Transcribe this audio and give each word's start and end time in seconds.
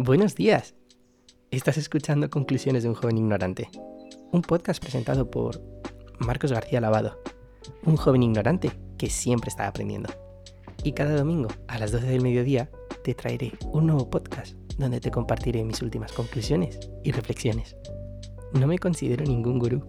Buenos 0.00 0.36
días. 0.36 0.76
Estás 1.50 1.76
escuchando 1.76 2.30
Conclusiones 2.30 2.84
de 2.84 2.88
un 2.88 2.94
joven 2.94 3.18
ignorante, 3.18 3.68
un 4.30 4.42
podcast 4.42 4.80
presentado 4.80 5.28
por 5.28 5.60
Marcos 6.20 6.52
García 6.52 6.80
Lavado, 6.80 7.20
un 7.84 7.96
joven 7.96 8.22
ignorante 8.22 8.70
que 8.96 9.10
siempre 9.10 9.48
está 9.48 9.66
aprendiendo. 9.66 10.08
Y 10.84 10.92
cada 10.92 11.16
domingo 11.16 11.48
a 11.66 11.80
las 11.80 11.90
12 11.90 12.06
del 12.06 12.22
mediodía 12.22 12.70
te 13.02 13.12
traeré 13.14 13.54
un 13.72 13.88
nuevo 13.88 14.08
podcast 14.08 14.54
donde 14.78 15.00
te 15.00 15.10
compartiré 15.10 15.64
mis 15.64 15.82
últimas 15.82 16.12
conclusiones 16.12 16.78
y 17.02 17.10
reflexiones. 17.10 17.74
No 18.52 18.68
me 18.68 18.78
considero 18.78 19.24
ningún 19.24 19.58
gurú, 19.58 19.82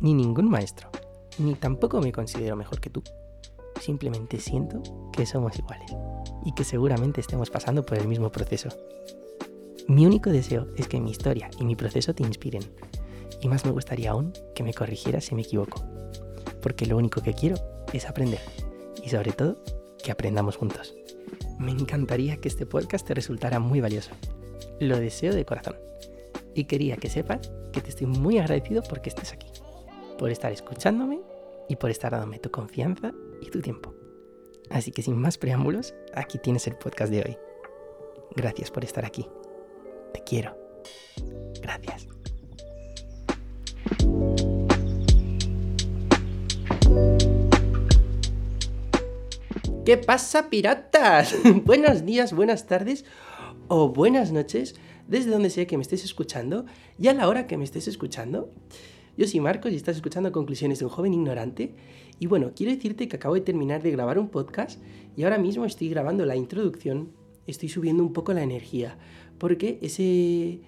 ni 0.00 0.14
ningún 0.14 0.50
maestro, 0.50 0.90
ni 1.38 1.54
tampoco 1.54 2.00
me 2.00 2.10
considero 2.10 2.56
mejor 2.56 2.80
que 2.80 2.90
tú. 2.90 3.04
Simplemente 3.80 4.40
siento 4.40 4.82
que 5.12 5.24
somos 5.26 5.56
iguales 5.56 5.92
y 6.44 6.52
que 6.54 6.64
seguramente 6.64 7.20
estemos 7.20 7.50
pasando 7.50 7.86
por 7.86 7.98
el 7.98 8.08
mismo 8.08 8.32
proceso. 8.32 8.70
Mi 9.86 10.06
único 10.06 10.30
deseo 10.30 10.68
es 10.76 10.88
que 10.88 10.98
mi 10.98 11.10
historia 11.10 11.50
y 11.58 11.64
mi 11.64 11.76
proceso 11.76 12.14
te 12.14 12.22
inspiren. 12.22 12.62
Y 13.42 13.48
más 13.48 13.66
me 13.66 13.70
gustaría 13.70 14.12
aún 14.12 14.32
que 14.54 14.62
me 14.62 14.72
corrigieras 14.72 15.26
si 15.26 15.34
me 15.34 15.42
equivoco. 15.42 15.84
Porque 16.62 16.86
lo 16.86 16.96
único 16.96 17.22
que 17.22 17.34
quiero 17.34 17.56
es 17.92 18.08
aprender. 18.08 18.40
Y 19.02 19.10
sobre 19.10 19.32
todo, 19.32 19.62
que 20.02 20.10
aprendamos 20.10 20.56
juntos. 20.56 20.94
Me 21.58 21.70
encantaría 21.70 22.38
que 22.38 22.48
este 22.48 22.64
podcast 22.64 23.06
te 23.06 23.12
resultara 23.12 23.58
muy 23.58 23.82
valioso. 23.82 24.12
Lo 24.80 24.98
deseo 24.98 25.34
de 25.34 25.44
corazón. 25.44 25.76
Y 26.54 26.64
quería 26.64 26.96
que 26.96 27.10
sepas 27.10 27.52
que 27.70 27.82
te 27.82 27.90
estoy 27.90 28.06
muy 28.06 28.38
agradecido 28.38 28.82
porque 28.88 29.10
estés 29.10 29.34
aquí. 29.34 29.48
Por 30.18 30.30
estar 30.30 30.50
escuchándome 30.50 31.20
y 31.68 31.76
por 31.76 31.90
estar 31.90 32.12
dándome 32.12 32.38
tu 32.38 32.50
confianza 32.50 33.12
y 33.42 33.50
tu 33.50 33.60
tiempo. 33.60 33.94
Así 34.70 34.92
que 34.92 35.02
sin 35.02 35.20
más 35.20 35.36
preámbulos, 35.36 35.94
aquí 36.14 36.38
tienes 36.38 36.66
el 36.68 36.76
podcast 36.76 37.12
de 37.12 37.20
hoy. 37.20 37.36
Gracias 38.34 38.70
por 38.70 38.82
estar 38.82 39.04
aquí. 39.04 39.28
Te 40.14 40.22
quiero. 40.22 40.56
Gracias. 41.60 42.06
¿Qué 49.84 49.98
pasa, 49.98 50.48
piratas? 50.48 51.34
Buenos 51.64 52.06
días, 52.06 52.32
buenas 52.32 52.66
tardes 52.66 53.04
o 53.68 53.88
buenas 53.88 54.32
noches, 54.32 54.76
desde 55.08 55.30
donde 55.30 55.50
sea 55.50 55.66
que 55.66 55.76
me 55.76 55.82
estés 55.82 56.04
escuchando 56.04 56.64
y 56.98 57.08
a 57.08 57.12
la 57.12 57.28
hora 57.28 57.46
que 57.46 57.58
me 57.58 57.64
estés 57.64 57.88
escuchando. 57.88 58.50
Yo 59.16 59.26
soy 59.26 59.40
Marcos 59.40 59.72
y 59.72 59.76
estás 59.76 59.96
escuchando 59.96 60.32
Conclusiones 60.32 60.78
de 60.78 60.86
un 60.86 60.90
joven 60.90 61.12
ignorante. 61.12 61.74
Y 62.18 62.26
bueno, 62.26 62.52
quiero 62.54 62.72
decirte 62.72 63.08
que 63.08 63.16
acabo 63.16 63.34
de 63.34 63.40
terminar 63.40 63.82
de 63.82 63.90
grabar 63.90 64.18
un 64.18 64.28
podcast 64.28 64.80
y 65.16 65.24
ahora 65.24 65.38
mismo 65.38 65.64
estoy 65.64 65.88
grabando 65.88 66.24
la 66.24 66.36
introducción, 66.36 67.10
estoy 67.46 67.68
subiendo 67.68 68.02
un 68.02 68.12
poco 68.12 68.32
la 68.32 68.42
energía, 68.42 68.96
porque 69.44 69.78
ese, 69.82 70.60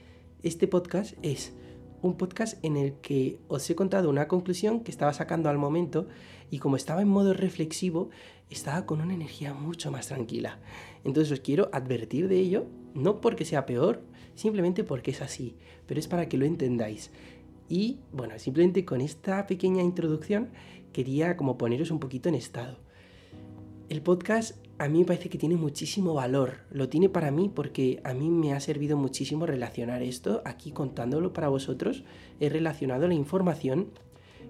este 0.43 0.69
podcast 0.69 1.17
es 1.23 1.55
un 2.03 2.19
podcast 2.19 2.63
en 2.63 2.77
el 2.77 2.93
que 3.01 3.39
os 3.49 3.71
he 3.71 3.75
contado 3.75 4.11
una 4.11 4.29
conclusión 4.29 4.81
que 4.81 4.91
estaba 4.91 5.15
sacando 5.15 5.49
al 5.49 5.57
momento 5.57 6.09
y 6.51 6.59
como 6.59 6.77
estaba 6.77 7.01
en 7.01 7.09
modo 7.09 7.33
reflexivo, 7.33 8.11
estaba 8.51 8.85
con 8.85 9.01
una 9.01 9.15
energía 9.15 9.55
mucho 9.55 9.91
más 9.91 10.09
tranquila. 10.09 10.59
Entonces 11.05 11.33
os 11.33 11.41
quiero 11.41 11.71
advertir 11.73 12.29
de 12.29 12.39
ello, 12.39 12.67
no 12.93 13.23
porque 13.23 13.47
sea 13.47 13.65
peor, 13.65 14.03
simplemente 14.35 14.85
porque 14.85 15.13
es 15.13 15.23
así, 15.23 15.57
pero 15.87 15.99
es 15.99 16.07
para 16.07 16.29
que 16.29 16.37
lo 16.37 16.45
entendáis. 16.45 17.13
Y 17.71 18.01
bueno, 18.13 18.39
simplemente 18.39 18.85
con 18.85 19.01
esta 19.01 19.47
pequeña 19.47 19.83
introducción 19.83 20.51
quería 20.93 21.39
como 21.39 21.57
poneros 21.57 21.91
un 21.91 21.99
poquito 21.99 22.29
en 22.29 22.35
estado. 22.35 22.77
El 23.89 24.03
podcast 24.03 24.66
a 24.79 24.89
mí 24.89 25.01
me 25.01 25.05
parece 25.07 25.31
que 25.31 25.39
tiene 25.39 25.57
muchísimo 25.57 26.15
valor. 26.15 26.59
Lo 26.71 26.89
tiene 26.89 27.09
para 27.09 27.31
mí 27.31 27.51
porque 27.53 28.01
a 28.05 28.13
mí 28.13 28.29
me 28.29 28.53
ha 28.53 28.61
servido 28.61 28.97
muchísimo 28.97 29.47
relacionar 29.47 30.03
esto. 30.03 30.43
Aquí 30.45 30.71
contándolo 30.71 31.33
para 31.33 31.49
vosotros, 31.49 32.05
he 32.41 32.49
relacionado 32.51 33.09
la 33.09 33.15
información 33.15 33.89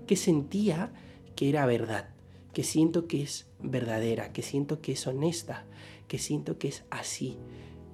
que 0.06 0.16
sentía 0.16 0.92
que 1.36 1.48
era 1.48 1.64
verdad, 1.66 2.08
que 2.52 2.64
siento 2.64 3.06
que 3.06 3.22
es 3.22 3.46
verdadera, 3.60 4.32
que 4.32 4.42
siento 4.42 4.80
que 4.80 4.92
es 4.92 5.06
honesta, 5.06 5.64
que 6.08 6.18
siento 6.18 6.58
que 6.58 6.68
es 6.68 6.84
así. 6.90 7.36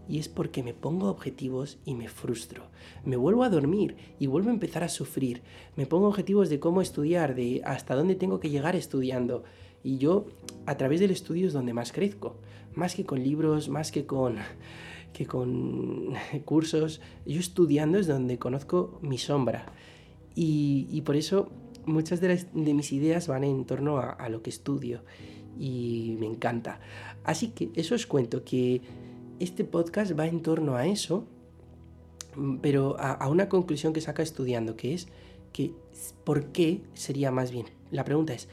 Y 0.08 0.18
es 0.18 0.28
porque 0.28 0.62
me 0.62 0.74
pongo 0.74 1.08
objetivos 1.08 1.78
y 1.84 1.94
me 1.94 2.08
frustro. 2.08 2.64
Me 3.04 3.16
vuelvo 3.16 3.44
a 3.44 3.50
dormir 3.50 3.96
y 4.18 4.26
vuelvo 4.26 4.50
a 4.50 4.54
empezar 4.54 4.84
a 4.84 4.88
sufrir. 4.88 5.42
Me 5.76 5.86
pongo 5.86 6.08
objetivos 6.08 6.48
de 6.48 6.60
cómo 6.60 6.80
estudiar, 6.80 7.34
de 7.34 7.60
hasta 7.64 7.94
dónde 7.94 8.14
tengo 8.14 8.40
que 8.40 8.50
llegar 8.50 8.74
estudiando. 8.74 9.44
Y 9.84 9.98
yo 9.98 10.26
a 10.66 10.76
través 10.76 11.00
del 11.00 11.10
estudio 11.10 11.46
es 11.46 11.52
donde 11.52 11.72
más 11.72 11.92
crezco, 11.92 12.36
más 12.74 12.94
que 12.94 13.04
con 13.04 13.22
libros, 13.22 13.68
más 13.68 13.90
que 13.90 14.06
con, 14.06 14.36
que 15.12 15.26
con 15.26 16.14
cursos. 16.44 17.00
Yo 17.26 17.40
estudiando 17.40 17.98
es 17.98 18.06
donde 18.06 18.38
conozco 18.38 18.98
mi 19.02 19.18
sombra. 19.18 19.66
Y, 20.34 21.02
por 21.02 21.16
eso 21.16 21.50
muchas 21.84 22.20
de, 22.20 22.46
mis 22.54 22.92
ideas 22.92 23.26
van 23.28 23.44
en 23.44 23.64
torno 23.66 23.98
a, 23.98 24.28
lo 24.28 24.42
que 24.42 24.50
estudio 24.50 25.02
y 25.58 26.16
me 26.18 26.26
encanta. 26.26 26.80
Así 27.24 27.48
que 27.48 27.70
eso 27.74 27.94
os 27.94 28.06
cuento 28.06 28.44
que 28.44 28.80
este 29.40 29.64
podcast 29.64 30.18
va 30.18 30.26
en 30.26 30.40
torno 30.40 30.76
a 30.76 30.86
eso, 30.86 31.26
pero 32.62 32.98
a, 32.98 33.12
a 33.12 33.28
una 33.28 33.50
conclusión 33.50 33.92
que 33.92 34.00
saca 34.00 34.22
estudiando, 34.22 34.76
que 34.76 34.94
es 34.94 35.08
que 35.52 35.74
¿por 36.24 36.46
qué 36.46 36.80
sería 36.94 37.30
más 37.30 37.50
bien? 37.50 37.66
La 37.90 38.04
pregunta 38.04 38.32
es, 38.32 38.48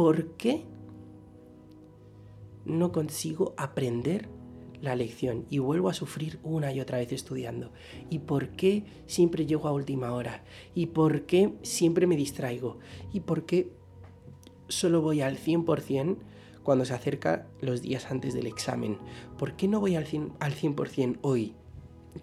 ¿por 0.00 0.28
qué 0.38 0.64
no 2.64 2.90
consigo 2.90 3.52
aprender 3.58 4.30
la 4.80 4.96
lección 4.96 5.44
y 5.50 5.58
vuelvo 5.58 5.90
a 5.90 5.92
sufrir 5.92 6.40
una 6.42 6.72
y 6.72 6.80
otra 6.80 6.96
vez 6.96 7.12
estudiando? 7.12 7.70
¿Y 8.08 8.20
por 8.20 8.48
qué 8.52 8.84
siempre 9.04 9.44
llego 9.44 9.68
a 9.68 9.72
última 9.72 10.14
hora? 10.14 10.42
¿Y 10.74 10.86
por 10.86 11.26
qué 11.26 11.52
siempre 11.60 12.06
me 12.06 12.16
distraigo? 12.16 12.78
¿Y 13.12 13.20
por 13.20 13.44
qué 13.44 13.74
solo 14.68 15.02
voy 15.02 15.20
al 15.20 15.36
100% 15.36 16.16
cuando 16.62 16.86
se 16.86 16.94
acerca 16.94 17.46
los 17.60 17.82
días 17.82 18.10
antes 18.10 18.32
del 18.32 18.46
examen? 18.46 18.96
¿Por 19.36 19.54
qué 19.54 19.68
no 19.68 19.80
voy 19.80 19.96
al 19.96 20.06
100%, 20.06 20.32
al 20.40 20.54
100 20.54 21.18
hoy? 21.20 21.56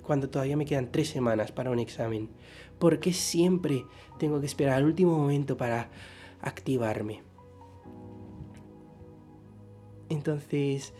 Cuando 0.01 0.31
todavía 0.31 0.57
me 0.57 0.65
quedan 0.65 0.91
tres 0.91 1.09
semanas 1.09 1.51
para 1.51 1.69
un 1.69 1.77
examen. 1.77 2.31
¿Por 2.79 2.99
qué 2.99 3.13
siempre 3.13 3.85
tengo 4.17 4.39
que 4.39 4.47
esperar 4.47 4.77
al 4.77 4.85
último 4.85 5.15
momento 5.15 5.57
para 5.57 5.91
activarme? 6.41 7.26
Entonces, 10.09 10.93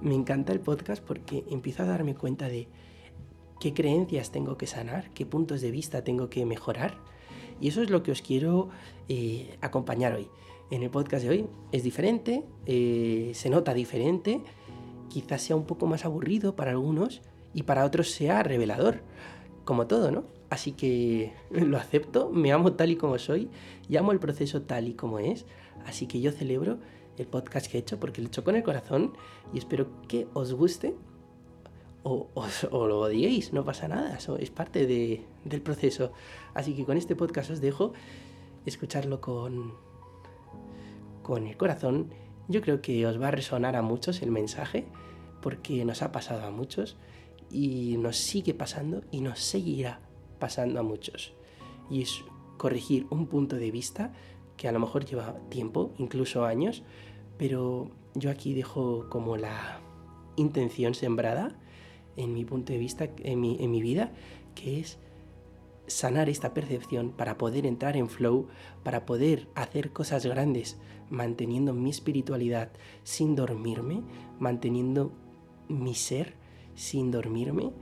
me 0.00 0.14
encanta 0.14 0.52
el 0.52 0.60
podcast 0.60 1.02
porque 1.02 1.44
empiezo 1.50 1.82
a 1.82 1.86
darme 1.86 2.14
cuenta 2.14 2.48
de 2.48 2.68
qué 3.60 3.72
creencias 3.72 4.30
tengo 4.30 4.56
que 4.56 4.66
sanar, 4.66 5.10
qué 5.14 5.26
puntos 5.26 5.60
de 5.60 5.70
vista 5.70 6.04
tengo 6.04 6.28
que 6.28 6.44
mejorar. 6.44 6.98
Y 7.60 7.68
eso 7.68 7.82
es 7.82 7.90
lo 7.90 8.02
que 8.02 8.12
os 8.12 8.20
quiero 8.20 8.68
eh, 9.08 9.56
acompañar 9.60 10.14
hoy. 10.14 10.28
En 10.70 10.82
el 10.82 10.90
podcast 10.90 11.24
de 11.24 11.30
hoy 11.30 11.46
es 11.72 11.82
diferente, 11.84 12.42
eh, 12.66 13.30
se 13.34 13.50
nota 13.50 13.74
diferente, 13.74 14.40
quizás 15.08 15.42
sea 15.42 15.56
un 15.56 15.64
poco 15.64 15.86
más 15.86 16.04
aburrido 16.04 16.56
para 16.56 16.72
algunos 16.72 17.22
y 17.52 17.62
para 17.62 17.84
otros 17.84 18.10
sea 18.10 18.42
revelador, 18.42 19.02
como 19.64 19.86
todo, 19.86 20.10
¿no? 20.10 20.24
Así 20.50 20.72
que 20.72 21.32
lo 21.50 21.78
acepto, 21.78 22.30
me 22.30 22.52
amo 22.52 22.72
tal 22.72 22.90
y 22.90 22.96
como 22.96 23.18
soy, 23.18 23.48
y 23.88 23.96
amo 23.96 24.12
el 24.12 24.18
proceso 24.18 24.62
tal 24.62 24.88
y 24.88 24.94
como 24.94 25.18
es, 25.18 25.46
así 25.86 26.06
que 26.06 26.20
yo 26.20 26.32
celebro 26.32 26.78
el 27.16 27.26
podcast 27.26 27.66
que 27.66 27.78
he 27.78 27.80
hecho 27.80 27.98
porque 28.00 28.20
lo 28.20 28.26
he 28.26 28.28
hecho 28.28 28.44
con 28.44 28.56
el 28.56 28.62
corazón 28.62 29.16
y 29.52 29.58
espero 29.58 29.88
que 30.08 30.26
os 30.34 30.52
guste 30.52 30.94
o, 32.04 32.28
lo 32.70 33.00
odiéis, 33.00 33.52
no 33.52 33.64
pasa 33.64 33.88
nada, 33.88 34.16
eso 34.16 34.36
es 34.36 34.50
parte 34.50 34.86
del 34.86 35.62
proceso. 35.62 36.12
Así 36.52 36.74
que 36.74 36.84
con 36.84 36.98
este 36.98 37.16
podcast 37.16 37.50
os 37.50 37.60
dejo 37.60 37.94
escucharlo 38.66 39.20
con, 39.20 39.74
con 41.22 41.46
el 41.46 41.56
corazón. 41.56 42.12
Yo 42.46 42.60
creo 42.60 42.82
que 42.82 43.06
os 43.06 43.20
va 43.20 43.28
a 43.28 43.30
resonar 43.30 43.74
a 43.74 43.82
muchos 43.82 44.20
el 44.20 44.30
mensaje 44.30 44.86
porque 45.40 45.84
nos 45.86 46.02
ha 46.02 46.12
pasado 46.12 46.46
a 46.46 46.50
muchos 46.50 46.96
y 47.50 47.96
nos 47.98 48.18
sigue 48.18 48.52
pasando 48.52 49.02
y 49.10 49.20
nos 49.20 49.40
seguirá 49.40 50.00
pasando 50.38 50.80
a 50.80 50.82
muchos. 50.82 51.32
Y 51.90 52.02
es 52.02 52.22
corregir 52.58 53.06
un 53.10 53.26
punto 53.26 53.56
de 53.56 53.70
vista 53.70 54.12
que 54.56 54.68
a 54.68 54.72
lo 54.72 54.80
mejor 54.80 55.04
lleva 55.04 55.36
tiempo, 55.48 55.92
incluso 55.98 56.44
años, 56.44 56.82
pero 57.38 57.90
yo 58.14 58.30
aquí 58.30 58.54
dejo 58.54 59.08
como 59.10 59.36
la 59.36 59.80
intención 60.36 60.94
sembrada 60.94 61.56
en 62.16 62.32
mi 62.32 62.44
punto 62.44 62.72
de 62.72 62.78
vista, 62.78 63.08
en 63.18 63.40
mi, 63.40 63.56
en 63.60 63.70
mi 63.70 63.82
vida, 63.82 64.12
que 64.54 64.80
es 64.80 64.98
sanar 65.86 66.28
esta 66.28 66.54
percepción 66.54 67.10
para 67.10 67.36
poder 67.36 67.66
entrar 67.66 67.96
en 67.96 68.08
flow, 68.08 68.48
para 68.82 69.04
poder 69.04 69.48
hacer 69.54 69.92
cosas 69.92 70.24
grandes, 70.24 70.78
manteniendo 71.10 71.74
mi 71.74 71.90
espiritualidad 71.90 72.70
sin 73.02 73.34
dormirme, 73.34 74.02
manteniendo 74.38 75.12
mi 75.68 75.94
ser 75.94 76.34
sin 76.74 77.10
dormirme 77.10 77.72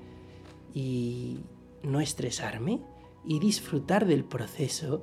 y 0.74 1.40
no 1.82 2.00
estresarme 2.00 2.80
y 3.24 3.38
disfrutar 3.38 4.06
del 4.06 4.24
proceso 4.24 5.02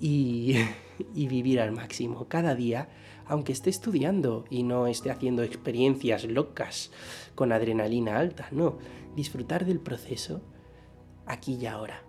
y, 0.00 0.56
y 1.14 1.28
vivir 1.28 1.60
al 1.60 1.72
máximo 1.72 2.28
cada 2.28 2.54
día, 2.54 2.88
aunque 3.26 3.52
esté 3.52 3.70
estudiando 3.70 4.44
y 4.50 4.62
no 4.62 4.86
esté 4.86 5.10
haciendo 5.10 5.42
experiencias 5.42 6.24
locas 6.24 6.90
con 7.34 7.52
adrenalina 7.52 8.18
alta, 8.18 8.48
no, 8.50 8.78
disfrutar 9.16 9.64
del 9.64 9.80
proceso 9.80 10.42
aquí 11.26 11.58
y 11.60 11.66
ahora 11.66 12.02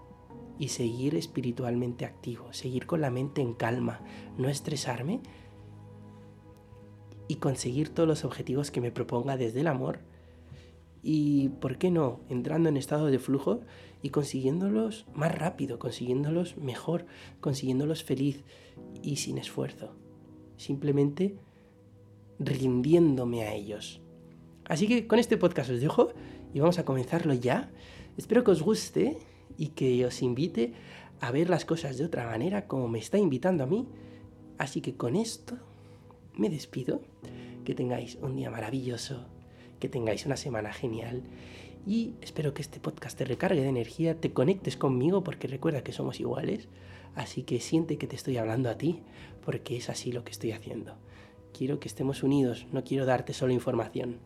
y 0.60 0.70
seguir 0.70 1.16
espiritualmente 1.16 2.06
activo, 2.06 2.54
seguir 2.54 2.86
con 2.86 3.02
la 3.02 3.10
mente 3.10 3.42
en 3.42 3.54
calma, 3.54 4.02
no 4.38 4.50
estresarme 4.50 5.22
y 7.28 7.36
conseguir 7.36 7.90
todos 7.90 8.08
los 8.08 8.26
objetivos 8.26 8.72
que 8.72 8.82
me 8.82 8.92
proponga 8.92 9.38
desde 9.38 9.62
el 9.62 9.68
amor 9.68 10.00
y, 11.04 11.50
¿por 11.50 11.78
qué 11.78 11.92
no?, 11.92 12.22
entrando 12.30 12.70
en 12.70 12.78
estado 12.78 13.08
de 13.08 13.20
flujo 13.20 13.60
y 14.02 14.10
consiguiéndolos 14.10 15.06
más 15.14 15.38
rápido, 15.38 15.78
consiguiéndolos 15.78 16.58
mejor, 16.58 17.06
consiguiéndolos 17.42 18.04
feliz 18.04 18.44
y 19.02 19.18
sin 19.18 19.38
esfuerzo. 19.38 19.96
Simplemente 20.56 21.38
rindiéndome 22.40 23.44
a 23.44 23.54
ellos. 23.54 24.02
Así 24.66 24.88
que 24.88 25.08
con 25.08 25.20
este 25.20 25.38
podcast 25.38 25.70
os 25.72 25.82
dejo 25.82 26.14
y 26.54 26.60
vamos 26.60 26.80
a 26.80 26.86
comenzarlo 26.86 27.34
ya. 27.34 27.70
Espero 28.18 28.44
que 28.44 28.52
os 28.52 28.62
guste 28.62 29.18
y 29.58 29.70
que 29.70 30.06
os 30.06 30.22
invite 30.22 30.74
a 31.20 31.32
ver 31.32 31.50
las 31.50 31.66
cosas 31.66 31.98
de 31.98 32.06
otra 32.06 32.26
manera 32.26 32.68
como 32.68 32.88
me 32.88 33.00
está 33.00 33.18
invitando 33.18 33.64
a 33.64 33.68
mí. 33.68 33.88
Así 34.58 34.82
que 34.82 34.96
con 34.96 35.16
esto 35.16 35.58
me 36.36 36.50
despido. 36.50 37.02
Que 37.66 37.74
tengáis 37.74 38.18
un 38.22 38.36
día 38.36 38.52
maravilloso, 38.52 39.26
que 39.84 39.90
tengáis 39.90 40.26
una 40.26 40.38
semana 40.38 40.72
genial 40.72 41.24
y 41.86 42.14
espero 42.22 42.54
que 42.54 42.62
este 42.62 42.80
podcast 42.80 43.18
te 43.18 43.26
recargue 43.26 43.60
de 43.60 43.68
energía, 43.68 44.18
te 44.18 44.32
conectes 44.32 44.78
conmigo 44.78 45.26
porque 45.26 45.46
recuerda 45.46 45.84
que 45.84 45.92
somos 45.92 46.22
iguales, 46.22 46.70
así 47.16 47.44
que 47.44 47.60
siente 47.60 47.98
que 47.98 48.08
te 48.08 48.16
estoy 48.16 48.38
hablando 48.38 48.70
a 48.70 48.78
ti 48.78 49.02
porque 49.44 49.76
es 49.76 49.90
así 49.90 50.14
lo 50.14 50.24
que 50.24 50.32
estoy 50.32 50.54
haciendo. 50.54 50.96
Quiero 51.52 51.82
que 51.82 51.90
estemos 51.90 52.24
unidos, 52.24 52.66
no 52.72 52.86
quiero 52.86 53.06
darte 53.06 53.34
solo 53.34 53.52
información, 53.52 54.20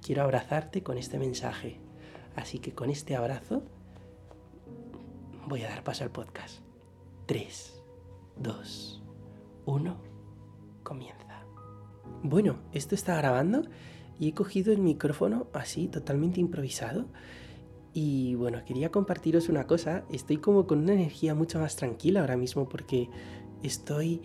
quiero 0.00 0.22
abrazarte 0.22 0.82
con 0.82 0.96
este 0.96 1.18
mensaje. 1.18 1.76
Así 2.34 2.58
que 2.58 2.72
con 2.72 2.88
este 2.88 3.14
abrazo 3.14 3.62
voy 5.46 5.60
a 5.60 5.68
dar 5.68 5.84
paso 5.84 6.04
al 6.04 6.10
podcast. 6.10 6.60
3, 7.26 7.82
2, 8.38 9.02
1, 9.66 9.96
comienza. 10.82 11.44
Bueno, 12.22 12.60
esto 12.72 12.94
está 12.94 13.14
grabando 13.18 13.64
y 14.22 14.28
he 14.28 14.34
cogido 14.34 14.72
el 14.72 14.78
micrófono 14.78 15.48
así, 15.52 15.88
totalmente 15.88 16.38
improvisado. 16.38 17.06
Y 17.92 18.36
bueno, 18.36 18.64
quería 18.64 18.92
compartiros 18.92 19.48
una 19.48 19.66
cosa. 19.66 20.04
Estoy 20.12 20.36
como 20.36 20.68
con 20.68 20.78
una 20.78 20.92
energía 20.92 21.34
mucho 21.34 21.58
más 21.58 21.74
tranquila 21.74 22.20
ahora 22.20 22.36
mismo 22.36 22.68
porque 22.68 23.10
estoy 23.64 24.22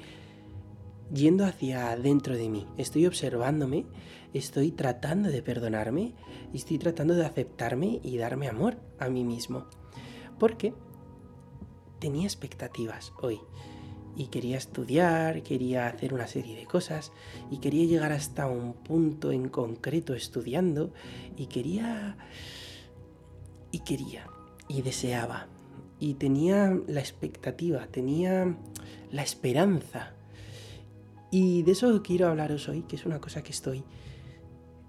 yendo 1.12 1.46
hacia 1.46 1.98
dentro 1.98 2.38
de 2.38 2.48
mí. 2.48 2.68
Estoy 2.78 3.08
observándome, 3.08 3.88
estoy 4.36 4.72
tratando 4.72 5.30
de 5.30 5.42
perdonarme, 5.42 6.14
estoy 6.54 6.78
tratando 6.78 7.16
de 7.16 7.26
aceptarme 7.26 8.00
y 8.04 8.20
darme 8.20 8.50
amor 8.50 8.78
a 9.00 9.10
mí 9.10 9.24
mismo. 9.24 9.66
Porque 10.38 10.76
tenía 11.98 12.26
expectativas 12.26 13.14
hoy 13.20 13.40
y 14.18 14.28
quería 14.28 14.58
estudiar, 14.58 15.44
quería 15.44 15.88
hacer 15.88 16.14
una 16.14 16.28
serie 16.28 16.56
de 16.56 16.66
cosas 16.66 17.12
y 17.52 17.60
quería 17.60 17.86
llegar 17.86 18.12
hasta 18.12 18.48
un 18.48 18.74
punto 18.74 19.32
en 19.32 19.48
concreto 19.48 20.16
estudiando 20.16 20.92
y 21.38 21.46
quería 21.46 22.18
y 23.72 23.80
quería 23.80 24.28
y 24.68 24.82
deseaba 24.82 25.48
y 26.00 26.16
tenía 26.16 26.76
la 26.88 27.00
expectativa, 27.00 27.88
tenía 27.88 28.58
la 29.12 29.22
esperanza. 29.22 30.14
Y 31.32 31.64
de 31.64 31.72
eso 31.74 32.02
quiero 32.04 32.28
hablaros 32.28 32.70
hoy, 32.70 32.84
que 32.84 32.96
es 32.96 33.06
una 33.06 33.20
cosa 33.20 33.44
que 33.44 33.52
estoy 33.52 33.84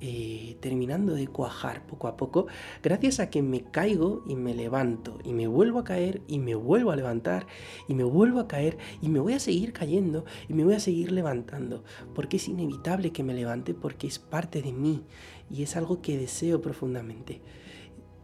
eh, 0.01 0.57
terminando 0.61 1.15
de 1.15 1.27
cuajar 1.27 1.85
poco 1.87 2.07
a 2.07 2.17
poco, 2.17 2.47
gracias 2.83 3.19
a 3.19 3.31
que 3.31 3.43
me 3.43 3.63
caigo 3.63 4.23
y 4.29 4.37
me 4.37 4.55
levanto, 4.55 5.19
y 5.25 5.33
me 5.33 5.49
vuelvo 5.49 5.81
a 5.81 5.85
caer 5.85 6.23
y 6.29 6.39
me 6.39 6.55
vuelvo 6.55 6.93
a 6.93 6.97
levantar, 6.97 7.47
y 7.89 7.95
me 7.95 8.05
vuelvo 8.05 8.39
a 8.39 8.47
caer 8.47 8.79
y 9.03 9.09
me 9.09 9.19
voy 9.19 9.33
a 9.33 9.41
seguir 9.41 9.73
cayendo 9.73 10.25
y 10.49 10.55
me 10.55 10.65
voy 10.65 10.75
a 10.75 10.81
seguir 10.81 11.11
levantando, 11.11 11.83
porque 12.15 12.37
es 12.37 12.49
inevitable 12.49 13.11
que 13.11 13.25
me 13.25 13.35
levante, 13.35 13.75
porque 13.75 14.07
es 14.07 14.21
parte 14.21 14.63
de 14.63 14.73
mí 14.73 15.03
y 15.51 15.65
es 15.65 15.77
algo 15.77 16.01
que 16.01 16.17
deseo 16.17 16.61
profundamente. 16.61 17.41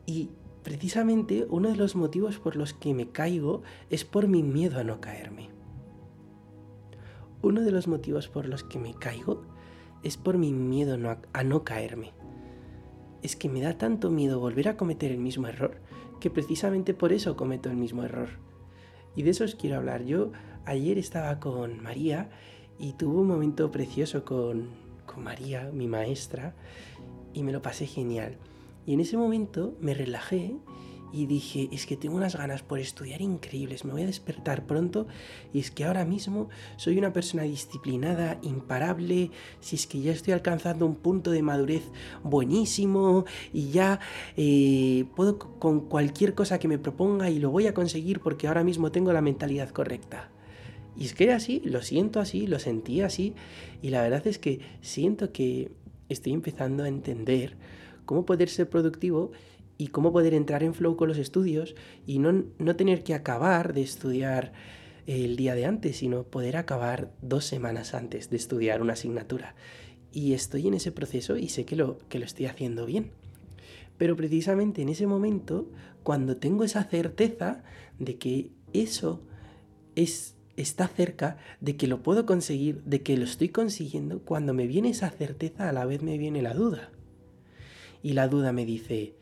Y 0.07 0.31
precisamente 0.63 1.47
uno 1.49 1.71
de 1.71 1.77
los 1.77 1.97
motivos 1.97 2.39
por 2.39 2.57
los 2.57 2.73
que 2.73 2.95
me 2.95 3.11
caigo 3.11 3.63
es 3.91 4.05
por 4.05 4.29
mi 4.29 4.43
miedo 4.43 4.79
a 4.79 4.85
no 4.85 5.01
caerme. 5.01 5.51
Uno 7.43 7.63
de 7.63 7.73
los 7.73 7.89
motivos 7.89 8.29
por 8.29 8.47
los 8.47 8.63
que 8.65 8.79
me 8.79 8.95
caigo 8.95 9.43
es 10.05 10.17
por 10.17 10.39
mi 10.39 10.53
miedo 10.53 10.97
a 11.33 11.45
no 11.45 11.65
caerme. 11.65 12.13
Es 13.23 13.37
que 13.37 13.49
me 13.49 13.61
da 13.61 13.79
tanto 13.79 14.11
miedo 14.11 14.39
volver 14.39 14.69
a 14.69 14.77
cometer 14.77 15.11
el 15.11 15.19
mismo 15.19 15.49
error 15.49 15.81
que 16.21 16.31
precisamente 16.31 16.95
por 16.95 17.13
eso 17.13 17.37
cometo 17.37 17.71
el 17.71 17.77
mismo 17.77 18.03
error. 18.05 18.29
Y 19.17 19.23
de 19.23 19.31
eso 19.31 19.45
os 19.45 19.55
quiero 19.55 19.77
hablar. 19.77 20.05
Yo 20.05 20.33
ayer 20.65 20.99
estaba 20.99 21.41
con 21.41 21.83
María 21.83 22.31
y 22.79 22.93
tuve 22.95 23.21
un 23.21 23.27
momento 23.27 23.71
precioso 23.71 24.25
con, 24.25 24.69
con 25.07 25.25
María, 25.25 25.71
mi 25.73 25.87
maestra, 25.87 26.55
y 27.33 27.43
me 27.43 27.53
lo 27.53 27.63
pasé 27.63 27.87
genial. 27.87 28.37
Y 28.87 28.95
en 28.95 29.01
ese 29.01 29.17
momento 29.17 29.77
me 29.81 29.95
relajé 29.95 30.57
y 31.15 31.27
dije, 31.27 31.69
es 31.71 31.87
que 31.87 31.97
tengo 31.97 32.17
unas 32.17 32.35
ganas 32.35 32.63
por 32.63 32.81
estudiar 32.81 33.23
increíbles, 33.23 33.85
me 33.85 33.93
voy 33.93 34.03
a 34.03 34.07
despertar 34.07 34.67
pronto 34.67 35.07
y 35.53 35.61
es 35.61 35.71
que 35.71 35.85
ahora 35.85 36.05
mismo 36.05 36.49
soy 36.77 36.99
una 36.99 37.13
persona 37.13 37.45
disciplinada, 37.45 38.39
imparable, 38.43 39.31
si 39.61 39.77
es 39.77 39.87
que 39.87 40.01
ya 40.01 40.11
estoy 40.11 40.33
alcanzando 40.33 40.87
un 40.87 40.97
punto 40.97 41.31
de 41.31 41.43
madurez 41.43 41.85
buenísimo 42.25 43.27
y 43.53 43.71
ya 43.71 44.01
eh, 44.37 45.05
puedo 45.15 45.39
con 45.39 45.83
cualquier 45.83 46.35
cosa 46.35 46.59
que 46.59 46.67
me 46.67 46.79
proponga 46.79 47.31
y 47.31 47.39
lo 47.39 47.51
voy 47.51 47.69
a 47.69 47.75
conseguir 47.75 48.19
porque 48.19 48.49
ahora 48.49 48.65
mismo 48.65 48.91
tengo 48.91 49.13
la 49.13 49.23
mentalidad 49.23 49.71
correcta. 49.71 50.31
Y 50.97 51.05
es 51.05 51.15
que 51.15 51.25
era 51.25 51.37
así, 51.37 51.61
lo 51.65 51.83
siento 51.83 52.19
así, 52.19 52.49
lo 52.49 52.59
sentí 52.59 53.03
así 53.03 53.35
y 53.83 53.91
la 53.91 54.03
verdad 54.03 54.27
es 54.27 54.41
que 54.41 54.61
siento 54.81 55.31
que 55.31 55.71
estoy 56.09 56.33
empezando 56.33 56.83
a 56.83 56.89
entender 56.89 57.57
cómo 58.05 58.27
poder 58.27 58.49
ser 58.49 58.69
productivo 58.69 59.31
y 59.79 59.89
cómo 59.89 60.13
poder 60.13 60.35
entrar 60.35 60.63
en 60.63 60.75
flow 60.75 60.97
con 60.97 61.09
los 61.09 61.19
estudios 61.19 61.75
y 62.07 62.19
no, 62.19 62.45
no 62.59 62.77
tener 62.77 63.03
que 63.03 63.15
acabar 63.15 63.75
de 63.75 63.83
estudiar 63.83 64.53
el 65.07 65.37
día 65.37 65.55
de 65.55 65.67
antes, 65.67 65.99
sino 65.99 66.25
poder 66.25 66.57
acabar 66.57 67.13
dos 67.21 67.45
semanas 67.45 67.95
antes 67.95 68.31
de 68.31 68.37
estudiar 68.37 68.81
una 68.81 68.95
asignatura. 68.95 69.55
Y 70.13 70.33
estoy 70.33 70.69
en 70.69 70.75
ese 70.75 70.93
proceso 70.93 71.37
y 71.37 71.49
sé 71.49 71.65
que 71.65 71.77
lo, 71.77 71.99
que 72.09 72.19
lo 72.19 72.25
estoy 72.25 72.47
haciendo 72.47 72.87
bien. 72.87 73.11
Pero 73.99 74.17
precisamente 74.17 74.83
en 74.83 74.89
ese 74.89 75.07
momento, 75.07 75.69
cuando 76.03 76.37
tengo 76.37 76.65
esa 76.65 76.85
certeza 76.85 77.63
de 77.99 78.17
que 78.17 78.51
eso 78.73 79.23
es, 79.95 80.37
está 80.57 80.89
cerca, 80.89 81.37
de 81.61 81.77
que 81.77 81.87
lo 81.87 82.03
puedo 82.03 82.27
conseguir, 82.27 82.83
de 82.85 83.03
que 83.03 83.17
lo 83.17 83.25
estoy 83.25 83.51
consiguiendo, 83.51 84.21
cuando 84.21 84.55
me 84.55 84.67
viene 84.67 84.91
esa 84.91 85.11
certeza 85.11 85.69
a 85.69 85.73
la 85.73 85.85
vez 85.85 86.03
me 86.03 86.19
viene 86.19 86.43
la 86.43 86.55
duda. 86.55 86.91
Y 88.03 88.13
la 88.13 88.29
duda 88.29 88.53
me 88.53 88.67
dice, 88.67 89.15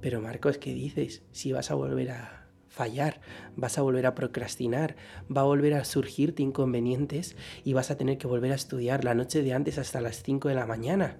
pero 0.00 0.20
Marcos, 0.20 0.58
¿qué 0.58 0.72
dices? 0.74 1.22
Si 1.32 1.52
vas 1.52 1.70
a 1.70 1.74
volver 1.74 2.10
a 2.10 2.38
fallar, 2.68 3.20
vas 3.56 3.78
a 3.78 3.82
volver 3.82 4.06
a 4.06 4.14
procrastinar, 4.14 4.94
va 5.34 5.40
a 5.40 5.44
volver 5.44 5.74
a 5.74 5.84
surgirte 5.84 6.42
inconvenientes 6.42 7.36
y 7.64 7.72
vas 7.72 7.90
a 7.90 7.96
tener 7.96 8.18
que 8.18 8.28
volver 8.28 8.52
a 8.52 8.56
estudiar 8.56 9.04
la 9.04 9.14
noche 9.14 9.42
de 9.42 9.52
antes 9.52 9.78
hasta 9.78 10.00
las 10.00 10.22
5 10.22 10.48
de 10.48 10.54
la 10.54 10.66
mañana 10.66 11.16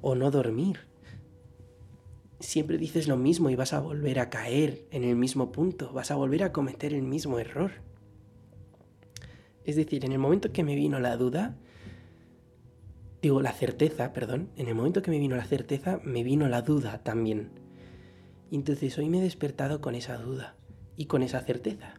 o 0.00 0.14
no 0.14 0.30
dormir. 0.30 0.80
Siempre 2.40 2.76
dices 2.76 3.08
lo 3.08 3.16
mismo 3.16 3.50
y 3.50 3.56
vas 3.56 3.72
a 3.72 3.80
volver 3.80 4.18
a 4.18 4.28
caer 4.28 4.86
en 4.90 5.04
el 5.04 5.16
mismo 5.16 5.52
punto, 5.52 5.92
vas 5.92 6.10
a 6.10 6.16
volver 6.16 6.42
a 6.42 6.52
cometer 6.52 6.92
el 6.92 7.02
mismo 7.02 7.38
error. 7.38 7.70
Es 9.64 9.76
decir, 9.76 10.04
en 10.04 10.12
el 10.12 10.18
momento 10.18 10.52
que 10.52 10.64
me 10.64 10.74
vino 10.74 10.98
la 11.00 11.16
duda, 11.16 11.56
digo 13.22 13.40
la 13.40 13.52
certeza, 13.52 14.12
perdón, 14.12 14.50
en 14.56 14.68
el 14.68 14.74
momento 14.74 15.02
que 15.02 15.10
me 15.10 15.18
vino 15.18 15.36
la 15.36 15.44
certeza, 15.44 16.00
me 16.04 16.22
vino 16.22 16.48
la 16.48 16.62
duda 16.62 17.02
también 17.02 17.65
entonces 18.50 18.96
hoy 18.98 19.08
me 19.08 19.18
he 19.18 19.22
despertado 19.22 19.80
con 19.80 19.94
esa 19.94 20.16
duda 20.18 20.56
y 20.96 21.06
con 21.06 21.22
esa 21.22 21.40
certeza. 21.40 21.94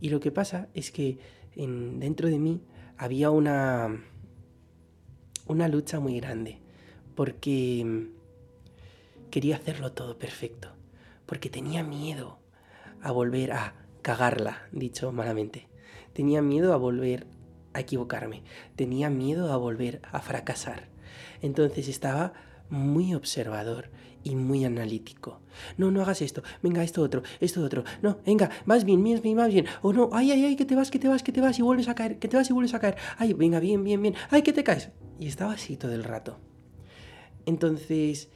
Y 0.00 0.10
lo 0.10 0.20
que 0.20 0.30
pasa 0.30 0.68
es 0.74 0.90
que 0.90 1.18
dentro 1.54 2.28
de 2.28 2.38
mí 2.38 2.60
había 2.98 3.30
una, 3.30 4.02
una 5.46 5.68
lucha 5.68 6.00
muy 6.00 6.18
grande, 6.20 6.60
porque 7.14 8.08
quería 9.30 9.56
hacerlo 9.56 9.92
todo 9.92 10.18
perfecto, 10.18 10.72
porque 11.24 11.48
tenía 11.48 11.82
miedo 11.82 12.38
a 13.00 13.10
volver 13.10 13.52
a 13.52 13.74
cagarla, 14.02 14.68
dicho 14.72 15.12
malamente. 15.12 15.68
Tenía 16.12 16.42
miedo 16.42 16.72
a 16.72 16.76
volver 16.76 17.26
a 17.72 17.80
equivocarme, 17.80 18.42
tenía 18.74 19.10
miedo 19.10 19.52
a 19.52 19.56
volver 19.56 20.00
a 20.12 20.20
fracasar. 20.20 20.88
Entonces 21.42 21.88
estaba 21.88 22.32
muy 22.70 23.14
observador 23.14 23.90
y 24.22 24.34
muy 24.34 24.64
analítico. 24.64 25.40
No, 25.76 25.90
no 25.90 26.02
hagas 26.02 26.20
esto, 26.20 26.42
venga, 26.62 26.82
esto 26.82 27.02
otro, 27.02 27.22
esto 27.40 27.62
otro. 27.62 27.84
No, 28.02 28.18
venga, 28.26 28.50
vas 28.64 28.84
bien, 28.84 29.02
bien, 29.02 29.20
bien, 29.22 29.36
vas 29.36 29.52
bien. 29.52 29.66
O 29.82 29.92
no, 29.92 30.10
ay, 30.12 30.32
ay, 30.32 30.44
ay, 30.44 30.56
que 30.56 30.64
te 30.64 30.74
vas, 30.74 30.90
que 30.90 30.98
te 30.98 31.08
vas, 31.08 31.22
que 31.22 31.32
te 31.32 31.40
vas 31.40 31.58
y 31.58 31.62
vuelves 31.62 31.88
a 31.88 31.94
caer, 31.94 32.18
que 32.18 32.28
te 32.28 32.36
vas 32.36 32.50
y 32.50 32.52
vuelves 32.52 32.74
a 32.74 32.80
caer. 32.80 32.96
Ay, 33.18 33.34
venga, 33.34 33.60
bien, 33.60 33.84
bien, 33.84 34.02
bien. 34.02 34.14
Ay, 34.30 34.42
que 34.42 34.52
te 34.52 34.64
caes. 34.64 34.90
Y 35.20 35.28
estaba 35.28 35.52
así 35.52 35.76
todo 35.76 35.92
el 35.92 36.02
rato. 36.02 36.38
Entonces, 37.46 38.28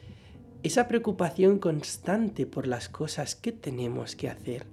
esa 0.63 0.87
preocupación 0.87 1.59
constante 1.59 2.47
por 2.47 2.67
las 2.67 2.89
cosas 2.89 3.35
que 3.35 3.51
tenemos 3.51 4.15
que 4.15 4.29
hacer 4.29 4.67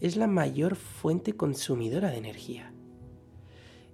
es 0.00 0.16
la 0.16 0.28
mayor 0.28 0.76
fuente 0.76 1.34
consumidora 1.34 2.10
de 2.10 2.18
energía. 2.18 2.72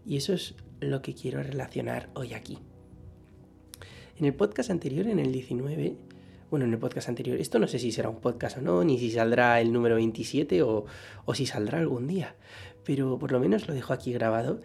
Y 0.06 0.16
eso 0.18 0.34
es 0.34 0.54
lo 0.80 1.02
que 1.02 1.14
quiero 1.14 1.42
relacionar 1.42 2.10
hoy 2.14 2.34
aquí. 2.34 2.58
En 4.16 4.26
el 4.26 4.34
podcast 4.34 4.70
anterior, 4.70 5.08
en 5.08 5.18
el 5.18 5.32
19, 5.32 5.96
bueno, 6.50 6.66
en 6.66 6.72
el 6.72 6.78
podcast 6.78 7.08
anterior, 7.08 7.36
esto 7.40 7.58
no 7.58 7.66
sé 7.66 7.80
si 7.80 7.90
será 7.90 8.08
un 8.08 8.20
podcast 8.20 8.58
o 8.58 8.60
no, 8.60 8.84
ni 8.84 8.96
si 8.98 9.10
saldrá 9.10 9.60
el 9.60 9.72
número 9.72 9.96
27 9.96 10.62
o, 10.62 10.84
o 11.24 11.34
si 11.34 11.46
saldrá 11.46 11.78
algún 11.78 12.06
día, 12.06 12.36
pero 12.84 13.18
por 13.18 13.32
lo 13.32 13.40
menos 13.40 13.66
lo 13.66 13.74
dejo 13.74 13.92
aquí 13.92 14.12
grabado. 14.12 14.60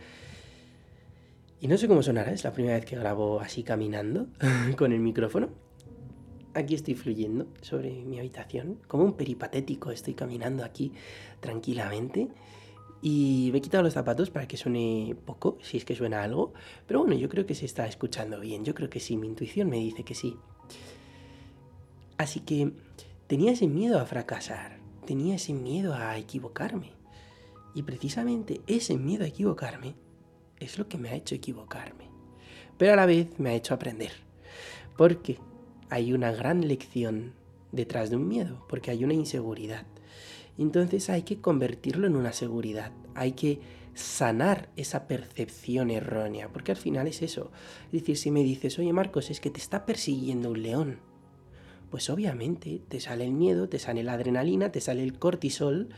Y 1.61 1.67
no 1.67 1.77
sé 1.77 1.87
cómo 1.87 2.03
sonará, 2.03 2.31
es 2.31 2.43
la 2.43 2.53
primera 2.53 2.75
vez 2.75 2.85
que 2.85 2.95
grabo 2.95 3.39
así 3.39 3.63
caminando 3.63 4.27
con 4.77 4.93
el 4.93 4.99
micrófono. 4.99 5.49
Aquí 6.53 6.75
estoy 6.75 6.93
fluyendo 6.93 7.47
sobre 7.61 7.91
mi 8.05 8.19
habitación, 8.19 8.79
como 8.87 9.03
un 9.03 9.13
peripatético, 9.13 9.91
estoy 9.91 10.13
caminando 10.13 10.63
aquí 10.63 10.91
tranquilamente 11.39 12.27
y 13.01 13.49
me 13.51 13.59
he 13.59 13.61
quitado 13.61 13.83
los 13.83 13.93
zapatos 13.93 14.29
para 14.29 14.47
que 14.47 14.57
suene 14.57 15.15
poco, 15.25 15.57
si 15.61 15.77
es 15.77 15.85
que 15.85 15.95
suena 15.95 16.23
algo. 16.23 16.53
Pero 16.85 16.99
bueno, 16.99 17.15
yo 17.15 17.29
creo 17.29 17.45
que 17.45 17.55
se 17.55 17.65
está 17.65 17.87
escuchando 17.87 18.39
bien. 18.39 18.65
Yo 18.65 18.75
creo 18.75 18.89
que 18.89 18.99
sí, 18.99 19.15
mi 19.15 19.27
intuición 19.27 19.69
me 19.69 19.77
dice 19.77 20.03
que 20.03 20.15
sí. 20.15 20.35
Así 22.17 22.41
que 22.41 22.73
tenía 23.27 23.53
ese 23.53 23.67
miedo 23.67 23.99
a 23.99 24.05
fracasar. 24.05 24.79
Tenía 25.05 25.35
ese 25.35 25.53
miedo 25.53 25.93
a 25.93 26.17
equivocarme. 26.17 26.91
Y 27.73 27.83
precisamente 27.83 28.61
ese 28.67 28.97
miedo 28.97 29.23
a 29.23 29.27
equivocarme 29.27 29.95
es 30.59 30.77
lo 30.77 30.89
que 30.89 30.97
me 30.97 31.09
ha 31.09 31.15
hecho 31.15 31.35
equivocarme. 31.35 32.09
Pero 32.77 32.93
a 32.93 32.95
la 32.97 33.05
vez 33.05 33.39
me 33.39 33.51
ha 33.51 33.55
hecho 33.55 33.73
aprender. 33.73 34.11
Porque 34.97 35.39
hay 35.89 36.11
una 36.11 36.33
gran 36.33 36.67
lección 36.67 37.33
detrás 37.71 38.09
de 38.09 38.17
un 38.17 38.27
miedo. 38.27 38.65
Porque 38.67 38.91
hay 38.91 39.05
una 39.05 39.13
inseguridad. 39.13 39.85
Entonces 40.59 41.09
hay 41.09 41.23
que 41.23 41.39
convertirlo 41.39 42.05
en 42.05 42.17
una 42.17 42.33
seguridad, 42.33 42.91
hay 43.15 43.31
que 43.31 43.61
sanar 43.93 44.69
esa 44.75 45.07
percepción 45.07 45.89
errónea, 45.89 46.49
porque 46.49 46.71
al 46.71 46.77
final 46.77 47.07
es 47.07 47.21
eso. 47.21 47.49
Es 47.85 48.01
decir, 48.01 48.17
si 48.17 48.29
me 48.29 48.43
dices, 48.43 48.77
oye 48.77 48.91
Marcos, 48.91 49.31
es 49.31 49.39
que 49.39 49.49
te 49.49 49.59
está 49.59 49.85
persiguiendo 49.85 50.51
un 50.51 50.61
león, 50.61 50.99
pues 51.89 52.09
obviamente 52.09 52.81
te 52.89 52.99
sale 52.99 53.23
el 53.25 53.31
miedo, 53.31 53.69
te 53.69 53.79
sale 53.79 54.03
la 54.03 54.13
adrenalina, 54.13 54.69
te 54.69 54.81
sale 54.81 55.01
el 55.01 55.17
cortisol 55.17 55.89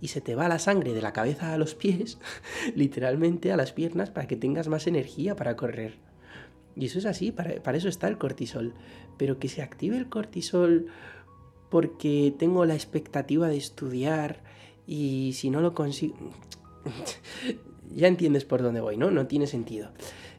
y 0.00 0.08
se 0.08 0.20
te 0.20 0.34
va 0.34 0.48
la 0.48 0.58
sangre 0.58 0.94
de 0.94 1.02
la 1.02 1.12
cabeza 1.12 1.52
a 1.52 1.58
los 1.58 1.76
pies, 1.76 2.18
literalmente 2.74 3.52
a 3.52 3.56
las 3.56 3.72
piernas, 3.72 4.10
para 4.10 4.26
que 4.26 4.36
tengas 4.36 4.66
más 4.66 4.88
energía 4.88 5.36
para 5.36 5.54
correr. 5.54 5.94
Y 6.74 6.86
eso 6.86 6.98
es 6.98 7.06
así, 7.06 7.30
para, 7.30 7.62
para 7.62 7.78
eso 7.78 7.88
está 7.88 8.08
el 8.08 8.18
cortisol. 8.18 8.74
Pero 9.16 9.38
que 9.38 9.48
se 9.48 9.62
active 9.62 9.96
el 9.96 10.08
cortisol 10.08 10.86
porque 11.70 12.34
tengo 12.38 12.64
la 12.64 12.74
expectativa 12.74 13.48
de 13.48 13.56
estudiar 13.56 14.42
y 14.86 15.32
si 15.34 15.50
no 15.50 15.60
lo 15.60 15.74
consigo... 15.74 16.16
ya 17.94 18.08
entiendes 18.08 18.44
por 18.44 18.62
dónde 18.62 18.80
voy, 18.80 18.96
¿no? 18.96 19.10
No 19.10 19.26
tiene 19.26 19.46
sentido. 19.46 19.90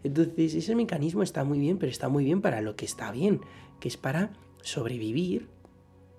Entonces, 0.03 0.55
ese 0.55 0.75
mecanismo 0.75 1.24
está 1.24 1.43
muy 1.43 1.59
bien, 1.59 1.77
pero 1.77 1.91
está 1.91 2.09
muy 2.09 2.24
bien 2.24 2.41
para 2.41 2.62
lo 2.62 2.75
que 2.75 2.86
está 2.86 3.12
bien, 3.12 3.41
que 3.79 3.88
es 3.88 3.98
para 3.98 4.31
sobrevivir 4.62 5.48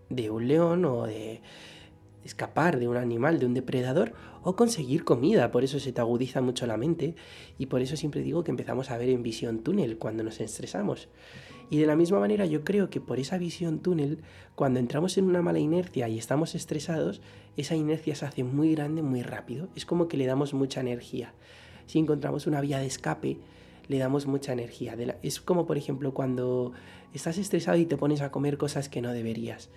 de 0.08 0.30
un 0.30 0.48
león 0.48 0.84
o 0.84 1.06
de 1.06 1.40
escapar 2.24 2.78
de 2.78 2.88
un 2.88 2.96
animal, 2.96 3.38
de 3.38 3.46
un 3.46 3.54
depredador 3.54 4.12
o 4.42 4.56
conseguir 4.56 5.04
comida. 5.04 5.50
Por 5.50 5.64
eso 5.64 5.80
se 5.80 5.92
te 5.92 6.00
agudiza 6.00 6.40
mucho 6.40 6.66
la 6.66 6.76
mente 6.76 7.14
y 7.58 7.66
por 7.66 7.80
eso 7.80 7.96
siempre 7.96 8.22
digo 8.22 8.44
que 8.44 8.50
empezamos 8.50 8.90
a 8.90 8.98
ver 8.98 9.08
en 9.08 9.22
visión 9.22 9.60
túnel 9.60 9.98
cuando 9.98 10.22
nos 10.22 10.40
estresamos. 10.40 11.08
Y 11.70 11.78
de 11.78 11.86
la 11.86 11.94
misma 11.94 12.18
manera 12.18 12.46
yo 12.46 12.64
creo 12.64 12.90
que 12.90 13.00
por 13.00 13.20
esa 13.20 13.38
visión 13.38 13.78
túnel, 13.78 14.18
cuando 14.56 14.80
entramos 14.80 15.16
en 15.16 15.24
una 15.24 15.40
mala 15.40 15.60
inercia 15.60 16.08
y 16.08 16.18
estamos 16.18 16.56
estresados, 16.56 17.22
esa 17.56 17.76
inercia 17.76 18.16
se 18.16 18.26
hace 18.26 18.44
muy 18.44 18.74
grande 18.74 19.02
muy 19.02 19.22
rápido. 19.22 19.68
Es 19.76 19.86
como 19.86 20.08
que 20.08 20.16
le 20.16 20.26
damos 20.26 20.52
mucha 20.52 20.80
energía. 20.80 21.32
Si 21.86 22.00
encontramos 22.00 22.48
una 22.48 22.60
vía 22.60 22.80
de 22.80 22.86
escape, 22.86 23.38
le 23.86 23.98
damos 23.98 24.26
mucha 24.26 24.52
energía. 24.52 24.96
Es 25.22 25.40
como 25.40 25.64
por 25.64 25.78
ejemplo 25.78 26.12
cuando 26.12 26.72
estás 27.14 27.38
estresado 27.38 27.78
y 27.78 27.86
te 27.86 27.96
pones 27.96 28.20
a 28.20 28.32
comer 28.32 28.58
cosas 28.58 28.88
que 28.88 29.00
no 29.00 29.12
deberías. 29.12 29.70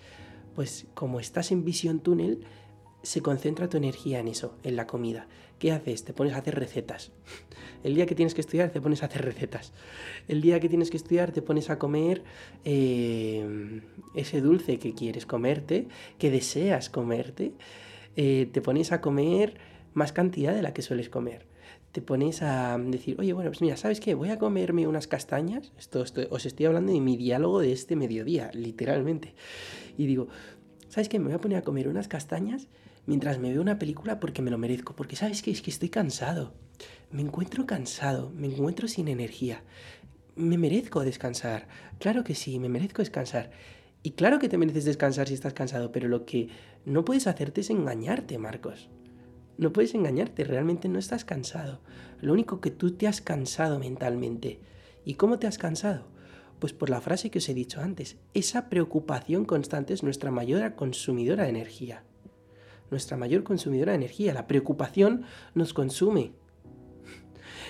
Pues 0.55 0.87
como 0.95 1.19
estás 1.19 1.51
en 1.51 1.63
visión 1.63 1.99
túnel, 1.99 2.43
se 3.03 3.21
concentra 3.21 3.69
tu 3.69 3.77
energía 3.77 4.19
en 4.19 4.29
eso, 4.29 4.55
en 4.63 4.75
la 4.75 4.87
comida. 4.87 5.27
¿Qué 5.59 5.71
haces? 5.71 6.03
Te 6.03 6.13
pones 6.13 6.33
a 6.33 6.37
hacer 6.37 6.55
recetas. 6.55 7.11
El 7.83 7.95
día 7.95 8.05
que 8.05 8.15
tienes 8.15 8.33
que 8.33 8.41
estudiar 8.41 8.69
te 8.71 8.81
pones 8.81 9.03
a 9.03 9.07
hacer 9.07 9.23
recetas. 9.23 9.73
El 10.27 10.41
día 10.41 10.59
que 10.59 10.69
tienes 10.69 10.89
que 10.89 10.97
estudiar 10.97 11.31
te 11.31 11.41
pones 11.41 11.69
a 11.69 11.77
comer 11.77 12.23
eh, 12.65 13.81
ese 14.15 14.41
dulce 14.41 14.79
que 14.79 14.93
quieres 14.93 15.25
comerte, 15.25 15.87
que 16.17 16.31
deseas 16.31 16.89
comerte. 16.89 17.53
Eh, 18.15 18.49
te 18.51 18.61
pones 18.61 18.91
a 18.91 19.01
comer 19.01 19.57
más 19.93 20.13
cantidad 20.13 20.53
de 20.53 20.61
la 20.61 20.73
que 20.73 20.81
sueles 20.81 21.09
comer. 21.09 21.45
Te 21.91 22.01
pones 22.01 22.41
a 22.41 22.77
decir, 22.77 23.17
oye, 23.19 23.33
bueno, 23.33 23.51
pues 23.51 23.61
mira, 23.61 23.77
¿sabes 23.77 23.99
qué? 23.99 24.15
Voy 24.15 24.29
a 24.29 24.39
comerme 24.39 24.87
unas 24.87 25.07
castañas. 25.07 25.71
Esto, 25.77 26.03
os 26.29 26.45
estoy 26.45 26.65
hablando 26.65 26.91
de 26.91 26.99
mi 26.99 27.17
diálogo 27.17 27.59
de 27.59 27.71
este 27.71 27.95
mediodía, 27.95 28.49
literalmente. 28.53 29.35
Y 29.97 30.07
digo, 30.07 30.27
¿sabes 30.89 31.09
qué? 31.09 31.19
Me 31.19 31.25
voy 31.25 31.35
a 31.35 31.41
poner 31.41 31.59
a 31.59 31.61
comer 31.61 31.87
unas 31.87 32.07
castañas 32.07 32.67
mientras 33.05 33.39
me 33.39 33.51
veo 33.51 33.61
una 33.61 33.79
película 33.79 34.19
porque 34.19 34.41
me 34.41 34.51
lo 34.51 34.57
merezco, 34.57 34.95
porque 34.95 35.15
sabes 35.15 35.41
que 35.41 35.51
es 35.51 35.61
que 35.61 35.71
estoy 35.71 35.89
cansado, 35.89 36.53
me 37.11 37.21
encuentro 37.21 37.65
cansado, 37.65 38.31
me 38.31 38.47
encuentro 38.47 38.87
sin 38.87 39.07
energía, 39.07 39.63
me 40.35 40.57
merezco 40.57 41.01
descansar, 41.01 41.67
claro 41.99 42.23
que 42.23 42.35
sí, 42.35 42.59
me 42.59 42.69
merezco 42.69 43.01
descansar. 43.01 43.51
Y 44.05 44.11
claro 44.11 44.37
que 44.37 44.49
te 44.49 44.57
mereces 44.57 44.83
descansar 44.83 45.29
si 45.29 45.33
estás 45.33 45.53
cansado, 45.53 45.93
pero 45.93 46.09
lo 46.09 46.25
que 46.25 46.49
no 46.83 47.05
puedes 47.05 47.25
hacerte 47.25 47.61
es 47.61 47.69
engañarte, 47.69 48.37
Marcos. 48.37 48.89
No 49.57 49.71
puedes 49.71 49.93
engañarte, 49.93 50.43
realmente 50.43 50.89
no 50.89 50.99
estás 50.99 51.23
cansado. 51.23 51.79
Lo 52.19 52.33
único 52.33 52.59
que 52.59 52.69
tú 52.69 52.91
te 52.91 53.07
has 53.07 53.21
cansado 53.21 53.79
mentalmente. 53.79 54.59
¿Y 55.05 55.13
cómo 55.13 55.39
te 55.39 55.47
has 55.47 55.57
cansado? 55.57 56.07
Pues 56.59 56.73
por 56.73 56.89
la 56.89 56.99
frase 56.99 57.29
que 57.29 57.37
os 57.37 57.47
he 57.47 57.53
dicho 57.53 57.79
antes, 57.79 58.17
esa 58.33 58.67
preocupación 58.67 59.45
constante 59.45 59.93
es 59.93 60.03
nuestra 60.03 60.31
mayor 60.31 60.75
consumidora 60.75 61.43
de 61.43 61.49
energía 61.51 62.03
nuestra 62.93 63.17
mayor 63.17 63.43
consumidora 63.43 63.91
de 63.91 63.97
energía. 63.97 64.33
La 64.33 64.47
preocupación 64.47 65.23
nos 65.53 65.73
consume. 65.73 66.31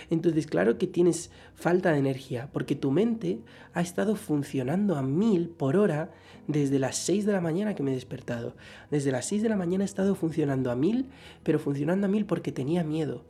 Entonces, 0.10 0.48
claro 0.48 0.78
que 0.78 0.86
tienes 0.86 1.32
falta 1.56 1.92
de 1.92 2.00
energía, 2.00 2.50
porque 2.52 2.76
tu 2.76 2.92
mente 2.92 3.40
ha 3.74 3.82
estado 3.82 4.16
funcionando 4.16 4.96
a 4.96 5.02
mil 5.02 5.50
por 5.50 5.78
hora 5.78 6.12
desde 6.48 6.78
las 6.78 6.98
6 6.98 7.26
de 7.26 7.32
la 7.32 7.42
mañana 7.42 7.74
que 7.74 7.84
me 7.84 7.92
he 7.92 7.96
despertado. 7.96 8.56
Desde 8.92 9.12
las 9.12 9.26
6 9.28 9.42
de 9.44 9.50
la 9.50 9.56
mañana 9.56 9.84
he 9.84 9.86
estado 9.86 10.14
funcionando 10.16 10.72
a 10.72 10.76
mil, 10.76 11.10
pero 11.44 11.58
funcionando 11.58 12.06
a 12.06 12.10
mil 12.10 12.26
porque 12.26 12.52
tenía 12.52 12.84
miedo. 12.84 13.26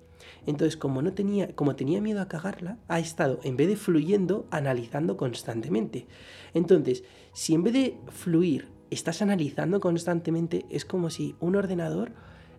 Entonces, 0.46 0.78
como 0.78 1.02
no 1.02 1.14
tenía, 1.14 1.56
como 1.56 1.76
tenía 1.76 2.02
miedo 2.02 2.22
a 2.22 2.28
cagarla, 2.28 2.78
ha 2.88 3.00
estado, 3.00 3.40
en 3.44 3.56
vez 3.56 3.68
de 3.68 3.76
fluyendo, 3.76 4.48
analizando 4.52 5.16
constantemente. 5.16 6.08
Entonces, 6.54 7.04
si 7.34 7.54
en 7.54 7.64
vez 7.64 7.74
de 7.74 7.98
fluir 8.10 8.73
estás 8.94 9.22
analizando 9.22 9.80
constantemente, 9.80 10.66
es 10.70 10.86
como 10.86 11.10
si 11.10 11.36
un 11.40 11.56
ordenador 11.56 12.12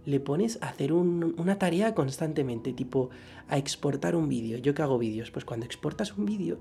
le 0.07 0.21
pones 0.21 0.59
a 0.61 0.69
hacer 0.69 0.93
una 0.93 1.59
tarea 1.59 1.95
constantemente, 1.95 2.73
tipo 2.73 3.11
a 3.49 3.57
exportar 3.57 4.17
un 4.17 4.29
vídeo. 4.29 4.59
Yo 4.59 4.75
que 4.75 4.83
hago 4.83 4.99
vídeos, 4.99 5.31
pues 5.31 5.45
cuando 5.45 5.67
exportas 5.67 6.17
un 6.17 6.27
vídeo, 6.27 6.59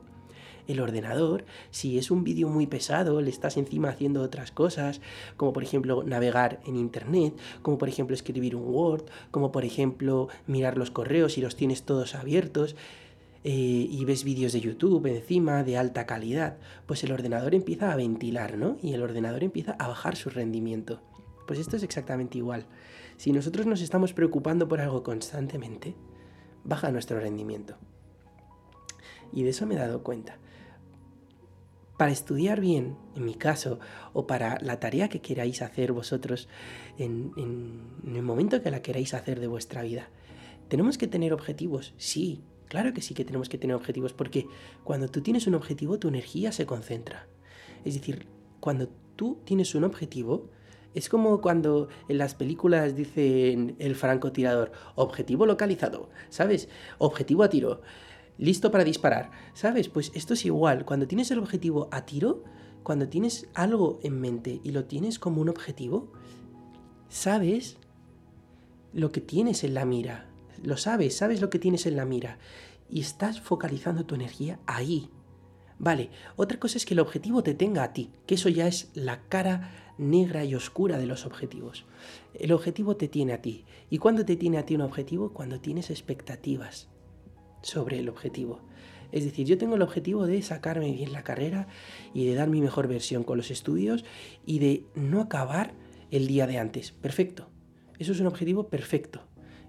el 0.67 0.79
ordenador, 0.79 1.43
si 1.71 1.97
es 1.97 2.09
un 2.09 2.23
vídeo 2.23 2.47
muy 2.47 2.67
pesado, 2.67 3.21
le 3.21 3.29
estás 3.29 3.57
encima 3.57 3.89
haciendo 3.89 4.21
otras 4.21 4.51
cosas, 4.51 5.01
como 5.35 5.51
por 5.51 5.63
ejemplo 5.63 6.03
navegar 6.03 6.61
en 6.65 6.77
Internet, 6.77 7.33
como 7.61 7.77
por 7.77 7.89
ejemplo 7.89 8.13
escribir 8.13 8.55
un 8.55 8.73
Word, 8.73 9.03
como 9.31 9.51
por 9.51 9.65
ejemplo 9.65 10.29
mirar 10.47 10.77
los 10.77 10.91
correos 10.91 11.37
y 11.37 11.41
los 11.41 11.55
tienes 11.55 11.83
todos 11.83 12.15
abiertos, 12.15 12.75
eh, 13.45 13.87
y 13.89 14.05
ves 14.05 14.23
vídeos 14.23 14.53
de 14.53 14.61
YouTube 14.61 15.05
encima 15.07 15.63
de 15.63 15.77
alta 15.77 16.05
calidad, 16.05 16.57
pues 16.85 17.03
el 17.03 17.11
ordenador 17.11 17.53
empieza 17.53 17.91
a 17.91 17.95
ventilar, 17.97 18.57
¿no? 18.57 18.77
Y 18.81 18.93
el 18.93 19.01
ordenador 19.01 19.43
empieza 19.43 19.73
a 19.73 19.87
bajar 19.87 20.15
su 20.15 20.29
rendimiento. 20.29 21.01
Pues 21.45 21.59
esto 21.59 21.75
es 21.75 21.83
exactamente 21.83 22.37
igual. 22.37 22.65
Si 23.17 23.33
nosotros 23.33 23.65
nos 23.65 23.81
estamos 23.81 24.13
preocupando 24.13 24.69
por 24.69 24.79
algo 24.79 25.03
constantemente, 25.03 25.93
baja 26.63 26.91
nuestro 26.91 27.19
rendimiento. 27.19 27.75
Y 29.33 29.43
de 29.43 29.49
eso 29.49 29.65
me 29.65 29.75
he 29.75 29.77
dado 29.79 30.03
cuenta. 30.03 30.37
Para 31.97 32.11
estudiar 32.11 32.61
bien, 32.61 32.95
en 33.15 33.25
mi 33.25 33.35
caso, 33.35 33.79
o 34.13 34.25
para 34.25 34.57
la 34.61 34.79
tarea 34.79 35.09
que 35.09 35.21
queráis 35.21 35.61
hacer 35.61 35.91
vosotros 35.91 36.47
en, 36.97 37.33
en 37.35 38.15
el 38.15 38.23
momento 38.23 38.61
que 38.61 38.71
la 38.71 38.81
queráis 38.81 39.13
hacer 39.13 39.41
de 39.41 39.47
vuestra 39.47 39.83
vida, 39.83 40.07
tenemos 40.69 40.97
que 40.97 41.07
tener 41.07 41.33
objetivos, 41.33 41.93
sí, 41.97 42.41
Claro 42.73 42.91
que 42.91 43.03
sí 43.03 43.13
que 43.13 43.23
tenemos 43.23 43.49
que 43.49 43.59
tener 43.59 43.75
objetivos, 43.75 44.13
porque 44.13 44.47
cuando 44.83 45.07
tú 45.07 45.21
tienes 45.21 45.45
un 45.45 45.53
objetivo, 45.53 45.99
tu 45.99 46.07
energía 46.07 46.51
se 46.51 46.65
concentra. 46.65 47.27
Es 47.85 47.93
decir, 47.93 48.25
cuando 48.59 48.89
tú 49.15 49.37
tienes 49.45 49.75
un 49.75 49.83
objetivo, 49.83 50.49
es 50.95 51.07
como 51.07 51.39
cuando 51.39 51.87
en 52.09 52.17
las 52.17 52.33
películas 52.33 52.95
dicen 52.95 53.75
el 53.77 53.93
francotirador, 53.93 54.71
objetivo 54.95 55.45
localizado, 55.45 56.09
¿sabes? 56.29 56.67
Objetivo 56.97 57.43
a 57.43 57.49
tiro, 57.51 57.81
listo 58.39 58.71
para 58.71 58.83
disparar, 58.83 59.29
¿sabes? 59.53 59.87
Pues 59.87 60.11
esto 60.15 60.33
es 60.33 60.43
igual, 60.43 60.83
cuando 60.83 61.07
tienes 61.07 61.29
el 61.29 61.37
objetivo 61.37 61.89
a 61.91 62.07
tiro, 62.07 62.43
cuando 62.81 63.07
tienes 63.07 63.49
algo 63.53 63.99
en 64.01 64.19
mente 64.19 64.61
y 64.63 64.71
lo 64.71 64.85
tienes 64.85 65.19
como 65.19 65.41
un 65.41 65.49
objetivo, 65.49 66.11
sabes 67.07 67.77
lo 68.93 69.11
que 69.11 69.21
tienes 69.21 69.63
en 69.63 69.75
la 69.75 69.85
mira, 69.85 70.32
lo 70.63 70.77
sabes, 70.77 71.17
sabes 71.17 71.41
lo 71.41 71.49
que 71.49 71.59
tienes 71.59 71.85
en 71.85 71.95
la 71.95 72.05
mira 72.05 72.39
y 72.89 73.01
estás 73.01 73.41
focalizando 73.41 74.05
tu 74.05 74.15
energía 74.15 74.59
ahí. 74.65 75.09
Vale, 75.79 76.09
otra 76.35 76.59
cosa 76.59 76.77
es 76.77 76.85
que 76.85 76.93
el 76.93 76.99
objetivo 76.99 77.43
te 77.43 77.53
tenga 77.53 77.83
a 77.83 77.93
ti, 77.93 78.11
que 78.25 78.35
eso 78.35 78.49
ya 78.49 78.67
es 78.67 78.89
la 78.93 79.21
cara 79.27 79.71
negra 79.97 80.45
y 80.45 80.55
oscura 80.55 80.97
de 80.97 81.05
los 81.05 81.25
objetivos. 81.25 81.85
El 82.33 82.51
objetivo 82.51 82.95
te 82.95 83.07
tiene 83.07 83.33
a 83.33 83.41
ti. 83.41 83.65
¿Y 83.89 83.97
cuándo 83.97 84.25
te 84.25 84.35
tiene 84.35 84.57
a 84.57 84.65
ti 84.65 84.75
un 84.75 84.81
objetivo? 84.81 85.33
Cuando 85.33 85.59
tienes 85.59 85.89
expectativas 85.89 86.89
sobre 87.61 87.99
el 87.99 88.09
objetivo. 88.09 88.61
Es 89.11 89.25
decir, 89.25 89.45
yo 89.45 89.57
tengo 89.57 89.75
el 89.75 89.81
objetivo 89.81 90.25
de 90.25 90.41
sacarme 90.41 90.91
bien 90.91 91.13
la 91.13 91.23
carrera 91.23 91.67
y 92.13 92.25
de 92.25 92.33
dar 92.33 92.49
mi 92.49 92.61
mejor 92.61 92.87
versión 92.87 93.23
con 93.23 93.37
los 93.37 93.51
estudios 93.51 94.03
y 94.45 94.59
de 94.59 94.85
no 94.95 95.21
acabar 95.21 95.73
el 96.09 96.27
día 96.27 96.47
de 96.47 96.57
antes. 96.57 96.91
Perfecto. 96.91 97.47
Eso 97.99 98.11
es 98.11 98.19
un 98.19 98.27
objetivo 98.27 98.69
perfecto. 98.69 99.21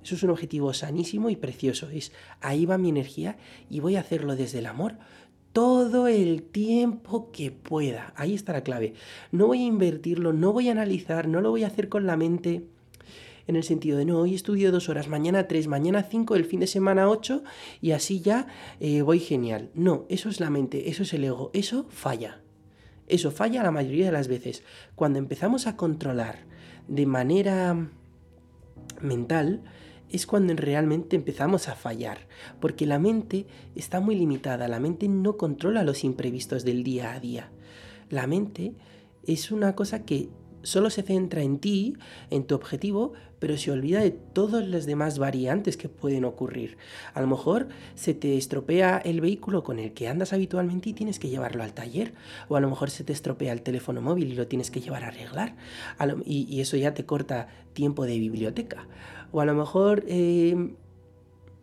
Eso 0.04 0.14
es 0.14 0.22
un 0.22 0.30
objetivo 0.30 0.72
sanísimo 0.74 1.30
y 1.30 1.36
precioso. 1.36 1.88
Es 1.90 2.12
ahí 2.40 2.66
va 2.66 2.78
mi 2.78 2.90
energía 2.90 3.38
y 3.70 3.80
voy 3.80 3.96
a 3.96 4.00
hacerlo 4.00 4.36
desde 4.36 4.58
el 4.58 4.66
amor 4.66 4.98
todo 5.54 6.08
el 6.08 6.42
tiempo 6.42 7.30
que 7.30 7.52
pueda. 7.52 8.12
Ahí 8.16 8.34
está 8.34 8.52
la 8.52 8.64
clave. 8.64 8.94
No 9.30 9.46
voy 9.46 9.62
a 9.62 9.66
invertirlo, 9.66 10.32
no 10.32 10.52
voy 10.52 10.68
a 10.68 10.72
analizar, 10.72 11.28
no 11.28 11.40
lo 11.40 11.50
voy 11.50 11.62
a 11.62 11.68
hacer 11.68 11.88
con 11.88 12.06
la 12.06 12.16
mente 12.16 12.66
en 13.46 13.56
el 13.56 13.62
sentido 13.62 13.98
de 13.98 14.04
no, 14.04 14.18
hoy 14.18 14.34
estudio 14.34 14.72
dos 14.72 14.88
horas, 14.88 15.08
mañana 15.08 15.46
tres, 15.46 15.66
mañana 15.66 16.02
cinco, 16.02 16.34
el 16.34 16.44
fin 16.44 16.60
de 16.60 16.66
semana 16.66 17.08
ocho 17.08 17.44
y 17.80 17.92
así 17.92 18.20
ya 18.20 18.46
eh, 18.80 19.02
voy 19.02 19.20
genial. 19.20 19.70
No, 19.74 20.06
eso 20.08 20.28
es 20.28 20.40
la 20.40 20.50
mente, 20.50 20.88
eso 20.88 21.02
es 21.02 21.12
el 21.14 21.24
ego, 21.24 21.50
eso 21.54 21.86
falla. 21.88 22.40
Eso 23.06 23.30
falla 23.30 23.62
la 23.62 23.70
mayoría 23.70 24.06
de 24.06 24.12
las 24.12 24.28
veces. 24.28 24.64
Cuando 24.94 25.18
empezamos 25.18 25.66
a 25.66 25.76
controlar 25.76 26.38
de 26.88 27.06
manera 27.06 27.90
mental, 29.00 29.62
es 30.14 30.26
cuando 30.26 30.54
realmente 30.54 31.16
empezamos 31.16 31.68
a 31.68 31.74
fallar, 31.74 32.28
porque 32.60 32.86
la 32.86 33.00
mente 33.00 33.46
está 33.74 33.98
muy 33.98 34.14
limitada, 34.14 34.68
la 34.68 34.78
mente 34.78 35.08
no 35.08 35.36
controla 35.36 35.82
los 35.82 36.04
imprevistos 36.04 36.64
del 36.64 36.84
día 36.84 37.14
a 37.14 37.20
día. 37.20 37.50
La 38.10 38.28
mente 38.28 38.74
es 39.26 39.50
una 39.50 39.74
cosa 39.74 40.04
que 40.04 40.28
solo 40.64 40.90
se 40.90 41.02
centra 41.02 41.42
en 41.42 41.58
ti, 41.58 41.96
en 42.30 42.44
tu 42.44 42.54
objetivo, 42.54 43.12
pero 43.38 43.56
se 43.58 43.70
olvida 43.70 44.00
de 44.00 44.10
todas 44.10 44.66
las 44.66 44.86
demás 44.86 45.18
variantes 45.18 45.76
que 45.76 45.88
pueden 45.88 46.24
ocurrir. 46.24 46.78
A 47.12 47.20
lo 47.20 47.26
mejor 47.26 47.68
se 47.94 48.14
te 48.14 48.36
estropea 48.36 48.98
el 48.98 49.20
vehículo 49.20 49.62
con 49.62 49.78
el 49.78 49.92
que 49.92 50.08
andas 50.08 50.32
habitualmente 50.32 50.90
y 50.90 50.92
tienes 50.94 51.18
que 51.18 51.28
llevarlo 51.28 51.62
al 51.62 51.74
taller, 51.74 52.14
o 52.48 52.56
a 52.56 52.60
lo 52.60 52.70
mejor 52.70 52.90
se 52.90 53.04
te 53.04 53.12
estropea 53.12 53.52
el 53.52 53.62
teléfono 53.62 54.00
móvil 54.00 54.32
y 54.32 54.34
lo 54.34 54.46
tienes 54.46 54.70
que 54.70 54.80
llevar 54.80 55.04
a 55.04 55.08
arreglar, 55.08 55.56
y, 56.24 56.60
eso 56.60 56.76
ya 56.76 56.94
te 56.94 57.04
corta 57.04 57.48
tiempo 57.74 58.06
de 58.06 58.18
biblioteca. 58.18 58.86
O 59.32 59.40
a 59.40 59.44
lo 59.44 59.54
mejor, 59.54 60.04
eh, 60.08 60.72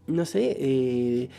no 0.06 0.26
sé, 0.26 0.56
eh, 0.60 1.30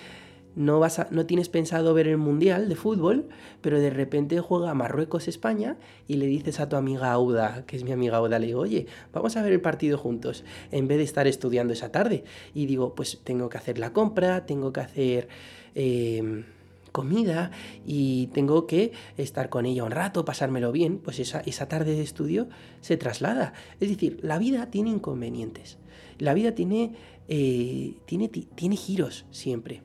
no, 0.54 0.80
vas 0.80 1.06
no 1.11 1.26
tienes 1.26 1.49
pensado 1.49 1.94
ver 1.94 2.09
el 2.09 2.18
Mundial 2.18 2.68
de 2.68 2.76
fútbol, 2.76 3.28
pero 3.61 3.80
de 3.80 3.90
repente 3.90 4.40
juega 4.40 4.75
Marruecos-España 4.75 5.78
y 6.09 6.16
le 6.16 6.26
dices 6.26 6.61
a 6.61 6.68
tu 6.68 6.76
amiga 6.76 7.12
Auda, 7.12 7.64
que 7.66 7.76
es 7.76 7.85
mi 7.85 7.92
amiga 7.92 8.18
Auda, 8.18 8.38
le 8.38 8.47
digo, 8.47 8.61
oye, 8.61 8.87
vamos 9.12 9.37
a 9.37 9.42
ver 9.42 9.52
el 9.52 9.61
partido 9.61 9.99
juntos, 9.99 10.44
en 10.71 10.88
vez 10.88 10.99
de 10.99 11.04
estar 11.04 11.26
estudiando 11.26 11.73
esa 11.73 11.90
tarde. 11.90 12.25
Y 12.54 12.66
digo, 12.66 12.94
pues 12.94 13.21
tengo 13.25 13.49
que 13.49 13.59
hacer 13.59 13.78
la 13.78 13.92
compra, 13.92 14.47
tengo 14.47 14.73
que 14.73 14.80
hacer... 14.80 15.28
Em, 15.75 16.44
comida 16.92 17.50
y 17.87 18.26
tengo 18.28 18.66
que 18.66 18.92
estar 19.16 19.49
con 19.49 19.64
ella 19.64 19.82
un 19.82 19.90
rato, 19.90 20.26
pasármelo 20.26 20.71
bien, 20.73 20.99
pues 20.99 21.19
esa, 21.19 21.41
esa 21.41 21.67
tarde 21.67 21.95
de 21.97 22.02
estudio 22.02 22.49
se 22.82 22.99
traslada. 22.99 23.54
Es 23.80 23.88
decir, 23.88 24.19
la 24.23 24.38
vida 24.38 24.71
tiene 24.71 24.91
inconvenientes. 24.91 25.78
La 26.19 26.34
vida 26.34 26.54
tiene, 26.54 26.93
eh, 27.28 27.95
tiene, 28.04 28.28
tiene 28.28 28.76
giros 28.76 29.25
siempre. 29.30 29.82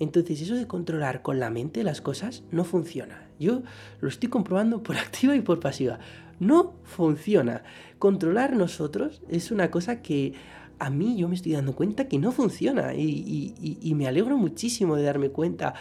Entonces 0.00 0.40
eso 0.40 0.54
de 0.54 0.66
controlar 0.66 1.22
con 1.22 1.40
la 1.40 1.50
mente 1.50 1.82
las 1.82 2.00
cosas 2.00 2.42
no 2.50 2.64
funciona. 2.64 3.28
Yo 3.38 3.62
lo 4.00 4.08
estoy 4.08 4.28
comprobando 4.28 4.82
por 4.82 4.96
activa 4.98 5.34
y 5.36 5.40
por 5.40 5.60
pasiva. 5.60 5.98
No 6.40 6.74
funciona. 6.84 7.62
Controlar 7.98 8.54
nosotros 8.54 9.22
es 9.28 9.50
una 9.50 9.70
cosa 9.70 10.02
que 10.02 10.34
a 10.78 10.90
mí 10.90 11.16
yo 11.16 11.28
me 11.28 11.34
estoy 11.34 11.52
dando 11.52 11.74
cuenta 11.74 12.08
que 12.08 12.18
no 12.18 12.32
funciona 12.32 12.94
y, 12.94 13.94
me 13.96 14.06
alegro 14.06 14.36
muchísimo 14.36 14.96
de 14.96 15.02
darme 15.02 15.30
cuenta 15.30 15.74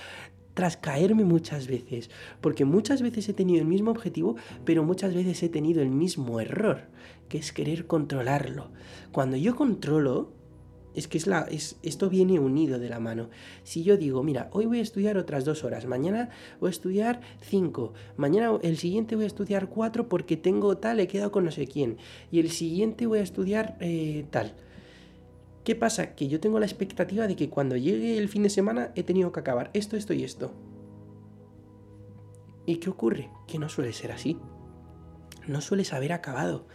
tras 0.56 0.76
caerme 0.76 1.24
muchas 1.24 1.68
veces, 1.68 2.10
porque 2.42 2.66
muchas 2.66 3.04
veces 3.04 3.30
he 3.30 3.34
tenido 3.34 3.62
el 3.62 3.68
mismo 3.68 3.92
objetivo, 3.92 4.38
pero 4.66 4.84
muchas 4.84 5.14
veces 5.14 5.44
he 5.44 5.50
tenido 5.50 5.84
el 5.84 5.92
mismo 5.92 6.40
error, 6.40 6.88
que 7.30 7.38
es 7.38 7.52
querer 7.52 7.86
controlarlo. 7.86 8.72
Cuando 9.12 9.38
yo 9.38 9.56
controlo, 9.56 10.32
es 10.98 11.08
que 11.08 11.20
es 11.20 11.28
la, 11.28 11.42
es, 11.42 11.78
esto 11.84 12.10
viene 12.10 12.40
unido 12.40 12.80
de 12.80 12.90
la 12.90 13.00
mano. 13.00 13.30
Si 13.64 13.84
yo 13.84 13.98
digo, 13.98 14.24
mira, 14.24 14.50
hoy 14.52 14.66
voy 14.66 14.80
a 14.80 14.82
estudiar 14.82 15.18
otras 15.18 15.46
dos 15.46 15.64
horas, 15.64 15.86
mañana 15.86 16.30
voy 16.60 16.70
a 16.70 16.72
estudiar 16.72 17.22
cinco, 17.40 17.94
mañana 18.18 18.58
el 18.64 18.78
siguiente 18.78 19.16
voy 19.16 19.26
a 19.26 19.28
estudiar 19.28 19.70
cuatro 19.70 20.10
porque 20.10 20.38
tengo 20.38 20.76
tal, 20.78 21.00
he 21.00 21.08
quedado 21.08 21.32
con 21.32 21.46
no 21.46 21.52
sé 21.52 21.68
quién, 21.68 21.98
y 22.32 22.40
el 22.40 22.50
siguiente 22.50 23.06
voy 23.06 23.20
a 23.20 23.24
estudiar 23.24 23.78
eh, 23.80 24.26
tal. 24.32 24.56
¿Qué 25.64 25.76
pasa? 25.76 26.16
Que 26.16 26.28
yo 26.28 26.40
tengo 26.40 26.60
la 26.60 26.66
expectativa 26.66 27.28
de 27.28 27.36
que 27.36 27.50
cuando 27.50 27.76
llegue 27.76 28.18
el 28.18 28.28
fin 28.28 28.42
de 28.42 28.50
semana 28.50 28.92
he 28.96 29.04
tenido 29.04 29.32
que 29.32 29.40
acabar 29.40 29.70
esto, 29.74 29.98
esto 29.98 30.14
y 30.14 30.24
esto. 30.24 30.52
¿Y 32.66 32.78
qué 32.78 32.90
ocurre? 32.90 33.30
Que 33.48 33.60
no 33.60 33.70
suele 33.70 33.94
ser 33.94 34.12
así. 34.12 34.40
No 35.46 35.62
sueles 35.62 35.94
haber 35.94 36.14
acabado. 36.14 36.68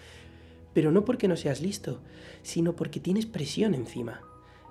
Pero 0.72 0.92
no 0.92 1.04
porque 1.04 1.28
no 1.28 1.36
seas 1.36 1.60
listo, 1.60 2.00
sino 2.42 2.74
porque 2.74 3.00
tienes 3.00 3.26
presión 3.26 3.74
encima. 3.74 4.22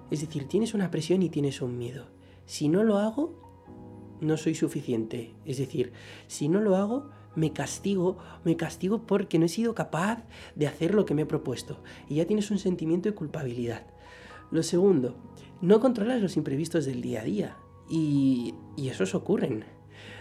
Es 0.09 0.21
decir, 0.21 0.47
tienes 0.47 0.73
una 0.73 0.91
presión 0.91 1.21
y 1.21 1.29
tienes 1.29 1.61
un 1.61 1.77
miedo. 1.77 2.07
Si 2.45 2.67
no 2.67 2.83
lo 2.83 2.97
hago, 2.97 4.17
no 4.19 4.37
soy 4.37 4.55
suficiente. 4.55 5.33
Es 5.45 5.57
decir, 5.57 5.93
si 6.27 6.47
no 6.47 6.59
lo 6.59 6.75
hago, 6.75 7.09
me 7.35 7.53
castigo, 7.53 8.17
me 8.43 8.57
castigo 8.57 9.05
porque 9.05 9.39
no 9.39 9.45
he 9.45 9.49
sido 9.49 9.73
capaz 9.73 10.23
de 10.55 10.67
hacer 10.67 10.93
lo 10.93 11.05
que 11.05 11.13
me 11.13 11.23
he 11.23 11.25
propuesto. 11.25 11.81
Y 12.09 12.15
ya 12.15 12.25
tienes 12.25 12.51
un 12.51 12.59
sentimiento 12.59 13.09
de 13.09 13.15
culpabilidad. 13.15 13.85
Lo 14.51 14.63
segundo, 14.63 15.15
no 15.61 15.79
controlas 15.79 16.21
los 16.21 16.37
imprevistos 16.37 16.85
del 16.85 17.01
día 17.01 17.21
a 17.21 17.23
día. 17.23 17.57
Y, 17.89 18.53
esos 18.77 19.15
ocurren. 19.15 19.65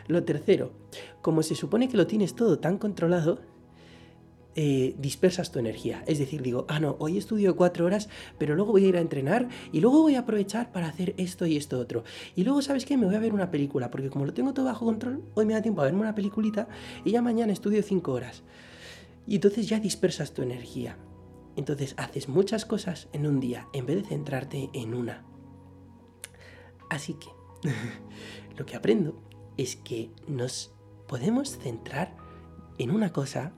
Lo 0.07 0.25
tercero, 0.25 0.73
como 1.23 1.43
se 1.43 1.55
supone 1.55 1.89
que 1.89 1.97
lo 1.97 2.07
tienes 2.07 2.35
todo 2.35 2.59
tan 2.59 2.79
controlado, 2.79 3.41
eh, 4.57 4.97
dispersas 4.99 5.53
tu 5.53 5.59
energía. 5.59 6.03
Es 6.07 6.19
decir, 6.19 6.43
digo, 6.43 6.67
ah, 6.69 6.81
no, 6.81 6.97
hoy 6.99 7.19
estudio 7.19 7.55
cuatro 7.55 7.87
horas, 7.87 8.09
pero 8.39 8.57
luego 8.57 8.73
voy 8.73 8.85
a 8.85 8.89
ir 8.89 8.97
a 8.97 9.01
entrenar 9.01 9.49
y 9.73 9.81
luego 9.81 10.03
voy 10.03 10.17
a 10.17 10.21
aprovechar 10.21 10.73
para 10.73 10.89
hacer 10.89 11.15
esto 11.19 11.47
y 11.47 11.57
esto 11.57 11.79
otro. 11.79 12.03
Y 12.35 12.43
luego, 12.43 12.61
¿sabes 12.61 12.85
qué? 12.85 12.97
Me 12.97 13.07
voy 13.07 13.15
a 13.15 13.21
ver 13.21 13.33
una 13.33 13.51
película, 13.51 13.91
porque 13.91 14.11
como 14.11 14.27
lo 14.27 14.35
tengo 14.35 14.53
todo 14.53 14.67
bajo 14.67 14.85
control, 14.85 15.23
hoy 15.35 15.47
me 15.47 15.55
da 15.55 15.63
tiempo 15.63 15.81
a 15.81 15.85
verme 15.85 16.01
una 16.01 16.15
peliculita 16.15 16.69
y 17.05 17.13
ya 17.13 17.23
mañana 17.23 17.53
estudio 17.53 17.83
cinco 17.83 18.13
horas. 18.13 18.43
Y 19.27 19.37
entonces 19.37 19.69
ya 19.69 19.79
dispersas 19.79 20.33
tu 20.33 20.43
energía. 20.43 20.99
Entonces 21.57 21.95
haces 21.97 22.29
muchas 22.29 22.65
cosas 22.65 23.09
en 23.13 23.27
un 23.27 23.39
día 23.39 23.69
en 23.73 23.87
vez 23.87 24.03
de 24.03 24.09
centrarte 24.09 24.71
en 24.73 24.95
una. 24.95 25.25
Así 26.89 27.15
que 27.15 27.29
lo 28.57 28.67
que 28.67 28.77
aprendo 28.77 29.23
es 29.57 29.77
que 29.77 30.11
nos 30.27 30.73
podemos 31.07 31.59
centrar 31.59 32.17
en 32.79 32.91
una 32.91 33.13
cosa 33.13 33.53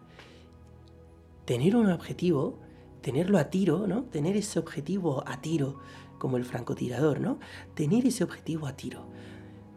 tener 1.44 1.76
un 1.76 1.90
objetivo, 1.90 2.58
tenerlo 3.00 3.38
a 3.38 3.50
tiro, 3.50 3.86
¿no? 3.86 4.04
Tener 4.04 4.36
ese 4.36 4.58
objetivo 4.58 5.24
a 5.26 5.40
tiro, 5.40 5.80
como 6.18 6.36
el 6.36 6.44
francotirador, 6.44 7.20
¿no? 7.20 7.38
Tener 7.74 8.06
ese 8.06 8.24
objetivo 8.24 8.66
a 8.66 8.76
tiro. 8.76 9.06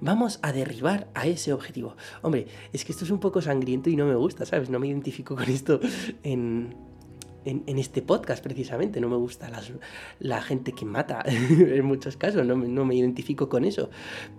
Vamos 0.01 0.39
a 0.43 0.51
derribar 0.51 1.07
a 1.13 1.25
ese 1.25 1.53
objetivo. 1.53 1.95
Hombre, 2.21 2.47
es 2.73 2.85
que 2.85 2.91
esto 2.91 3.05
es 3.05 3.11
un 3.11 3.19
poco 3.19 3.41
sangriento 3.41 3.89
y 3.89 3.95
no 3.95 4.05
me 4.05 4.15
gusta, 4.15 4.45
¿sabes? 4.45 4.69
No 4.69 4.77
me 4.77 4.87
identifico 4.87 5.35
con 5.35 5.49
esto 5.49 5.79
en, 6.21 6.75
en, 7.45 7.79
este 7.79 8.01
podcast 8.01 8.43
precisamente. 8.43 8.99
No 8.99 9.09
me 9.09 9.15
gusta 9.15 9.49
la 10.19 10.41
gente 10.41 10.73
que 10.73 10.85
mata 10.85 11.23
en 11.25 11.85
muchos 11.85 12.17
casos, 12.17 12.45
no, 12.45 12.55
no, 12.55 12.85
me 12.85 12.95
identifico 12.95 13.47
con 13.47 13.65
eso. 13.65 13.89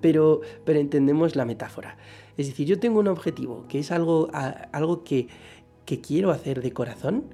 Pero, 0.01 0.43
pero 0.65 0.79
entendemos 0.79 1.37
la 1.37 1.45
metáfora. 1.45 1.97
Es 2.37 2.47
decir, 2.49 2.67
yo 2.67 2.79
tengo 2.79 3.01
un 3.01 3.09
objetivo, 3.09 3.67
que 3.69 3.79
es 3.79 3.91
algo, 3.91 4.29
algo 4.33 5.05
que 5.05 5.29
que 5.87 6.01
quiero 6.01 6.31
hacer 6.31 6.61
de 6.61 6.73
corazón, 6.73 7.25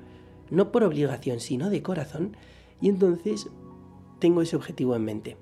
no 0.51 0.71
por 0.71 0.85
obligación, 0.85 1.41
sino 1.41 1.71
de 1.71 1.83
corazón, 1.83 2.37
y 2.81 2.89
entonces 2.89 3.49
tengo 4.21 4.43
ese 4.43 4.55
objetivo 4.55 4.95
en 4.95 5.05
mente. 5.05 5.37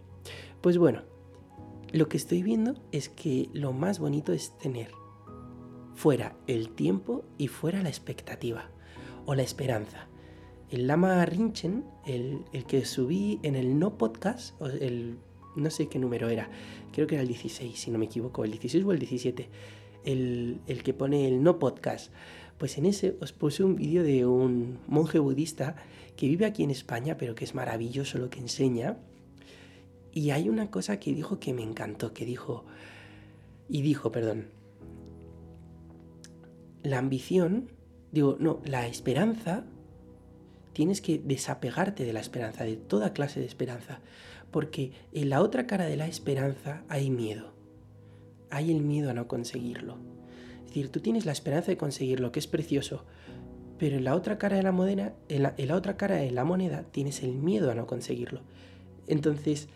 Pues 0.63 0.79
bueno, 0.79 1.03
lo 1.93 2.09
que 2.09 2.17
estoy 2.17 2.43
viendo 2.43 2.75
es 2.93 3.09
que 3.09 3.51
lo 3.53 3.73
más 3.73 3.99
bonito 3.99 4.33
es 4.33 4.57
tener 4.59 4.93
fuera 5.95 6.37
el 6.47 6.71
tiempo 6.71 7.25
y 7.37 7.49
fuera 7.49 7.83
la 7.83 7.89
expectativa 7.89 8.71
o 9.27 9.35
la 9.35 9.43
esperanza. 9.43 10.09
El 10.71 10.87
Lama 10.87 11.27
Rinchen, 11.27 11.85
el, 12.07 12.45
que 12.69 12.85
subí 12.85 13.41
en 13.43 13.57
el 13.57 13.79
no 13.79 13.99
podcast, 13.99 14.61
el, 14.81 15.19
no 15.57 15.71
sé 15.71 15.89
qué 15.89 15.99
número 15.99 16.29
era, 16.29 16.49
creo 16.93 17.07
que 17.07 17.17
era 17.17 17.23
el 17.23 17.29
16, 17.29 17.79
si 17.79 17.91
no 17.91 17.99
me 17.99 18.05
equivoco, 18.05 18.45
el 18.45 18.53
16 18.53 18.85
o 18.85 18.93
el 18.93 18.99
17, 19.01 19.51
el, 20.05 20.61
el 20.69 20.83
que 20.83 20.95
pone 20.95 21.27
el 21.27 21.43
no 21.43 21.59
podcast, 21.59 22.13
pues 22.61 22.77
en 22.77 22.85
ese 22.85 23.17
os 23.23 23.33
puse 23.33 23.65
un 23.65 23.75
vídeo 23.75 24.03
de 24.03 24.27
un 24.27 24.81
monje 24.87 25.19
budista 25.19 25.77
que 26.15 26.29
vive 26.29 26.45
aquí 26.45 26.63
en 26.63 26.71
España, 26.71 27.17
pero 27.17 27.35
que 27.35 27.45
es 27.45 27.55
maravilloso 27.55 28.19
lo 28.19 28.29
que 28.29 28.39
enseña. 28.39 28.99
Y 30.13 30.29
hay 30.29 30.51
una 30.51 30.71
cosa 30.71 31.01
que 31.01 31.15
dijo 31.15 31.41
que 31.41 31.55
me 31.55 31.63
encantó, 31.63 32.13
que 32.13 32.27
dijo, 32.27 32.67
y 33.67 33.81
dijo, 33.81 34.13
perdón, 34.13 34.49
la 36.83 36.99
ambición, 36.99 37.71
digo, 38.13 38.37
no, 38.39 38.61
la 38.67 38.87
esperanza, 38.87 39.65
tienes 40.75 41.01
que 41.01 41.19
desapegarte 41.19 42.05
de 42.05 42.13
la 42.13 42.21
esperanza, 42.21 42.65
de 42.65 42.77
toda 42.77 43.15
clase 43.15 43.41
de 43.41 43.47
esperanza, 43.47 44.01
porque 44.51 44.93
en 45.15 45.31
la 45.31 45.41
otra 45.41 45.67
cara 45.67 45.87
de 45.87 45.97
la 45.97 46.09
esperanza 46.09 46.85
hay 46.91 47.09
miedo, 47.09 47.55
hay 48.51 48.71
el 48.71 48.83
miedo 48.83 49.09
a 49.09 49.15
no 49.15 49.29
conseguirlo. 49.29 50.10
Es 50.71 50.75
decir, 50.77 50.93
tú 50.93 51.01
tienes 51.01 51.27
la 51.27 51.33
esperanza 51.33 51.73
de 51.73 51.77
conseguir 51.77 52.21
lo 52.21 52.31
que 52.31 52.39
es 52.39 52.47
precioso, 52.47 53.05
pero 53.77 53.97
en 53.97 54.05
la 54.05 54.15
otra 54.15 54.39
cara 54.39 54.57
de 54.57 54.63
la 54.63 56.45
moneda, 56.45 56.85
tienes 56.93 57.25
el 57.25 57.33
miedo 57.33 57.73
a 57.73 57.75
no 57.75 57.89
conseguirlo. 57.89 58.43
Entonces, 59.09 59.69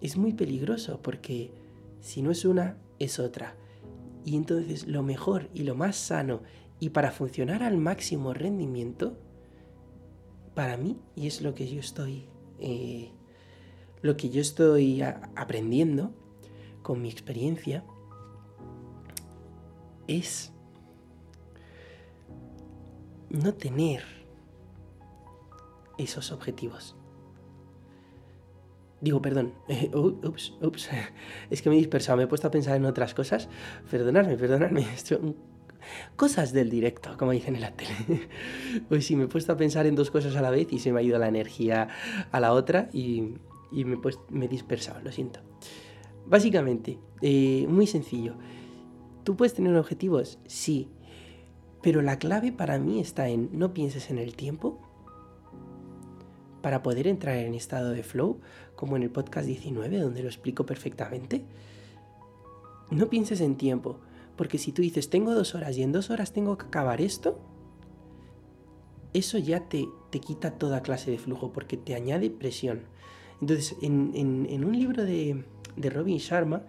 es 0.00 0.16
muy 0.16 0.32
peligroso 0.32 0.98
porque 1.02 1.52
si 2.00 2.22
no 2.22 2.32
es 2.32 2.44
una, 2.44 2.78
es 2.98 3.20
otra. 3.20 3.54
Y 4.24 4.34
entonces 4.34 4.88
lo 4.88 5.04
mejor 5.04 5.50
y 5.54 5.62
lo 5.62 5.76
más 5.76 5.94
sano 5.94 6.42
y 6.80 6.88
para 6.88 7.12
funcionar 7.12 7.62
al 7.62 7.76
máximo 7.76 8.34
rendimiento, 8.34 9.16
para 10.56 10.76
mí, 10.76 10.98
y 11.14 11.28
es 11.28 11.42
lo 11.42 11.54
que 11.54 11.68
yo 11.68 11.78
estoy, 11.78 12.24
eh, 12.58 13.12
lo 14.02 14.16
que 14.16 14.30
yo 14.30 14.40
estoy 14.40 15.00
aprendiendo 15.02 16.10
con 16.82 17.00
mi 17.00 17.08
experiencia, 17.08 17.84
es 20.08 20.52
no 23.30 23.54
tener 23.54 24.02
esos 25.98 26.32
objetivos. 26.32 26.96
Digo, 29.00 29.22
perdón, 29.22 29.54
ups, 29.94 30.54
ups, 30.60 30.90
es 31.50 31.62
que 31.62 31.68
me 31.68 31.76
he 31.76 31.78
dispersado, 31.78 32.16
me 32.16 32.24
he 32.24 32.26
puesto 32.26 32.48
a 32.48 32.50
pensar 32.50 32.76
en 32.76 32.84
otras 32.84 33.14
cosas. 33.14 33.48
Perdonadme, 33.90 34.36
perdonadme. 34.36 34.86
Cosas 36.16 36.52
del 36.52 36.68
directo, 36.68 37.16
como 37.16 37.30
dicen 37.30 37.54
en 37.54 37.62
la 37.62 37.70
tele. 37.70 38.28
Pues 38.88 39.06
sí, 39.06 39.16
me 39.16 39.24
he 39.24 39.28
puesto 39.28 39.52
a 39.52 39.56
pensar 39.56 39.86
en 39.86 39.94
dos 39.94 40.10
cosas 40.10 40.36
a 40.36 40.42
la 40.42 40.50
vez 40.50 40.70
y 40.70 40.80
se 40.80 40.92
me 40.92 41.00
ha 41.00 41.02
ido 41.02 41.18
la 41.18 41.28
energía 41.28 41.88
a 42.30 42.40
la 42.40 42.52
otra 42.52 42.90
y, 42.92 43.36
me, 43.72 43.98
me, 44.28 44.44
he 44.44 44.48
dispersado, 44.48 45.00
lo 45.00 45.12
siento. 45.12 45.40
Básicamente, 46.26 46.98
eh, 47.22 47.64
muy 47.68 47.86
sencillo. 47.86 48.34
¿Tú 49.28 49.36
puedes 49.36 49.52
tener 49.52 49.76
objetivos? 49.76 50.38
Sí. 50.46 50.88
Pero 51.82 52.00
la 52.00 52.18
clave 52.18 52.50
para 52.50 52.78
mí 52.78 52.98
está 52.98 53.28
en 53.28 53.50
no 53.52 53.74
pienses 53.74 54.08
en 54.08 54.16
el 54.16 54.34
tiempo. 54.34 54.80
Para 56.62 56.82
poder 56.82 57.06
entrar 57.06 57.36
en 57.36 57.52
estado 57.52 57.90
de 57.90 58.02
flow, 58.02 58.40
como 58.74 58.96
en 58.96 59.02
el 59.02 59.10
podcast 59.10 59.46
19, 59.46 59.98
donde 59.98 60.22
lo 60.22 60.28
explico 60.28 60.64
perfectamente. 60.64 61.44
No 62.90 63.10
pienses 63.10 63.42
en 63.42 63.56
tiempo. 63.56 64.00
Porque 64.34 64.56
si 64.56 64.72
tú 64.72 64.80
dices, 64.80 65.10
tengo 65.10 65.34
dos 65.34 65.54
horas 65.54 65.76
y 65.76 65.82
en 65.82 65.92
dos 65.92 66.08
horas 66.08 66.32
tengo 66.32 66.56
que 66.56 66.64
acabar 66.64 67.02
esto, 67.02 67.38
eso 69.12 69.36
ya 69.36 69.68
te, 69.68 69.90
te 70.08 70.20
quita 70.20 70.52
toda 70.52 70.80
clase 70.80 71.10
de 71.10 71.18
flujo 71.18 71.52
porque 71.52 71.76
te 71.76 71.94
añade 71.94 72.30
presión. 72.30 72.84
Entonces, 73.42 73.76
en, 73.82 74.46
en 74.48 74.64
un 74.64 74.72
libro 74.72 75.04
de, 75.04 75.44
de 75.76 75.90
Robin 75.90 76.16
Sharma, 76.16 76.62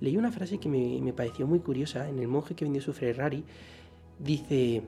leí 0.00 0.16
una 0.16 0.32
frase 0.32 0.58
que 0.58 0.68
me, 0.68 1.12
pareció 1.12 1.46
muy 1.46 1.60
curiosa 1.60 2.08
en 2.08 2.18
El 2.18 2.28
monje 2.28 2.54
que 2.54 2.64
vendió 2.64 2.82
su 2.82 2.92
Ferrari. 2.92 3.44
Dice, 4.18 4.82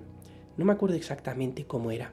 no 0.57 0.65
me 0.65 0.73
acuerdo 0.73 0.97
exactamente 0.97 1.65
cómo 1.67 1.91
era, 1.91 2.13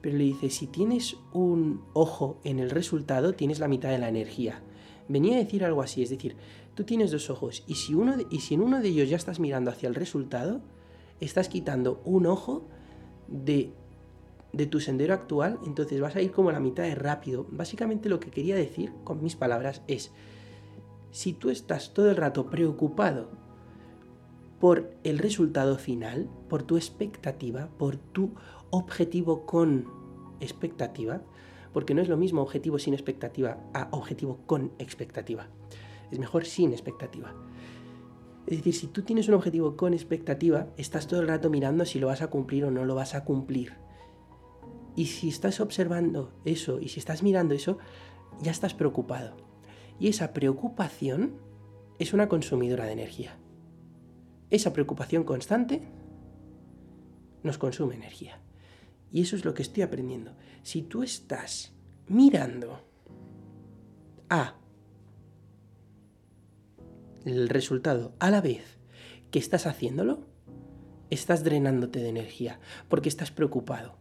pero 0.00 0.16
le 0.16 0.24
dice, 0.24 0.50
si 0.50 0.66
tienes 0.66 1.16
un 1.32 1.82
ojo 1.92 2.38
en 2.44 2.58
el 2.58 2.70
resultado, 2.70 3.34
tienes 3.34 3.58
la 3.58 3.68
mitad 3.68 3.90
de 3.90 3.98
la 3.98 4.08
energía. 4.08 4.60
Venía 5.08 5.36
a 5.36 5.38
decir 5.38 5.64
algo 5.64 5.82
así, 5.82 6.02
es 6.02 6.10
decir, 6.10 6.36
tú 6.74 6.84
tienes 6.84 7.10
dos 7.10 7.28
ojos 7.30 7.62
y 7.66 7.74
si, 7.74 7.94
uno 7.94 8.16
y 8.30 8.40
si 8.40 8.54
en 8.54 8.62
uno 8.62 8.80
de 8.80 8.88
ellos 8.88 9.08
ya 9.08 9.16
estás 9.16 9.38
mirando 9.38 9.70
hacia 9.70 9.88
el 9.88 9.94
resultado, 9.94 10.62
estás 11.20 11.48
quitando 11.48 12.00
un 12.04 12.26
ojo 12.26 12.66
de, 13.28 13.72
de 14.52 14.66
tu 14.66 14.80
sendero 14.80 15.14
actual, 15.14 15.58
entonces 15.66 16.00
vas 16.00 16.16
a 16.16 16.22
ir 16.22 16.30
como 16.30 16.52
la 16.52 16.60
mitad 16.60 16.84
de 16.84 16.94
rápido. 16.94 17.46
Básicamente 17.50 18.08
lo 18.08 18.20
que 18.20 18.30
quería 18.30 18.56
decir 18.56 18.92
con 19.04 19.22
mis 19.22 19.36
palabras 19.36 19.82
es, 19.88 20.10
si 21.14 21.32
tú 21.32 21.50
estás 21.50 21.94
todo 21.94 22.10
el 22.10 22.16
rato 22.16 22.50
preocupado 22.50 23.28
por 24.58 24.90
el 25.04 25.18
resultado 25.18 25.78
final, 25.78 26.28
por 26.48 26.64
tu 26.64 26.76
expectativa, 26.76 27.68
por 27.78 27.96
tu 27.96 28.32
objetivo 28.70 29.46
con 29.46 29.86
expectativa, 30.40 31.22
porque 31.72 31.94
no 31.94 32.02
es 32.02 32.08
lo 32.08 32.16
mismo 32.16 32.42
objetivo 32.42 32.80
sin 32.80 32.94
expectativa 32.94 33.58
a 33.72 33.86
objetivo 33.92 34.40
con 34.46 34.72
expectativa. 34.80 35.46
Es 36.10 36.18
mejor 36.18 36.46
sin 36.46 36.72
expectativa. 36.72 37.32
Es 38.48 38.56
decir, 38.56 38.74
si 38.74 38.88
tú 38.88 39.02
tienes 39.02 39.28
un 39.28 39.34
objetivo 39.34 39.76
con 39.76 39.94
expectativa, 39.94 40.66
estás 40.76 41.06
todo 41.06 41.20
el 41.20 41.28
rato 41.28 41.48
mirando 41.48 41.84
si 41.84 42.00
lo 42.00 42.08
vas 42.08 42.22
a 42.22 42.28
cumplir 42.28 42.64
o 42.64 42.72
no 42.72 42.84
lo 42.84 42.96
vas 42.96 43.14
a 43.14 43.24
cumplir. 43.24 43.74
Y 44.96 45.06
si 45.06 45.28
estás 45.28 45.60
observando 45.60 46.32
eso 46.44 46.80
y 46.80 46.88
si 46.88 46.98
estás 46.98 47.22
mirando 47.22 47.54
eso, 47.54 47.78
ya 48.42 48.50
estás 48.50 48.74
preocupado. 48.74 49.53
Y 49.98 50.08
esa 50.08 50.32
preocupación 50.32 51.36
es 51.98 52.12
una 52.12 52.28
consumidora 52.28 52.86
de 52.86 52.92
energía. 52.92 53.36
Esa 54.50 54.72
preocupación 54.72 55.24
constante 55.24 55.82
nos 57.42 57.58
consume 57.58 57.94
energía. 57.94 58.40
Y 59.12 59.22
eso 59.22 59.36
es 59.36 59.44
lo 59.44 59.54
que 59.54 59.62
estoy 59.62 59.82
aprendiendo. 59.82 60.32
Si 60.62 60.82
tú 60.82 61.02
estás 61.02 61.72
mirando 62.08 62.80
a 64.28 64.56
el 67.24 67.48
resultado 67.48 68.14
a 68.18 68.30
la 68.30 68.40
vez 68.40 68.78
que 69.30 69.38
estás 69.38 69.66
haciéndolo, 69.66 70.26
estás 71.10 71.44
drenándote 71.44 72.00
de 72.00 72.08
energía 72.08 72.60
porque 72.88 73.08
estás 73.08 73.30
preocupado. 73.30 73.96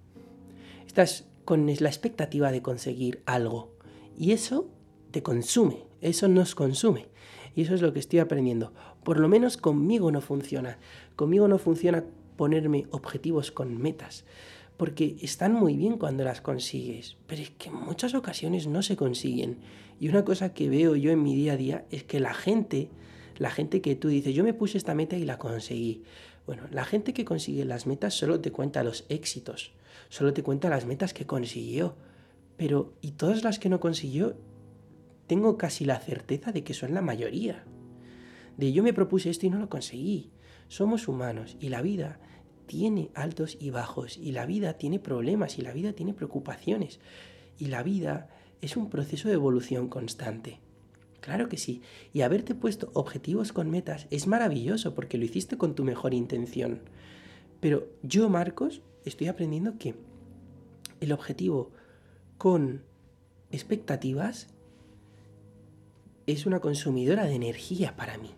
Estás 0.85 1.29
con 1.45 1.67
la 1.67 1.89
expectativa 1.89 2.51
de 2.51 2.61
conseguir 2.61 3.21
algo. 3.25 3.77
Y 4.17 4.31
eso 4.31 4.69
te 5.13 5.21
consume, 5.21 5.83
eso 6.01 6.27
nos 6.27 6.55
consume. 6.55 7.05
Y 7.55 7.61
eso 7.61 7.75
es 7.75 7.83
lo 7.83 7.93
que 7.93 7.99
estoy 7.99 8.17
aprendiendo. 8.17 8.73
Por 9.03 9.19
lo 9.19 9.29
menos 9.29 9.57
conmigo 9.57 10.11
no 10.11 10.21
funciona. 10.21 10.79
Conmigo 11.15 11.47
no 11.47 11.59
funciona 11.59 12.03
ponerme 12.35 12.87
objetivos 12.89 13.51
con 13.51 13.79
metas. 13.79 14.25
Porque 14.75 15.15
están 15.21 15.53
muy 15.53 15.77
bien 15.77 15.99
cuando 15.99 16.23
las 16.23 16.41
consigues, 16.41 17.15
pero 17.27 17.43
es 17.43 17.51
que 17.51 17.69
en 17.69 17.75
muchas 17.75 18.15
ocasiones 18.15 18.65
no 18.65 18.81
se 18.81 18.95
consiguen. 18.95 19.59
Y 19.99 20.09
una 20.09 20.25
cosa 20.25 20.51
que 20.55 20.67
veo 20.67 20.95
yo 20.95 21.11
en 21.11 21.21
mi 21.21 21.35
día 21.35 21.53
a 21.53 21.57
día 21.57 21.85
es 21.91 22.03
que 22.03 22.19
la 22.19 22.33
gente, 22.33 22.89
la 23.37 23.51
gente 23.51 23.81
que 23.81 23.95
tú 23.95 24.07
dices, 24.07 24.33
yo 24.33 24.43
me 24.43 24.55
puse 24.55 24.79
esta 24.79 24.95
meta 24.95 25.15
y 25.15 25.25
la 25.25 25.37
conseguí. 25.37 26.01
Bueno, 26.47 26.63
la 26.71 26.85
gente 26.85 27.13
que 27.13 27.23
consigue 27.23 27.65
las 27.65 27.85
metas 27.85 28.15
solo 28.15 28.39
te 28.39 28.51
cuenta 28.51 28.83
los 28.83 29.05
éxitos, 29.09 29.73
solo 30.09 30.33
te 30.33 30.41
cuenta 30.41 30.69
las 30.69 30.87
metas 30.87 31.13
que 31.13 31.27
consiguió. 31.27 31.93
Pero, 32.57 32.93
¿y 33.01 33.11
todas 33.11 33.43
las 33.43 33.59
que 33.59 33.69
no 33.69 33.79
consiguió? 33.79 34.35
Tengo 35.33 35.57
casi 35.57 35.83
la 35.83 35.97
certeza 35.97 36.51
de 36.51 36.63
que 36.63 36.75
son 36.75 36.93
la 36.93 37.01
mayoría. 37.01 37.63
De 38.55 38.71
yo 38.71 38.83
me 38.83 38.93
propuse 38.93 39.31
esto 39.31 39.47
y 39.47 39.49
no 39.49 39.57
lo 39.57 39.67
conseguí. 39.67 40.29
Somos 40.67 41.07
humanos 41.07 41.57
y 41.59 41.69
la 41.69 41.81
vida 41.81 42.19
tiene 42.67 43.09
altos 43.15 43.57
y 43.59 43.71
bajos 43.71 44.15
y 44.15 44.31
la 44.31 44.45
vida 44.45 44.73
tiene 44.73 44.99
problemas 44.99 45.57
y 45.57 45.63
la 45.63 45.73
vida 45.73 45.93
tiene 45.93 46.13
preocupaciones 46.13 46.99
y 47.57 47.65
la 47.65 47.81
vida 47.81 48.29
es 48.61 48.77
un 48.77 48.91
proceso 48.91 49.27
de 49.27 49.33
evolución 49.33 49.87
constante. 49.87 50.59
Claro 51.19 51.49
que 51.49 51.57
sí. 51.57 51.81
Y 52.13 52.21
haberte 52.21 52.53
puesto 52.53 52.91
objetivos 52.93 53.53
con 53.53 53.71
metas 53.71 54.05
es 54.11 54.27
maravilloso 54.27 54.93
porque 54.93 55.17
lo 55.17 55.25
hiciste 55.25 55.57
con 55.57 55.73
tu 55.73 55.83
mejor 55.83 56.13
intención. 56.13 56.81
Pero 57.59 57.87
yo, 58.03 58.29
Marcos, 58.29 58.83
estoy 59.03 59.29
aprendiendo 59.29 59.79
que 59.79 59.95
el 60.99 61.11
objetivo 61.11 61.71
con 62.37 62.83
expectativas 63.49 64.53
es 66.27 66.45
una 66.45 66.59
consumidora 66.59 67.25
de 67.25 67.35
energía 67.35 67.95
para 67.95 68.17
mí. 68.17 68.31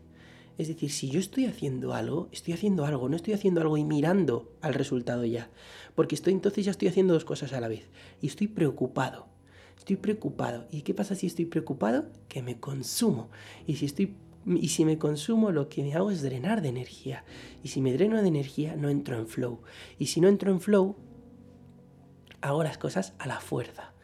Es 0.57 0.69
decir, 0.69 0.89
si 0.91 1.09
yo 1.09 1.19
estoy 1.19 1.45
haciendo 1.45 1.93
algo, 1.93 2.29
estoy 2.31 2.53
haciendo 2.53 2.85
algo, 2.85 3.09
no 3.09 3.15
estoy 3.15 3.33
haciendo 3.33 3.61
algo 3.61 3.77
y 3.77 3.83
mirando 3.83 4.53
al 4.61 4.73
resultado 4.73 5.25
ya. 5.25 5.49
Porque 5.95 6.15
estoy 6.15 6.33
entonces 6.33 6.65
ya 6.65 6.71
estoy 6.71 6.87
haciendo 6.87 7.13
dos 7.13 7.25
cosas 7.25 7.51
a 7.53 7.59
la 7.59 7.67
vez. 7.67 7.89
Y 8.21 8.27
estoy 8.27 8.47
preocupado. 8.47 9.27
Estoy 9.77 9.97
preocupado. 9.97 10.65
¿Y 10.71 10.81
qué 10.83 10.93
pasa 10.93 11.15
si 11.15 11.27
estoy 11.27 11.45
preocupado? 11.45 12.05
Que 12.29 12.41
me 12.41 12.59
consumo. 12.59 13.29
Y 13.67 13.75
si 13.75 13.85
estoy 13.85 14.15
y 14.47 14.69
si 14.69 14.85
me 14.85 14.99
consumo, 14.99 15.51
lo 15.51 15.69
que 15.69 15.81
me 15.81 15.95
hago 15.95 16.11
es 16.11 16.21
drenar 16.21 16.61
de 16.61 16.69
energía. 16.69 17.25
Y 17.63 17.69
si 17.69 17.81
me 17.81 17.91
dreno 17.93 18.21
de 18.21 18.27
energía, 18.27 18.75
no 18.75 18.89
entro 18.89 19.17
en 19.17 19.27
flow. 19.27 19.61
Y 19.97 20.05
si 20.05 20.21
no 20.21 20.27
entro 20.27 20.51
en 20.51 20.61
flow, 20.61 20.95
hago 22.41 22.63
las 22.63 22.77
cosas 22.77 23.13
a 23.17 23.27
la 23.27 23.39
fuerza. 23.39 23.94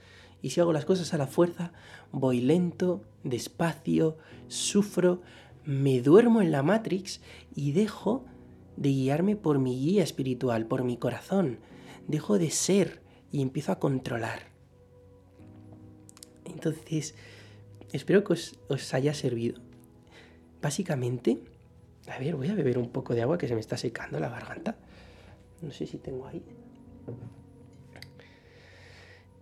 Y 0.42 0.50
si 0.50 0.60
hago 0.60 0.74
las 0.74 0.86
cosas 0.86 1.14
a 1.14 1.18
la 1.18 1.28
fuerza, 1.28 1.72
voy 2.12 2.42
lento, 2.42 3.04
despacio, 3.24 4.18
sufro, 4.48 5.22
me 5.66 6.02
duermo 6.02 6.42
en 6.42 6.52
la 6.52 6.64
Matrix 6.64 7.22
y 7.56 7.72
dejo 7.74 8.26
de 8.78 8.90
guiarme 8.90 9.36
por 9.36 9.60
mi 9.60 9.80
guía 9.80 10.04
espiritual, 10.04 10.66
por 10.66 10.84
mi 10.84 10.98
corazón. 10.98 11.60
Dejo 12.08 12.40
de 12.40 12.50
ser 12.50 13.02
y 13.32 13.42
empiezo 13.42 13.72
a 13.72 13.80
controlar. 13.80 14.52
Entonces, 16.46 17.16
espero 17.92 18.24
que 18.24 18.34
os, 18.34 18.94
haya 18.94 19.14
servido. 19.14 19.62
Básicamente, 20.62 21.40
a 22.08 22.20
ver, 22.20 22.36
voy 22.36 22.50
a 22.50 22.56
beber 22.56 22.78
un 22.78 22.90
poco 22.90 23.14
de 23.14 23.22
agua 23.22 23.38
que 23.38 23.48
se 23.48 23.54
me 23.54 23.62
está 23.62 23.78
secando 23.78 24.20
la 24.20 24.30
garganta. 24.30 24.78
No 25.62 25.72
sé 25.72 25.86
si 25.86 25.98
tengo 25.98 26.28
ahí. 26.28 26.44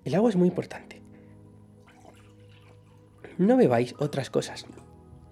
El 0.06 0.16
agua 0.16 0.30
es 0.30 0.36
muy 0.36 0.48
importante. 0.48 1.02
No 3.38 3.58
bebáis 3.58 3.96
otras 4.00 4.30
cosas. 4.30 4.66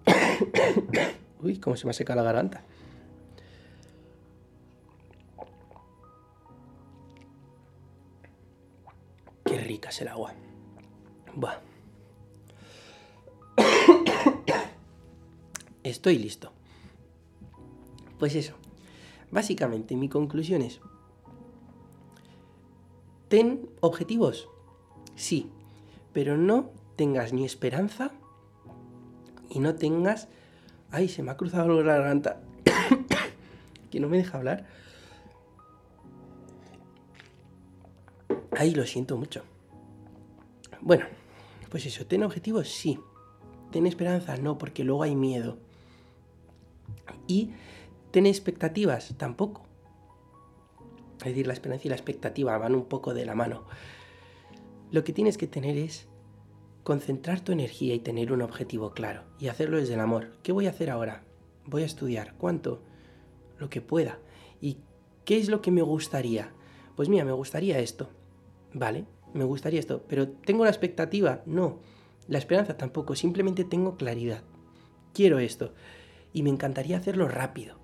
Uy, 1.42 1.60
cómo 1.60 1.76
se 1.76 1.86
me 1.86 1.92
ha 1.92 1.94
secado 1.94 2.18
la 2.18 2.26
garganta. 2.26 2.64
Qué 9.44 9.58
rica 9.58 9.90
es 9.90 10.02
el 10.02 10.08
agua. 10.08 10.34
Buah. 11.36 11.60
Estoy 15.84 16.18
listo. 16.18 16.52
Pues 18.20 18.36
eso. 18.36 18.54
Básicamente 19.32 19.96
mi 19.96 20.08
conclusión 20.08 20.62
es, 20.62 20.80
ten 23.28 23.70
objetivos, 23.82 24.48
sí, 25.18 25.52
pero 26.14 26.38
no 26.38 26.70
tengas 26.96 27.34
ni 27.34 27.44
esperanza 27.44 28.12
y 29.50 29.60
no 29.60 29.76
tengas... 29.76 30.30
Ay, 30.90 31.10
se 31.10 31.22
me 31.22 31.32
ha 31.32 31.38
cruzado 31.38 31.84
la 31.84 31.96
garganta. 31.96 32.42
que 33.92 34.00
no 34.00 34.08
me 34.08 34.18
deja 34.18 34.38
hablar. 34.38 34.66
Ay, 38.58 38.74
lo 38.74 38.86
siento 38.86 39.18
mucho. 39.18 39.44
Bueno, 40.82 41.06
pues 41.70 41.86
eso, 41.86 42.06
ten 42.06 42.24
objetivos, 42.24 42.70
sí. 42.70 43.00
Ten 43.72 43.86
esperanza, 43.86 44.38
no, 44.38 44.58
porque 44.58 44.84
luego 44.84 45.04
hay 45.04 45.16
miedo. 45.16 45.58
Y 47.28 47.52
ten 48.12 48.26
expectativas, 48.26 49.14
tampoco. 49.18 49.64
Es 51.20 51.26
decir, 51.26 51.48
la 51.48 51.54
esperanza 51.54 51.88
y 51.88 51.90
la 51.90 51.96
expectativa 51.96 52.58
van 52.58 52.76
un 52.76 52.86
poco 52.86 53.14
de 53.14 53.26
la 53.26 53.36
mano. 53.36 53.66
Lo 54.90 55.04
que 55.04 55.12
tienes 55.12 55.38
que 55.38 55.48
tener 55.48 55.78
es 55.78 56.08
concentrar 56.84 57.42
tu 57.42 57.52
energía 57.52 57.94
y 57.94 58.00
tener 58.00 58.32
un 58.32 58.42
objetivo 58.42 58.92
claro 58.92 59.24
y 59.38 59.50
hacerlo 59.50 59.78
desde 59.78 59.96
el 59.96 60.00
amor. 60.00 60.38
¿Qué 60.44 60.54
voy 60.54 60.68
a 60.68 60.70
hacer 60.70 60.90
ahora? 60.90 61.26
Voy 61.66 61.82
a 61.82 61.86
estudiar. 61.86 62.36
¿Cuánto? 62.38 62.82
Lo 63.58 63.70
que 63.70 63.82
pueda. 63.82 64.20
¿Y 64.62 64.78
qué 65.26 65.38
es 65.38 65.50
lo 65.50 65.62
que 65.62 65.72
me 65.72 65.82
gustaría? 65.82 66.54
Pues 66.96 67.10
mira, 67.10 67.26
me 67.26 67.34
gustaría 67.34 67.80
esto. 67.80 68.08
Vale, 68.74 69.06
me 69.34 69.44
gustaría 69.44 69.82
esto. 69.82 70.06
Pero 70.08 70.30
¿tengo 70.30 70.64
la 70.64 70.70
expectativa? 70.70 71.42
No. 71.46 71.80
La 72.30 72.38
esperanza 72.38 72.78
tampoco. 72.78 73.14
Simplemente 73.14 73.66
tengo 73.66 73.98
claridad. 73.98 74.44
Quiero 75.14 75.40
esto. 75.40 75.74
Y 76.32 76.44
me 76.44 76.50
encantaría 76.50 76.96
hacerlo 76.96 77.28
rápido. 77.28 77.76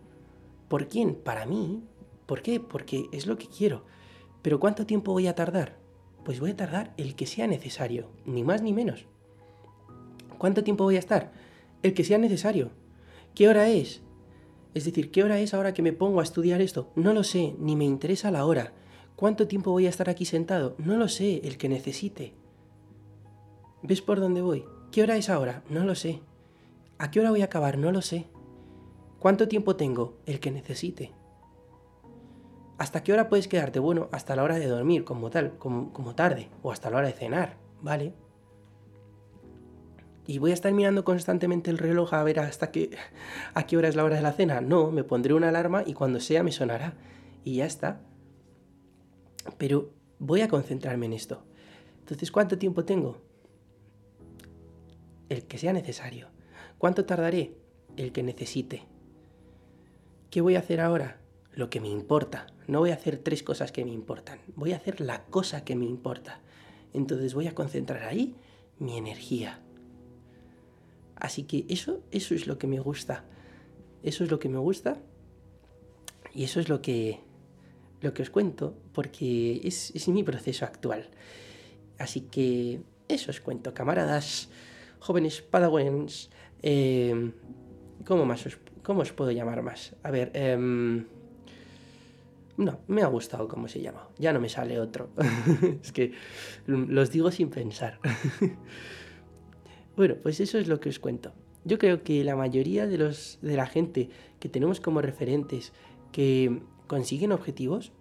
¿Por 0.70 0.88
quién? 0.88 1.16
Para 1.16 1.46
mí. 1.46 1.84
¿Por 2.26 2.42
qué? 2.42 2.62
Porque 2.62 3.08
es 3.12 3.28
lo 3.28 3.38
que 3.38 3.48
quiero. 3.48 3.84
Pero 4.42 4.62
¿cuánto 4.62 4.86
tiempo 4.86 5.12
voy 5.12 5.28
a 5.28 5.36
tardar? 5.36 5.83
Pues 6.24 6.40
voy 6.40 6.52
a 6.52 6.56
tardar 6.56 6.94
el 6.98 7.16
que 7.16 7.26
sea 7.26 7.48
necesario, 7.48 8.10
ni 8.26 8.44
más 8.44 8.62
ni 8.62 8.74
menos. 8.74 9.06
¿Cuánto 10.38 10.64
tiempo 10.64 10.84
voy 10.84 10.96
a 10.96 11.00
estar? 11.00 11.32
El 11.82 11.94
que 11.94 12.04
sea 12.04 12.18
necesario. 12.18 12.72
¿Qué 13.36 13.48
hora 13.48 13.70
es? 13.70 14.02
Es 14.74 14.86
decir, 14.86 15.12
¿qué 15.12 15.24
hora 15.24 15.40
es 15.40 15.54
ahora 15.54 15.74
que 15.74 15.82
me 15.82 15.94
pongo 15.94 16.20
a 16.20 16.24
estudiar 16.24 16.62
esto? 16.62 16.92
No 16.96 17.14
lo 17.14 17.24
sé, 17.24 17.56
ni 17.60 17.76
me 17.76 17.86
interesa 17.86 18.32
la 18.32 18.46
hora. 18.46 18.74
¿Cuánto 19.16 19.48
tiempo 19.48 19.72
voy 19.72 19.86
a 19.86 19.90
estar 19.90 20.10
aquí 20.10 20.26
sentado? 20.26 20.76
No 20.78 20.98
lo 20.98 21.08
sé, 21.08 21.42
el 21.44 21.58
que 21.58 21.70
necesite. 21.70 22.34
¿Ves 23.84 24.02
por 24.02 24.20
dónde 24.20 24.42
voy? 24.42 24.66
¿Qué 24.92 25.04
hora 25.04 25.18
es 25.18 25.30
ahora? 25.30 25.64
No 25.70 25.84
lo 25.84 25.96
sé. 25.96 26.22
¿A 26.98 27.12
qué 27.12 27.20
hora 27.20 27.30
voy 27.30 27.42
a 27.42 27.46
acabar? 27.46 27.78
No 27.78 27.92
lo 27.92 28.02
sé. 28.02 28.28
¿Cuánto 29.20 29.48
tiempo 29.48 29.76
tengo? 29.76 30.18
El 30.26 30.40
que 30.40 30.52
necesite. 30.52 31.12
¿Hasta 32.78 33.04
qué 33.04 33.14
hora 33.14 33.30
puedes 33.30 33.48
quedarte? 33.48 33.80
Bueno, 33.80 34.10
hasta 34.12 34.36
la 34.36 34.44
hora 34.44 34.58
de 34.58 34.68
dormir, 34.68 35.04
como 35.04 35.30
tal, 35.30 35.58
como, 35.58 36.16
tarde, 36.16 36.50
o 36.62 36.72
hasta 36.72 36.90
la 36.90 36.98
hora 36.98 37.08
de 37.08 37.14
cenar, 37.14 37.58
¿vale? 37.82 38.14
¿Y 40.26 40.38
voy 40.40 40.52
a 40.52 40.54
estar 40.54 40.72
mirando 40.74 41.04
constantemente 41.04 41.70
el 41.70 41.78
reloj 41.78 42.14
a 42.14 42.24
ver 42.24 42.40
hasta 42.40 42.72
qué, 42.72 42.92
a 43.54 43.68
qué 43.68 43.78
hora 43.78 43.90
es 43.90 43.96
la 43.96 44.04
hora 44.04 44.16
de 44.16 44.22
la 44.22 44.32
cena? 44.32 44.62
No, 44.62 44.92
me 44.92 45.04
pondré 45.04 45.34
una 45.34 45.50
alarma 45.50 45.84
y 45.86 45.94
cuando 45.94 46.20
sea 46.20 46.44
me 46.44 46.52
sonará. 46.52 46.96
Y 47.44 47.58
ya 47.58 47.66
está. 47.66 48.02
Pero 49.58 49.92
voy 50.20 50.42
a 50.42 50.48
concentrarme 50.48 51.06
en 51.06 51.14
esto. 51.14 51.44
Entonces, 52.00 52.32
¿cuánto 52.32 52.58
tiempo 52.58 52.86
tengo? 52.86 53.22
El 55.30 55.46
que 55.46 55.58
sea 55.58 55.74
necesario. 55.74 56.30
¿Cuánto 56.78 57.06
tardaré? 57.06 57.56
El 57.98 58.12
que 58.12 58.24
necesite. 58.24 58.84
¿Qué 60.30 60.42
voy 60.42 60.56
a 60.56 60.60
hacer 60.60 60.82
ahora? 60.82 61.20
Lo 61.54 61.70
que 61.70 61.80
me 61.80 61.90
importa. 61.90 62.48
No 62.68 62.80
voy 62.80 62.92
a 62.92 62.96
hacer 62.96 63.18
tres 63.18 63.44
cosas 63.44 63.72
que 63.72 63.84
me 63.86 63.92
importan. 63.92 64.40
Voy 64.56 64.74
a 64.74 64.78
hacer 64.78 65.02
la 65.02 65.26
cosa 65.26 65.64
que 65.64 65.76
me 65.76 65.86
importa. 65.86 66.40
Entonces 66.94 67.34
voy 67.34 67.48
a 67.48 67.56
concentrar 67.56 68.04
ahí 68.04 68.36
mi 68.80 68.98
energía. 68.98 69.60
Así 71.16 71.44
que 71.44 71.66
eso, 71.70 72.02
eso 72.12 72.36
es 72.36 72.48
lo 72.48 72.58
que 72.58 72.68
me 72.68 72.80
gusta. 72.80 73.26
Eso 74.04 74.24
es 74.24 74.32
lo 74.32 74.40
que 74.40 74.50
me 74.50 74.60
gusta. 74.60 74.98
Y 76.34 76.44
eso 76.44 76.60
es 76.60 76.70
lo 76.70 76.82
que, 76.82 77.20
lo 78.02 78.14
que 78.14 78.24
os 78.24 78.30
cuento, 78.30 78.76
porque 78.94 79.62
es, 79.64 80.08
mi 80.08 80.24
proceso 80.24 80.66
actual. 80.66 81.10
Así 82.00 82.22
que 82.22 82.82
eso 83.08 83.32
os 83.32 83.40
cuento, 83.40 83.74
camaradas, 83.74 84.50
jóvenes 85.00 85.42
padawans. 85.42 86.30
Eh, 86.62 87.32
¿cómo, 88.06 88.26
más 88.26 88.46
os, 88.46 88.58
¿Cómo 88.84 89.02
os 89.02 89.14
puedo 89.14 89.32
llamar 89.32 89.62
más? 89.62 89.96
A 90.04 90.12
ver, 90.12 90.32
eh, 90.34 91.06
no, 92.58 92.80
me 92.88 93.02
ha 93.02 93.08
gustado 93.08 93.48
cómo 93.48 93.68
se 93.68 93.82
llama. 93.82 94.08
Ya 94.18 94.34
no 94.34 94.40
me 94.40 94.50
sale 94.50 94.80
otro. 94.80 95.10
es 95.82 95.92
que 95.92 96.14
los 96.68 97.12
digo 97.12 97.32
sin 97.32 97.50
pensar. 97.50 98.00
bueno, 99.96 100.16
pues 100.22 100.40
eso 100.40 100.58
es 100.58 100.68
lo 100.68 100.80
que 100.80 100.90
os 100.90 101.00
cuento. 101.00 101.34
Yo 101.66 101.80
creo 101.80 102.04
que 102.04 102.24
la 102.24 102.36
mayoría 102.36 102.88
de, 102.88 102.98
los, 102.98 103.40
de 103.42 103.56
la 103.56 103.66
gente 103.66 104.10
que 104.40 104.50
tenemos 104.50 104.80
como 104.82 105.02
referentes 105.02 105.72
que 106.12 106.62
consiguen 106.88 107.32
objetivos, 107.32 107.92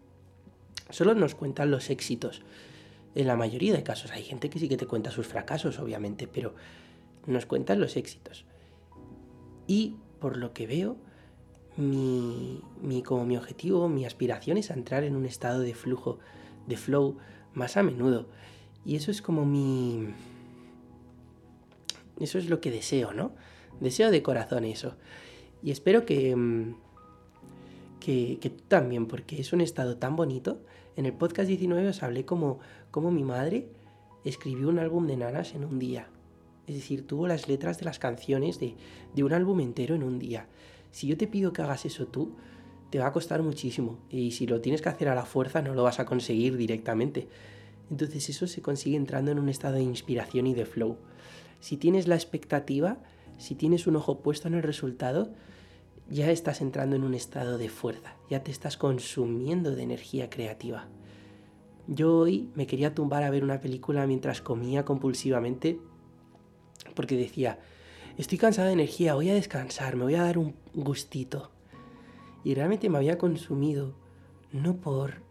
solo 0.90 1.14
nos 1.14 1.34
cuentan 1.34 1.70
los 1.70 1.88
éxitos. 1.88 2.42
En 3.14 3.26
la 3.26 3.36
mayoría 3.36 3.72
de 3.72 3.82
casos 3.82 4.10
hay 4.10 4.22
gente 4.22 4.50
que 4.50 4.58
sí 4.58 4.68
que 4.68 4.76
te 4.76 4.86
cuenta 4.86 5.10
sus 5.10 5.26
fracasos, 5.26 5.78
obviamente, 5.78 6.26
pero 6.26 6.54
nos 7.26 7.46
cuentan 7.46 7.80
los 7.80 7.96
éxitos. 7.96 8.44
Y 9.66 9.96
por 10.18 10.36
lo 10.36 10.52
que 10.52 10.66
veo, 10.66 10.96
mi, 11.76 12.61
mi, 12.82 13.02
como 13.02 13.24
mi 13.24 13.37
objetivo, 13.37 13.88
mi 13.88 14.04
aspiración 14.04 14.56
es 14.56 14.70
entrar 14.70 15.04
en 15.04 15.16
un 15.16 15.24
estado 15.24 15.61
de 15.61 15.74
flujo, 15.74 16.18
de 16.66 16.76
flow 16.76 17.16
más 17.54 17.76
a 17.76 17.82
menudo. 17.82 18.26
Y 18.85 18.96
eso 18.96 19.11
es 19.11 19.22
como 19.22 19.44
mi... 19.44 20.08
Eso 22.20 22.38
es 22.38 22.48
lo 22.48 22.61
que 22.61 22.70
deseo, 22.70 23.12
¿no? 23.12 23.32
Deseo 23.80 24.11
de 24.11 24.22
corazón 24.22 24.64
eso. 24.64 24.96
Y 25.62 25.70
espero 25.70 26.04
que, 26.04 26.37
mm, 26.37 26.74
que, 28.00 28.38
que 28.40 28.50
tú 28.50 28.62
también, 28.68 29.06
porque 29.06 29.40
es 29.40 29.52
un 29.52 29.61
estado 29.61 29.96
tan 29.96 30.16
bonito. 30.16 30.61
En 30.96 31.06
el 31.06 31.14
podcast 31.14 31.48
19 31.48 31.88
os 31.88 32.02
hablé 32.02 32.24
como, 32.24 32.61
como 32.90 33.11
mi 33.11 33.24
madre 33.24 33.68
escribió 34.24 34.68
un 34.68 34.78
álbum 34.78 35.06
de 35.06 35.16
nanas 35.16 35.54
en 35.54 35.64
un 35.64 35.78
día. 35.78 36.08
Es 36.66 36.76
decir, 36.76 37.06
tuvo 37.06 37.26
las 37.26 37.48
letras 37.48 37.78
de 37.78 37.87
las 37.87 37.98
canciones 37.98 38.61
de, 38.61 38.76
de 39.14 39.24
un 39.24 39.32
álbum 39.32 39.61
entero 39.61 39.94
en 39.94 40.02
un 40.02 40.18
día. 40.18 40.46
Si 40.92 41.09
yo 41.09 41.16
te 41.16 41.26
pido 41.26 41.52
que 41.52 41.62
hagas 41.62 41.85
eso 41.85 42.07
tú, 42.07 42.37
te 42.90 43.00
va 43.00 43.07
a 43.07 43.12
costar 43.12 43.42
muchísimo. 43.42 43.98
Y 44.11 44.31
si 44.31 44.46
lo 44.46 44.61
tienes 44.61 44.83
que 44.83 44.90
hacer 44.90 45.09
a 45.09 45.14
la 45.14 45.24
fuerza, 45.24 45.62
no 45.62 45.74
lo 45.74 45.83
vas 45.83 45.98
a 45.98 46.05
conseguir 46.05 46.57
directamente. 46.57 47.26
Entonces 47.90 48.28
eso 48.28 48.46
se 48.46 48.62
consigue 48.62 48.96
entrando 48.96 49.33
en 49.33 49.38
un 49.38 49.48
estado 49.48 49.74
de 49.76 49.83
inspiración 49.83 50.46
y 50.46 50.55
de 50.55 50.66
flow. 50.66 50.98
Si 51.59 51.76
tienes 51.76 52.07
la 52.07 52.14
expectativa, 52.14 52.98
si 53.38 53.55
tienes 53.55 53.87
un 53.87 53.96
ojo 53.96 54.20
puesto 54.20 54.48
en 54.48 54.55
el 54.55 54.62
resultado, 54.62 55.33
ya 56.11 56.31
estás 56.31 56.61
entrando 56.61 56.96
en 56.96 57.05
un 57.05 57.14
estado 57.14 57.59
de 57.59 57.68
fuerza, 57.68 58.16
ya 58.28 58.42
te 58.42 58.50
estás 58.50 58.76
consumiendo 58.76 59.74
de 59.74 59.83
energía 59.83 60.28
creativa. 60.28 60.88
Yo 61.87 62.18
hoy 62.18 62.50
me 62.55 62.66
quería 62.66 62.94
tumbar 62.94 63.22
a 63.22 63.31
ver 63.31 63.42
una 63.44 63.61
película 63.61 64.07
mientras 64.07 64.40
comía 64.40 64.85
compulsivamente 64.85 65.81
porque 66.94 67.16
decía, 67.16 67.59
estoy 68.16 68.38
cansado 68.38 68.68
de 68.68 68.75
energía, 68.75 69.14
voy 69.14 69.31
a 69.31 69.35
descansar, 69.35 69.96
me 69.96 70.05
voy 70.05 70.14
a 70.14 70.22
dar 70.22 70.38
un 70.38 70.55
gustito. 70.75 71.51
Y 72.44 72.55
realmente 72.55 72.88
me 72.88 72.98
había 72.98 73.18
consumido, 73.18 73.94
no 74.53 74.77
por... 74.77 75.22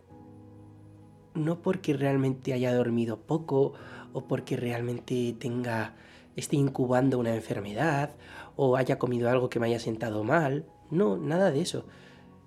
no 1.33 1.61
porque 1.61 1.93
realmente 1.93 2.53
haya 2.53 2.73
dormido 2.73 3.17
poco 3.17 3.73
o 4.13 4.25
porque 4.25 4.57
realmente 4.57 5.35
tenga 5.39 5.95
esté 6.35 6.55
incubando 6.55 7.19
una 7.19 7.35
enfermedad 7.35 8.11
o 8.55 8.77
haya 8.77 8.97
comido 8.97 9.29
algo 9.29 9.49
que 9.49 9.59
me 9.59 9.67
haya 9.67 9.79
sentado 9.79 10.23
mal. 10.23 10.65
No, 10.89 11.17
nada 11.17 11.51
de 11.51 11.61
eso. 11.61 11.85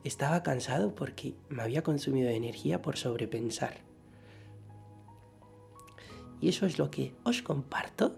Estaba 0.05 0.43
cansado 0.43 0.95
porque 0.95 1.35
me 1.49 1.63
había 1.63 1.83
consumido 1.83 2.29
energía 2.29 2.83
por 2.83 2.97
sobrepensar. 2.97 3.79
Y 6.41 6.49
eso 6.49 6.67
es 6.67 6.79
lo 6.79 6.91
que 6.91 7.15
os 7.25 7.43
comparto 7.43 8.17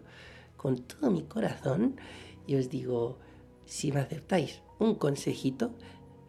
con 0.66 0.78
todo 0.78 1.12
mi 1.12 1.22
corazón 1.22 1.94
y 2.44 2.56
os 2.56 2.68
digo, 2.68 3.20
si 3.66 3.92
me 3.92 4.00
aceptáis 4.00 4.62
un 4.80 4.96
consejito, 4.96 5.70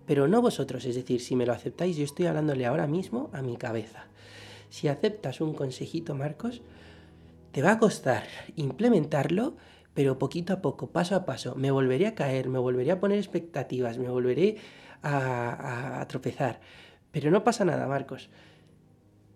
pero 0.05 0.27
no 0.27 0.43
vosotros, 0.43 0.85
es 0.85 0.93
decir, 0.93 1.21
si 1.21 1.35
me 1.35 1.47
lo 1.47 1.53
aceptáis, 1.53 1.97
yo 1.97 2.03
estoy 2.03 2.27
hablándole 2.27 2.67
ahora 2.67 2.85
mismo 2.85 3.31
a 3.33 3.41
mi 3.41 3.57
cabeza. 3.57 4.05
Si 4.69 4.89
aceptas 4.89 5.41
un 5.41 5.55
consejito, 5.55 6.13
Marcos, 6.13 6.61
te 7.51 7.63
va 7.63 7.71
a 7.71 7.79
costar 7.79 8.25
implementarlo, 8.55 9.55
pero 9.95 10.19
poquito 10.19 10.53
a 10.53 10.61
poco, 10.61 10.91
paso 10.91 11.15
a 11.15 11.25
paso, 11.25 11.55
me 11.55 11.71
volveré 11.71 12.05
a 12.05 12.13
caer, 12.13 12.47
me 12.47 12.59
volveré 12.59 12.91
a 12.91 12.99
poner 12.99 13.17
expectativas, 13.17 13.97
me 13.97 14.09
volveré 14.09 14.57
a, 15.01 16.05
tropezar. 16.07 16.61
Pero 17.09 17.31
no 17.31 17.43
pasa 17.43 17.65
nada, 17.65 17.87
Marcos. 17.87 18.29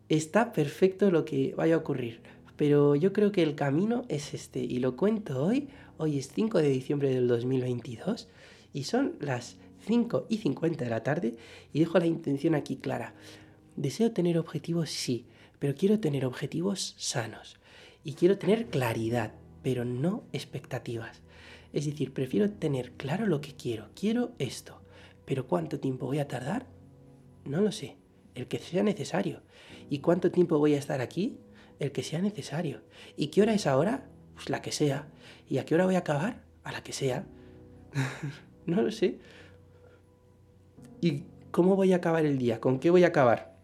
Está 0.09 0.53
perfecto 0.53 1.09
lo 1.09 1.25
que 1.25 1.55
vaya 1.57 1.73
a 1.73 1.79
ocurrir. 1.79 2.21
Pero 2.61 2.95
yo 2.95 3.11
creo 3.11 3.31
que 3.31 3.41
el 3.41 3.55
camino 3.55 4.05
es 4.07 4.35
este. 4.35 4.59
Y 4.59 4.77
lo 4.77 4.95
cuento 4.95 5.43
hoy. 5.43 5.69
Hoy 5.97 6.19
es 6.19 6.31
5 6.31 6.59
de 6.59 6.69
diciembre 6.69 7.09
del 7.09 7.27
2022. 7.27 8.27
Y 8.71 8.83
son 8.83 9.15
las 9.19 9.57
5 9.87 10.27
y 10.29 10.37
50 10.37 10.83
de 10.83 10.89
la 10.91 11.01
tarde. 11.01 11.37
Y 11.73 11.79
dejo 11.79 11.97
la 11.97 12.05
intención 12.05 12.53
aquí 12.53 12.75
clara. 12.75 13.15
Deseo 13.77 14.11
tener 14.11 14.37
objetivos, 14.37 14.91
sí. 14.91 15.25
Pero 15.57 15.73
quiero 15.73 15.99
tener 15.99 16.23
objetivos 16.23 16.93
sanos 16.99 17.57
y 18.03 18.13
quiero 18.13 18.37
tener 18.37 18.67
claridad, 18.67 19.33
pero 19.63 19.83
no 19.83 20.25
expectativas. 20.31 21.23
Es 21.73 21.87
decir, 21.87 22.13
prefiero 22.13 22.51
tener 22.51 22.91
claro 22.91 23.25
lo 23.25 23.41
que 23.41 23.55
quiero. 23.55 23.89
Quiero 23.95 24.33
esto. 24.37 24.83
Pero 25.25 25.47
¿cuánto 25.47 25.79
tiempo 25.79 26.05
voy 26.05 26.19
a 26.19 26.27
tardar? 26.27 26.67
No 27.43 27.59
lo 27.59 27.71
sé. 27.71 27.97
El 28.35 28.45
que 28.45 28.59
sea 28.59 28.83
necesario. 28.83 29.41
¿Y 29.89 29.97
cuánto 29.97 30.29
tiempo 30.29 30.59
voy 30.59 30.75
a 30.75 30.77
estar 30.77 31.01
aquí? 31.01 31.39
El 31.81 31.91
que 31.91 32.03
sea 32.03 32.21
necesario. 32.21 32.81
¿Y 33.17 33.29
qué 33.29 33.41
hora 33.41 33.55
es 33.55 33.65
ahora? 33.65 34.05
Pues 34.35 34.51
la 34.51 34.61
que 34.61 34.71
sea. 34.71 35.07
¿Y 35.49 35.57
a 35.57 35.65
qué 35.65 35.73
hora 35.73 35.85
voy 35.85 35.95
a 35.95 36.05
acabar? 36.05 36.43
A 36.63 36.71
la 36.71 36.83
que 36.83 36.93
sea. 36.93 37.25
no 38.67 38.83
lo 38.83 38.91
sé. 38.91 39.17
¿Y 41.01 41.23
cómo 41.49 41.75
voy 41.75 41.93
a 41.93 41.95
acabar 41.95 42.23
el 42.23 42.37
día? 42.37 42.61
¿Con 42.61 42.77
qué 42.77 42.91
voy 42.91 43.03
a 43.03 43.07
acabar? 43.07 43.57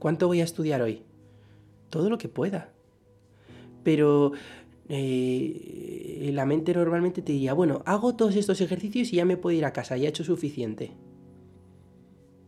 ¿Cuánto 0.00 0.26
voy 0.26 0.40
a 0.40 0.44
estudiar 0.44 0.82
hoy? 0.82 1.04
Todo 1.88 2.10
lo 2.10 2.18
que 2.18 2.28
pueda. 2.28 2.72
Pero 3.84 4.32
eh, 4.88 6.30
la 6.34 6.46
mente 6.46 6.74
normalmente 6.74 7.22
te 7.22 7.30
diría, 7.30 7.54
bueno, 7.54 7.84
hago 7.86 8.16
todos 8.16 8.34
estos 8.34 8.60
ejercicios 8.60 9.12
y 9.12 9.16
ya 9.16 9.24
me 9.24 9.36
puedo 9.36 9.56
ir 9.56 9.64
a 9.64 9.72
casa, 9.72 9.96
ya 9.96 10.06
he 10.06 10.08
hecho 10.08 10.24
suficiente. 10.24 10.90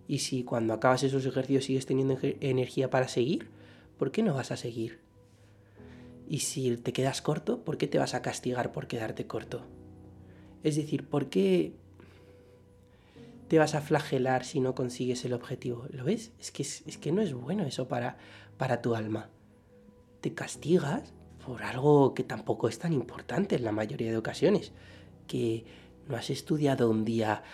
Y 0.08 0.18
si 0.18 0.42
cuando 0.42 0.74
acabas 0.74 1.04
esos 1.04 1.24
ejercicios 1.24 1.66
sigues 1.66 1.86
teniendo 1.86 2.18
energía 2.40 2.90
para 2.90 3.06
seguir, 3.06 3.54
¿por 3.98 4.10
qué 4.10 4.22
no 4.22 4.34
vas 4.34 4.50
a 4.52 4.56
seguir? 4.56 5.00
Y 6.28 6.40
si 6.40 6.76
te 6.76 6.92
quedas 6.92 7.22
corto, 7.22 7.64
¿por 7.64 7.78
qué 7.78 7.86
te 7.86 7.98
vas 7.98 8.14
a 8.14 8.22
castigar 8.22 8.72
por 8.72 8.86
quedarte 8.86 9.26
corto? 9.26 9.62
Es 10.62 10.76
decir, 10.76 11.06
¿por 11.08 11.28
qué 11.28 11.74
te 13.48 13.58
vas 13.58 13.74
a 13.74 13.80
flagelar 13.80 14.44
si 14.44 14.60
no 14.60 14.74
consigues 14.74 15.24
el 15.24 15.32
objetivo? 15.32 15.86
¿Lo 15.90 16.04
ves? 16.04 16.32
Es 16.40 16.50
que, 16.50 16.62
es 16.62 16.98
que 16.98 17.12
no 17.12 17.22
es 17.22 17.32
bueno 17.32 17.64
eso 17.64 17.86
para, 17.86 18.18
para 18.56 18.82
tu 18.82 18.94
alma. 18.94 19.28
Te 20.20 20.34
castigas 20.34 21.12
por 21.46 21.62
algo 21.62 22.12
que 22.14 22.24
tampoco 22.24 22.68
es 22.68 22.80
tan 22.80 22.92
importante 22.92 23.54
en 23.54 23.64
la 23.64 23.70
mayoría 23.70 24.10
de 24.10 24.16
ocasiones, 24.16 24.72
que 25.28 25.64
no 26.08 26.16
has 26.16 26.30
estudiado 26.30 26.90
un 26.90 27.04
día 27.04 27.44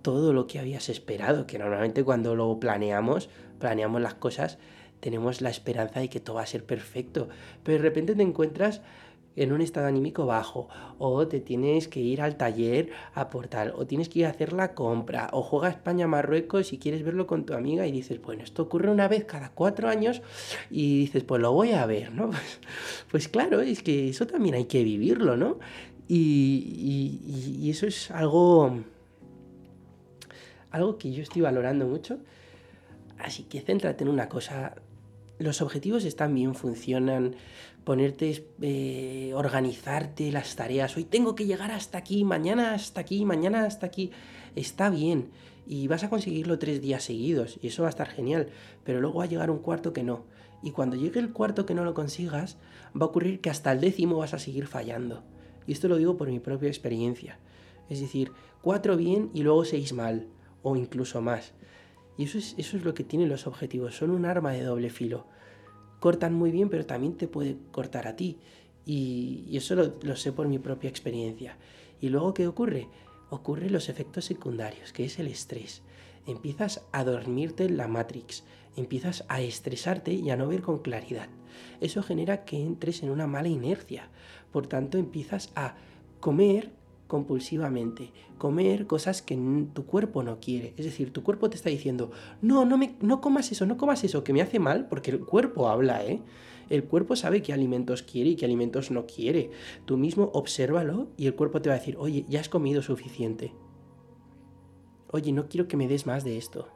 todo 0.00 0.32
lo 0.32 0.46
que 0.46 0.58
habías 0.58 0.88
esperado, 0.88 1.46
que 1.46 1.58
normalmente 1.58 2.02
cuando 2.02 2.34
lo 2.34 2.58
planeamos, 2.58 3.28
planeamos 3.58 4.00
las 4.00 4.14
cosas, 4.14 4.58
tenemos 5.00 5.40
la 5.40 5.50
esperanza 5.50 6.00
de 6.00 6.08
que 6.08 6.20
todo 6.20 6.36
va 6.36 6.42
a 6.42 6.46
ser 6.46 6.64
perfecto, 6.64 7.28
pero 7.64 7.78
de 7.78 7.82
repente 7.82 8.14
te 8.14 8.22
encuentras 8.22 8.82
en 9.36 9.52
un 9.52 9.60
estado 9.60 9.86
anímico 9.86 10.26
bajo, 10.26 10.68
o 10.98 11.26
te 11.26 11.40
tienes 11.40 11.88
que 11.88 12.00
ir 12.00 12.20
al 12.20 12.36
taller 12.36 12.90
a 13.14 13.30
portal, 13.30 13.72
o 13.76 13.86
tienes 13.86 14.08
que 14.08 14.20
ir 14.20 14.26
a 14.26 14.30
hacer 14.30 14.52
la 14.52 14.74
compra, 14.74 15.30
o 15.32 15.42
juega 15.42 15.68
España-Marruecos 15.68 16.72
y 16.72 16.78
quieres 16.78 17.02
verlo 17.02 17.26
con 17.26 17.46
tu 17.46 17.54
amiga 17.54 17.86
y 17.86 17.92
dices, 17.92 18.20
bueno, 18.20 18.42
esto 18.42 18.64
ocurre 18.64 18.90
una 18.90 19.08
vez 19.08 19.24
cada 19.24 19.50
cuatro 19.50 19.88
años 19.88 20.20
y 20.70 20.98
dices, 21.00 21.24
pues 21.24 21.40
lo 21.40 21.52
voy 21.52 21.72
a 21.72 21.86
ver, 21.86 22.12
¿no? 22.12 22.30
Pues, 22.30 22.58
pues 23.10 23.28
claro, 23.28 23.60
es 23.60 23.82
que 23.82 24.08
eso 24.08 24.26
también 24.26 24.54
hay 24.54 24.64
que 24.64 24.84
vivirlo, 24.84 25.36
¿no? 25.36 25.58
Y, 26.08 27.20
y 27.60 27.70
eso 27.70 27.86
es 27.86 28.10
algo, 28.10 28.78
algo 30.70 30.98
que 30.98 31.12
yo 31.12 31.22
estoy 31.22 31.42
valorando 31.42 31.86
mucho. 31.86 32.18
Así 33.18 33.44
que 33.44 33.60
céntrate 33.60 34.04
en 34.04 34.10
una 34.10 34.28
cosa, 34.28 34.74
los 35.40 35.62
objetivos 35.62 36.04
están 36.04 36.34
bien, 36.34 36.54
funcionan, 36.54 37.34
ponerte, 37.84 38.46
eh, 38.60 39.32
organizarte 39.34 40.30
las 40.30 40.54
tareas, 40.54 40.96
hoy 40.96 41.04
tengo 41.04 41.34
que 41.34 41.46
llegar 41.46 41.70
hasta 41.70 41.98
aquí, 41.98 42.24
mañana 42.24 42.74
hasta 42.74 43.00
aquí, 43.00 43.24
mañana 43.24 43.64
hasta 43.64 43.86
aquí, 43.86 44.12
está 44.54 44.90
bien 44.90 45.30
y 45.66 45.86
vas 45.86 46.04
a 46.04 46.10
conseguirlo 46.10 46.58
tres 46.58 46.80
días 46.80 47.04
seguidos 47.04 47.58
y 47.62 47.68
eso 47.68 47.82
va 47.82 47.88
a 47.88 47.90
estar 47.90 48.08
genial, 48.08 48.48
pero 48.84 49.00
luego 49.00 49.18
va 49.18 49.24
a 49.24 49.28
llegar 49.28 49.50
un 49.50 49.60
cuarto 49.60 49.92
que 49.92 50.02
no. 50.02 50.24
Y 50.62 50.72
cuando 50.72 50.96
llegue 50.96 51.20
el 51.20 51.32
cuarto 51.32 51.64
que 51.64 51.74
no 51.74 51.84
lo 51.84 51.94
consigas, 51.94 52.58
va 52.94 53.06
a 53.06 53.08
ocurrir 53.08 53.40
que 53.40 53.50
hasta 53.50 53.72
el 53.72 53.80
décimo 53.80 54.18
vas 54.18 54.34
a 54.34 54.38
seguir 54.38 54.66
fallando. 54.66 55.22
Y 55.66 55.72
esto 55.72 55.88
lo 55.88 55.96
digo 55.96 56.16
por 56.16 56.28
mi 56.28 56.40
propia 56.40 56.68
experiencia. 56.68 57.38
Es 57.88 58.00
decir, 58.00 58.32
cuatro 58.62 58.96
bien 58.96 59.30
y 59.32 59.42
luego 59.42 59.64
seis 59.64 59.92
mal, 59.92 60.26
o 60.62 60.76
incluso 60.76 61.20
más. 61.20 61.52
Y 62.20 62.24
eso 62.24 62.36
es, 62.36 62.54
eso 62.58 62.76
es 62.76 62.84
lo 62.84 62.92
que 62.92 63.02
tienen 63.02 63.30
los 63.30 63.46
objetivos, 63.46 63.96
son 63.96 64.10
un 64.10 64.26
arma 64.26 64.52
de 64.52 64.62
doble 64.62 64.90
filo. 64.90 65.24
Cortan 66.00 66.34
muy 66.34 66.50
bien, 66.50 66.68
pero 66.68 66.84
también 66.84 67.16
te 67.16 67.26
puede 67.26 67.56
cortar 67.72 68.06
a 68.06 68.14
ti. 68.14 68.36
Y, 68.84 69.56
eso 69.56 69.74
lo, 69.74 70.16
sé 70.16 70.30
por 70.30 70.46
mi 70.46 70.58
propia 70.58 70.90
experiencia. 70.90 71.56
Y 71.98 72.10
luego, 72.10 72.34
¿qué 72.34 72.46
ocurre? 72.46 72.88
Ocurren 73.30 73.72
los 73.72 73.88
efectos 73.88 74.26
secundarios, 74.26 74.92
que 74.92 75.06
es 75.06 75.18
el 75.18 75.28
estrés. 75.28 75.80
Empiezas 76.26 76.82
a 76.92 77.04
dormirte 77.04 77.64
en 77.64 77.78
la 77.78 77.88
Matrix, 77.88 78.44
empiezas 78.76 79.24
a 79.28 79.40
estresarte 79.40 80.12
y 80.12 80.28
a 80.28 80.36
no 80.36 80.46
ver 80.46 80.60
con 80.60 80.80
claridad. 80.80 81.30
Eso 81.80 82.02
genera 82.02 82.44
que 82.44 82.60
entres 82.60 83.02
en 83.02 83.08
una 83.08 83.28
mala 83.28 83.48
inercia. 83.48 84.10
Por 84.52 84.66
tanto, 84.66 84.98
empiezas 84.98 85.52
a 85.54 85.76
comer 86.20 86.70
compulsivamente, 87.10 88.12
comer 88.38 88.86
cosas 88.86 89.20
que 89.20 89.36
tu 89.74 89.84
cuerpo 89.84 90.22
no 90.22 90.38
quiere. 90.38 90.72
Es 90.76 90.84
decir, 90.86 91.12
tu 91.12 91.22
cuerpo 91.24 91.50
te 91.50 91.56
está 91.56 91.68
diciendo, 91.68 92.12
no, 92.40 92.64
no, 92.64 92.78
me, 92.78 92.94
no 93.00 93.20
comas 93.20 93.50
eso, 93.50 93.66
no 93.66 93.76
comas 93.76 94.04
eso, 94.04 94.24
que 94.24 94.32
me 94.32 94.40
hace 94.40 94.60
mal, 94.60 94.86
porque 94.88 95.10
el 95.10 95.20
cuerpo 95.20 95.68
habla, 95.68 96.04
¿eh? 96.06 96.22
El 96.70 96.84
cuerpo 96.84 97.16
sabe 97.16 97.42
qué 97.42 97.52
alimentos 97.52 98.04
quiere 98.04 98.30
y 98.30 98.36
qué 98.36 98.44
alimentos 98.44 98.92
no 98.92 99.04
quiere. 99.04 99.50
Tú 99.86 99.96
mismo 99.96 100.30
obsérvalo 100.32 101.08
y 101.16 101.26
el 101.26 101.34
cuerpo 101.34 101.60
te 101.60 101.68
va 101.68 101.74
a 101.74 101.78
decir, 101.78 101.96
oye, 101.98 102.24
ya 102.28 102.38
has 102.38 102.48
comido 102.48 102.80
suficiente. 102.80 103.52
Oye, 105.10 105.32
no 105.32 105.48
quiero 105.48 105.66
que 105.66 105.76
me 105.76 105.88
des 105.88 106.06
más 106.06 106.22
de 106.22 106.38
esto 106.38 106.68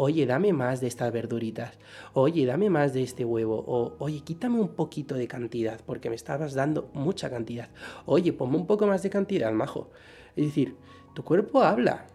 oye, 0.00 0.26
dame 0.26 0.52
más 0.52 0.80
de 0.80 0.86
estas 0.86 1.12
verduritas, 1.12 1.76
oye, 2.12 2.46
dame 2.46 2.70
más 2.70 2.94
de 2.94 3.02
este 3.02 3.24
huevo, 3.24 3.64
o 3.66 3.96
oye, 3.98 4.20
quítame 4.20 4.60
un 4.60 4.68
poquito 4.68 5.16
de 5.16 5.26
cantidad, 5.26 5.80
porque 5.84 6.08
me 6.08 6.14
estabas 6.14 6.54
dando 6.54 6.88
mucha 6.94 7.28
cantidad, 7.28 7.68
oye, 8.06 8.32
ponme 8.32 8.58
un 8.58 8.66
poco 8.68 8.86
más 8.86 9.02
de 9.02 9.10
cantidad, 9.10 9.50
majo. 9.50 9.90
Es 10.36 10.46
decir, 10.46 10.76
tu 11.14 11.24
cuerpo 11.24 11.62
habla, 11.62 12.06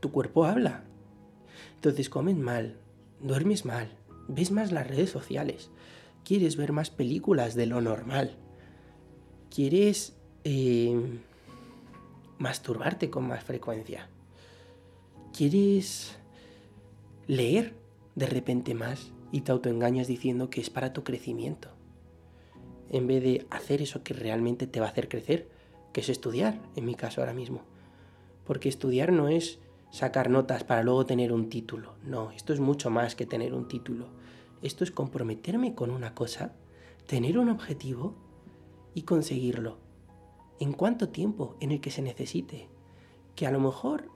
tu 0.00 0.12
cuerpo 0.12 0.44
habla. 0.44 0.84
Entonces 1.76 2.10
comes 2.10 2.36
mal, 2.36 2.76
duermes 3.20 3.64
mal, 3.64 3.88
ves 4.28 4.50
más 4.50 4.70
las 4.70 4.86
redes 4.86 5.08
sociales, 5.08 5.70
quieres 6.24 6.56
ver 6.58 6.72
más 6.72 6.90
películas 6.90 7.54
de 7.54 7.64
lo 7.64 7.80
normal, 7.80 8.36
quieres 9.48 10.14
eh, 10.44 10.94
masturbarte 12.36 13.08
con 13.08 13.26
más 13.26 13.42
frecuencia, 13.42 14.10
quieres 15.32 16.18
leer 17.26 17.74
de 18.14 18.26
repente 18.26 18.74
más 18.74 19.12
y 19.30 19.42
te 19.42 19.52
autoengañas 19.52 20.06
diciendo 20.06 20.50
que 20.50 20.60
es 20.60 20.70
para 20.70 20.92
tu 20.92 21.04
crecimiento. 21.04 21.70
En 22.90 23.06
vez 23.06 23.22
de 23.22 23.46
hacer 23.50 23.82
eso 23.82 24.02
que 24.02 24.14
realmente 24.14 24.66
te 24.66 24.80
va 24.80 24.86
a 24.86 24.90
hacer 24.90 25.08
crecer, 25.08 25.48
que 25.92 26.00
es 26.00 26.08
estudiar, 26.08 26.60
en 26.74 26.86
mi 26.86 26.94
caso 26.94 27.20
ahora 27.20 27.34
mismo. 27.34 27.62
Porque 28.44 28.68
estudiar 28.68 29.12
no 29.12 29.28
es 29.28 29.58
sacar 29.90 30.30
notas 30.30 30.64
para 30.64 30.82
luego 30.82 31.06
tener 31.06 31.32
un 31.32 31.50
título. 31.50 31.94
No, 32.02 32.30
esto 32.30 32.52
es 32.52 32.60
mucho 32.60 32.90
más 32.90 33.14
que 33.14 33.26
tener 33.26 33.54
un 33.54 33.68
título. 33.68 34.08
Esto 34.62 34.84
es 34.84 34.90
comprometerme 34.90 35.74
con 35.74 35.90
una 35.90 36.14
cosa, 36.14 36.54
tener 37.06 37.38
un 37.38 37.50
objetivo 37.50 38.14
y 38.94 39.02
conseguirlo. 39.02 39.78
¿En 40.60 40.72
cuánto 40.72 41.10
tiempo? 41.10 41.56
En 41.60 41.70
el 41.70 41.80
que 41.80 41.90
se 41.90 42.02
necesite. 42.02 42.68
Que 43.36 43.46
a 43.46 43.50
lo 43.50 43.60
mejor 43.60 44.10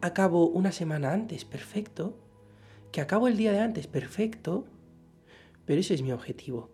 acabo 0.00 0.46
una 0.46 0.72
semana 0.72 1.12
antes, 1.12 1.44
perfecto. 1.44 2.16
Que 2.92 3.00
acabo 3.00 3.28
el 3.28 3.36
día 3.36 3.52
de 3.52 3.60
antes, 3.60 3.86
perfecto. 3.86 4.66
Pero 5.64 5.80
ese 5.80 5.94
es 5.94 6.02
mi 6.02 6.12
objetivo. 6.12 6.70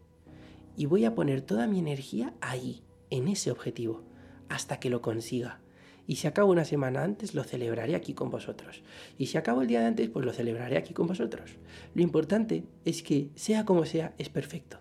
Y 0.76 0.86
voy 0.86 1.04
a 1.04 1.14
poner 1.14 1.42
toda 1.42 1.66
mi 1.66 1.78
energía 1.78 2.34
ahí, 2.40 2.82
en 3.10 3.28
ese 3.28 3.50
objetivo, 3.50 4.02
hasta 4.48 4.78
que 4.78 4.90
lo 4.90 5.00
consiga. 5.00 5.60
Y 6.06 6.16
si 6.16 6.28
acabo 6.28 6.52
una 6.52 6.64
semana 6.64 7.02
antes, 7.02 7.34
lo 7.34 7.42
celebraré 7.42 7.96
aquí 7.96 8.14
con 8.14 8.30
vosotros. 8.30 8.82
Y 9.18 9.26
si 9.26 9.38
acabo 9.38 9.62
el 9.62 9.68
día 9.68 9.80
de 9.80 9.86
antes, 9.86 10.08
pues 10.08 10.24
lo 10.24 10.32
celebraré 10.32 10.76
aquí 10.76 10.94
con 10.94 11.06
vosotros. 11.06 11.56
Lo 11.94 12.02
importante 12.02 12.64
es 12.84 13.02
que, 13.02 13.30
sea 13.34 13.64
como 13.64 13.84
sea, 13.86 14.14
es 14.18 14.28
perfecto. 14.28 14.78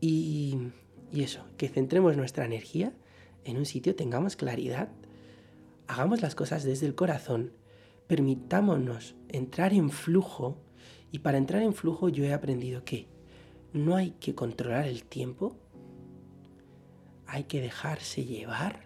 Y, 0.00 0.58
y 1.12 1.22
eso, 1.22 1.44
que 1.56 1.68
centremos 1.68 2.16
nuestra 2.16 2.44
energía 2.44 2.92
en 3.44 3.56
un 3.56 3.66
sitio, 3.66 3.96
tengamos 3.96 4.36
claridad, 4.36 4.90
hagamos 5.90 6.22
las 6.22 6.36
cosas 6.36 6.62
desde 6.62 6.86
el 6.86 6.94
corazón, 6.94 7.52
permitámonos 8.06 9.16
entrar 9.28 9.72
en 9.72 9.90
flujo. 9.90 10.56
Y 11.10 11.18
para 11.18 11.36
entrar 11.36 11.62
en 11.62 11.74
flujo 11.74 12.08
yo 12.08 12.24
he 12.24 12.32
aprendido 12.32 12.84
que 12.84 13.08
no 13.72 13.96
hay 13.96 14.12
que 14.12 14.36
controlar 14.36 14.86
el 14.86 15.02
tiempo, 15.02 15.56
hay 17.26 17.44
que 17.44 17.60
dejarse 17.60 18.24
llevar 18.24 18.84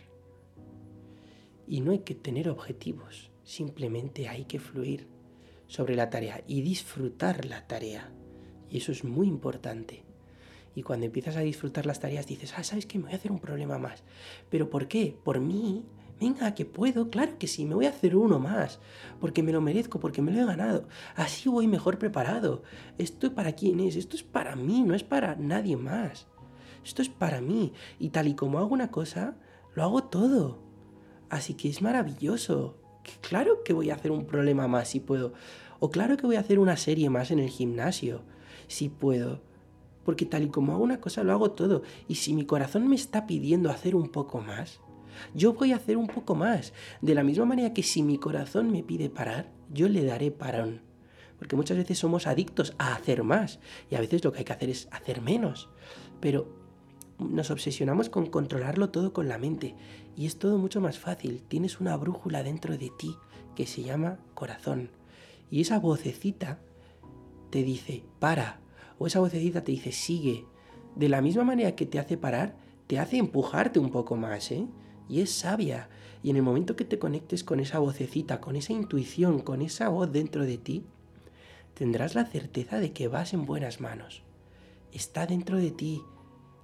y 1.66 1.82
no 1.82 1.92
hay 1.92 2.00
que 2.00 2.14
tener 2.14 2.48
objetivos, 2.48 3.30
simplemente 3.42 4.28
hay 4.28 4.46
que 4.46 4.58
fluir 4.58 5.06
sobre 5.66 5.96
la 5.96 6.08
tarea 6.08 6.42
y 6.46 6.62
disfrutar 6.62 7.44
la 7.44 7.66
tarea. 7.66 8.10
Y 8.70 8.78
eso 8.78 8.92
es 8.92 9.04
muy 9.04 9.28
importante. 9.28 10.04
Y 10.74 10.82
cuando 10.82 11.04
empiezas 11.04 11.36
a 11.36 11.40
disfrutar 11.40 11.84
las 11.84 12.00
tareas 12.00 12.26
dices, 12.26 12.54
ah, 12.56 12.64
¿sabes 12.64 12.86
qué? 12.86 12.98
Me 12.98 13.04
voy 13.04 13.12
a 13.12 13.16
hacer 13.16 13.30
un 13.30 13.40
problema 13.40 13.78
más. 13.78 14.02
¿Pero 14.48 14.70
por 14.70 14.88
qué? 14.88 15.14
¿Por 15.22 15.40
mí? 15.40 15.84
Venga, 16.20 16.54
que 16.54 16.64
puedo, 16.64 17.10
claro 17.10 17.38
que 17.38 17.46
sí, 17.46 17.64
me 17.64 17.74
voy 17.74 17.86
a 17.86 17.90
hacer 17.90 18.16
uno 18.16 18.38
más, 18.38 18.78
porque 19.20 19.42
me 19.42 19.52
lo 19.52 19.60
merezco, 19.60 20.00
porque 20.00 20.22
me 20.22 20.32
lo 20.32 20.40
he 20.40 20.46
ganado. 20.46 20.86
Así 21.16 21.48
voy 21.48 21.66
mejor 21.66 21.98
preparado. 21.98 22.62
Esto 22.98 23.34
para 23.34 23.52
quién 23.52 23.80
es, 23.80 23.96
esto 23.96 24.16
es 24.16 24.22
para 24.22 24.56
mí, 24.56 24.82
no 24.82 24.94
es 24.94 25.02
para 25.02 25.34
nadie 25.34 25.76
más 25.76 26.26
esto 26.84 27.02
es 27.02 27.08
para 27.08 27.40
mí. 27.40 27.72
Y 27.98 28.10
tal 28.10 28.28
y 28.28 28.34
como 28.34 28.58
hago 28.58 28.72
una 28.72 28.90
cosa, 28.90 29.36
lo 29.74 29.82
hago 29.82 30.04
todo. 30.04 30.58
Así 31.30 31.54
que 31.54 31.68
es 31.68 31.82
maravilloso. 31.82 32.76
claro 33.20 33.62
que 33.64 33.72
voy 33.72 33.90
a 33.90 33.94
hacer 33.94 34.10
un 34.10 34.26
problema 34.26 34.68
más 34.68 34.88
si 34.88 35.00
puedo. 35.00 35.32
O 35.80 35.90
claro 35.90 36.16
que 36.16 36.26
voy 36.26 36.36
a 36.36 36.40
hacer 36.40 36.58
una 36.58 36.76
serie 36.76 37.10
más 37.10 37.30
en 37.30 37.38
el 37.38 37.48
gimnasio, 37.48 38.22
si 38.68 38.88
puedo. 38.88 39.42
Porque 40.04 40.26
tal 40.26 40.44
y 40.44 40.48
como 40.48 40.72
hago 40.72 40.84
una 40.84 41.00
cosa, 41.00 41.24
lo 41.24 41.32
hago 41.32 41.50
todo. 41.52 41.82
Y 42.08 42.16
si 42.16 42.34
mi 42.34 42.44
corazón 42.44 42.86
me 42.86 42.94
está 42.94 43.26
pidiendo 43.26 43.70
hacer 43.70 43.96
un 43.96 44.08
poco 44.08 44.40
más, 44.40 44.80
yo 45.34 45.54
voy 45.54 45.72
a 45.72 45.76
hacer 45.76 45.96
un 45.96 46.06
poco 46.06 46.34
más. 46.34 46.72
De 47.00 47.14
la 47.14 47.24
misma 47.24 47.44
manera 47.44 47.72
que 47.72 47.82
si 47.82 48.02
mi 48.02 48.18
corazón 48.18 48.70
me 48.70 48.82
pide 48.82 49.10
parar, 49.10 49.50
yo 49.72 49.88
le 49.88 50.04
daré 50.04 50.30
parón. 50.30 50.82
Porque 51.38 51.56
muchas 51.56 51.76
veces 51.76 51.98
somos 51.98 52.26
adictos 52.26 52.74
a 52.78 52.94
hacer 52.94 53.22
más. 53.22 53.58
Y 53.90 53.96
a 53.96 54.00
veces 54.00 54.24
lo 54.24 54.32
que 54.32 54.38
hay 54.38 54.44
que 54.44 54.52
hacer 54.52 54.70
es 54.70 54.88
hacer 54.90 55.20
menos. 55.20 55.68
Pero 56.20 56.48
nos 57.18 57.50
obsesionamos 57.50 58.08
con 58.08 58.26
controlarlo 58.26 58.90
todo 58.90 59.12
con 59.12 59.28
la 59.28 59.38
mente 59.38 59.74
y 60.16 60.26
es 60.26 60.38
todo 60.38 60.58
mucho 60.58 60.80
más 60.80 60.98
fácil. 60.98 61.42
Tienes 61.46 61.80
una 61.80 61.96
brújula 61.96 62.42
dentro 62.42 62.76
de 62.76 62.90
ti 62.98 63.16
que 63.54 63.66
se 63.66 63.82
llama 63.82 64.18
corazón 64.34 64.90
y 65.50 65.60
esa 65.60 65.78
vocecita 65.78 66.58
te 67.50 67.62
dice 67.62 68.02
para 68.18 68.60
o 68.98 69.06
esa 69.06 69.20
vocecita 69.20 69.62
te 69.62 69.72
dice 69.72 69.92
sigue. 69.92 70.46
De 70.96 71.08
la 71.08 71.20
misma 71.20 71.44
manera 71.44 71.74
que 71.74 71.86
te 71.86 71.98
hace 71.98 72.16
parar, 72.16 72.56
te 72.86 72.98
hace 72.98 73.18
empujarte 73.18 73.78
un 73.78 73.90
poco 73.90 74.16
más, 74.16 74.50
¿eh? 74.52 74.66
Y 75.08 75.20
es 75.20 75.30
sabia. 75.30 75.88
Y 76.22 76.30
en 76.30 76.36
el 76.36 76.42
momento 76.42 76.76
que 76.76 76.84
te 76.84 76.98
conectes 76.98 77.44
con 77.44 77.60
esa 77.60 77.78
vocecita, 77.78 78.40
con 78.40 78.56
esa 78.56 78.72
intuición, 78.72 79.40
con 79.40 79.62
esa 79.62 79.88
voz 79.88 80.10
dentro 80.10 80.44
de 80.44 80.58
ti, 80.58 80.84
tendrás 81.74 82.14
la 82.14 82.24
certeza 82.24 82.78
de 82.78 82.92
que 82.92 83.08
vas 83.08 83.34
en 83.34 83.44
buenas 83.44 83.80
manos. 83.80 84.22
Está 84.92 85.26
dentro 85.26 85.58
de 85.58 85.70
ti, 85.70 86.02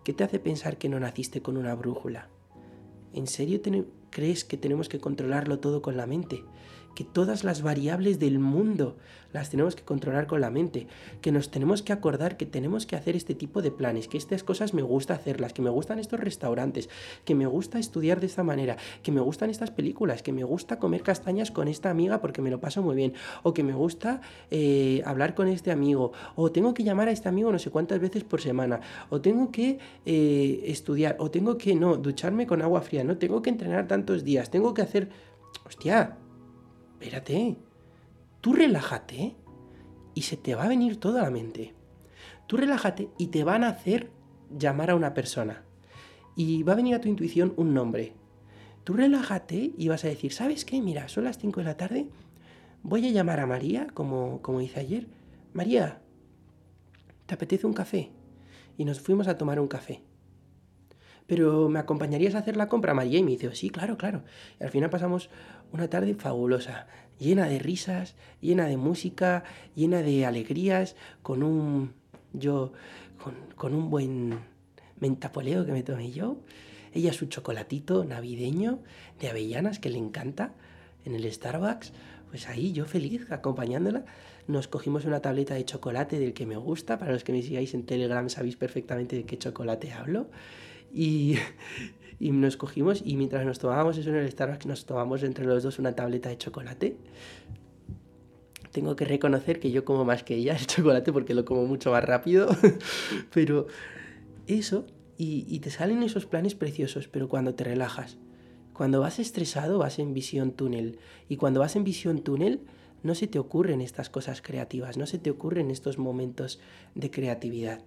¿Qué 0.05 0.15
te 0.15 0.25
hace 0.25 0.39
pensar 0.39 0.79
que 0.79 0.89
no 0.89 0.99
naciste 0.99 1.43
con 1.43 1.59
una 1.59 1.75
brújula? 1.75 2.29
¿En 3.13 3.27
serio 3.27 3.61
crees 4.09 4.45
que 4.45 4.57
tenemos 4.57 4.89
que 4.89 4.99
controlarlo 4.99 5.59
todo 5.59 5.83
con 5.83 5.97
la 5.99 6.07
mente? 6.07 6.43
Que 6.95 7.05
todas 7.05 7.45
las 7.45 7.63
variables 7.63 8.19
del 8.19 8.39
mundo 8.39 8.97
las 9.33 9.51
tenemos 9.51 9.77
que 9.77 9.83
controlar 9.83 10.27
con 10.27 10.41
la 10.41 10.51
mente, 10.51 10.87
que 11.21 11.33
nos 11.33 11.51
tenemos 11.51 11.83
que 11.83 11.93
acordar 11.93 12.37
que 12.37 12.47
tenemos 12.47 12.87
que 12.87 12.97
hacer 12.97 13.17
este 13.17 13.35
tipo 13.35 13.63
de 13.63 13.71
planes, 13.71 14.09
que 14.09 14.19
estas 14.19 14.43
cosas 14.43 14.75
me 14.75 14.83
gusta 14.83 15.15
hacerlas, 15.15 15.53
que 15.53 15.63
me 15.63 15.71
gustan 15.71 15.99
estos 15.99 16.21
restaurantes, 16.21 16.89
que 17.25 17.35
me 17.35 17.47
gusta 17.47 17.79
estudiar 17.79 18.21
de 18.21 18.27
esta 18.27 18.43
manera, 18.43 18.77
que 19.03 19.13
me 19.13 19.21
gustan 19.21 19.51
estas 19.51 19.71
películas, 19.71 20.23
que 20.23 20.33
me 20.33 20.45
gusta 20.45 20.79
comer 20.79 21.03
castañas 21.03 21.51
con 21.51 21.69
esta 21.69 21.91
amiga 21.91 22.21
porque 22.21 22.43
me 22.43 22.51
lo 22.51 22.61
paso 22.61 22.83
muy 22.83 22.97
bien, 22.97 23.15
o 23.43 23.55
que 23.55 23.63
me 23.63 23.73
gusta 23.73 24.21
eh, 24.51 25.03
hablar 25.05 25.35
con 25.35 25.49
este 25.49 25.71
amigo, 25.71 26.13
o 26.35 26.51
tengo 26.51 26.75
que 26.75 26.85
llamar 26.85 27.09
a 27.09 27.13
este 27.13 27.29
amigo 27.29 27.53
no 27.53 27.59
sé 27.59 27.71
cuántas 27.71 28.01
veces 28.01 28.25
por 28.25 28.41
semana, 28.41 28.81
o 29.11 29.21
tengo 29.21 29.51
que 29.51 29.79
eh, 30.07 30.63
estudiar, 30.67 31.17
o 31.19 31.31
tengo 31.31 31.57
que 31.57 31.75
no, 31.75 31.97
ducharme 31.97 32.47
con 32.47 32.63
agua 32.63 32.81
fría, 32.81 33.05
no, 33.05 33.17
tengo 33.17 33.43
que 33.43 33.51
entrenar 33.51 33.87
tantos 33.87 34.25
días, 34.25 34.51
tengo 34.51 34.75
que 34.75 34.83
hacer... 34.83 35.09
Hostia, 35.67 36.17
espérate, 37.01 37.57
tú 38.43 38.53
relájate 38.53 39.35
y 40.15 40.23
se 40.23 40.37
te 40.37 40.55
va 40.55 40.65
a 40.65 40.69
venir 40.69 41.01
toda 41.01 41.23
la 41.23 41.31
mente. 41.31 41.73
Tú 42.47 42.59
relájate 42.59 43.09
y 43.17 43.29
te 43.29 43.43
van 43.43 43.65
a 43.65 43.69
hacer 43.69 44.11
llamar 44.51 44.91
a 44.91 44.95
una 44.95 45.15
persona. 45.15 45.65
Y 46.37 46.63
va 46.63 46.75
a 46.75 46.77
venir 46.77 46.95
a 46.95 47.01
tu 47.01 47.09
intuición 47.09 47.55
un 47.57 47.73
nombre. 47.73 48.13
Tú 48.85 48.93
relájate 48.93 49.73
y 49.79 49.89
vas 49.89 50.05
a 50.05 50.09
decir, 50.09 50.33
¿sabes 50.33 50.67
qué? 50.67 50.83
Mira, 50.83 51.09
son 51.09 51.25
las 51.25 51.39
5 51.39 51.61
de 51.61 51.65
la 51.65 51.77
tarde, 51.79 52.09
voy 52.83 53.07
a 53.07 53.11
llamar 53.11 53.41
a 53.41 53.47
María, 53.47 53.87
como, 53.95 54.43
como 54.43 54.61
hice 54.61 54.81
ayer. 54.81 55.07
María, 55.55 56.03
¿te 57.25 57.35
apetece 57.35 57.67
un 57.67 57.73
café? 57.73 58.11
Y 58.77 58.85
nos 58.85 59.01
fuimos 59.01 59.27
a 59.27 59.39
tomar 59.39 59.59
un 59.59 59.69
café 59.69 60.03
pero 61.31 61.69
¿me 61.69 61.79
acompañarías 61.79 62.35
a 62.35 62.39
hacer 62.39 62.57
la 62.57 62.67
compra, 62.67 62.93
María? 62.93 63.21
Y 63.21 63.23
me 63.23 63.31
dice, 63.31 63.55
sí, 63.55 63.71
claro, 63.71 63.97
claro. 63.97 64.25
Y 64.59 64.65
al 64.65 64.71
final 64.71 64.91
pasamos 64.91 65.31
una 65.71 65.89
tarde 65.89 66.15
fabulosa, 66.15 66.89
llena 67.21 67.47
de 67.47 67.61
risas, 67.61 68.17
llena 68.41 68.67
de 68.67 68.77
música, 68.77 69.45
llena 69.77 70.03
de 70.03 70.27
alegrías, 70.27 70.97
con 71.23 71.45
un, 71.45 71.93
yo, 72.33 72.73
con, 73.57 73.75
un 73.75 73.91
buen 73.91 74.41
mentapoleo 74.99 75.65
que 75.65 75.71
me 75.71 75.85
tomé 75.85 76.11
yo. 76.11 76.41
Ella 76.95 77.13
su 77.13 77.27
chocolatito 77.27 78.05
navideño 78.05 78.81
de 79.21 79.29
avellanas 79.29 79.79
que 79.79 79.89
le 79.89 79.99
encanta 79.99 80.53
en 81.05 81.15
el 81.15 81.33
Starbucks. 81.33 81.93
Pues 82.31 82.49
ahí 82.49 82.73
yo 82.73 82.87
feliz 82.87 83.31
acompañándola. 83.31 84.05
Nos 84.49 84.67
cogimos 84.67 85.05
una 85.05 85.21
tableta 85.21 85.55
de 85.55 85.65
chocolate 85.65 86.19
del 86.19 86.35
que 86.35 86.45
me 86.45 86.57
gusta. 86.57 86.99
Para 86.99 87.13
los 87.13 87.23
que 87.23 87.31
me 87.31 87.41
sigáis 87.41 87.73
en 87.75 87.87
Telegram 87.87 88.29
sabéis 88.29 88.57
perfectamente 88.57 89.15
de 89.15 89.25
qué 89.27 89.39
chocolate 89.39 89.93
hablo. 89.93 90.27
Y, 92.21 92.33
nos 92.33 92.59
cogimos 92.59 93.01
y 93.03 93.17
mientras 93.17 93.47
nos 93.47 93.59
tomábamos 93.59 93.97
eso 93.97 94.11
en 94.11 94.17
el 94.17 94.31
Starbucks, 94.31 94.67
nos 94.67 94.85
tomamos 94.85 95.23
entre 95.23 95.47
los 95.47 95.63
dos 95.63 95.79
una 95.79 95.95
tableta 95.95 96.29
de 96.29 96.37
chocolate. 96.37 96.97
Tengo 98.73 98.95
que 98.95 99.07
reconocer 99.07 99.59
que 99.59 99.71
yo 99.71 99.87
como 99.87 100.05
más 100.05 100.23
que 100.23 100.35
ella 100.35 100.55
el 100.55 100.67
chocolate 100.67 101.15
porque 101.15 101.33
lo 101.33 101.47
como 101.47 101.65
mucho 101.65 101.93
más 101.93 102.05
rápido. 102.05 102.49
pero 103.33 103.69
eso, 104.47 104.85
y, 105.17 105.47
y 105.49 105.61
te 105.61 105.71
salen 105.71 106.03
esos 106.03 106.27
planes 106.27 106.55
preciosos, 106.55 107.09
pero 107.09 107.27
cuando 107.27 107.55
te 107.55 107.65
relajas. 107.65 108.19
Cuando 108.75 109.01
vas 109.01 109.19
estresado 109.19 109.79
vas 109.79 109.99
en 109.99 110.13
visión 110.13 110.53
túnel. 110.53 110.99
Y 111.27 111.37
cuando 111.37 111.61
vas 111.61 111.75
en 111.75 111.85
visión 111.85 112.21
túnel 112.21 112.61
no 113.03 113.15
se 113.15 113.29
te 113.29 113.39
ocurren 113.39 113.81
estas 113.81 114.11
cosas 114.11 114.43
creativas, 114.43 114.99
no 114.99 115.07
se 115.07 115.19
te 115.19 115.31
ocurren 115.31 115.71
estos 115.71 115.97
momentos 115.97 116.61
de 116.95 117.11
creatividad 117.11 117.81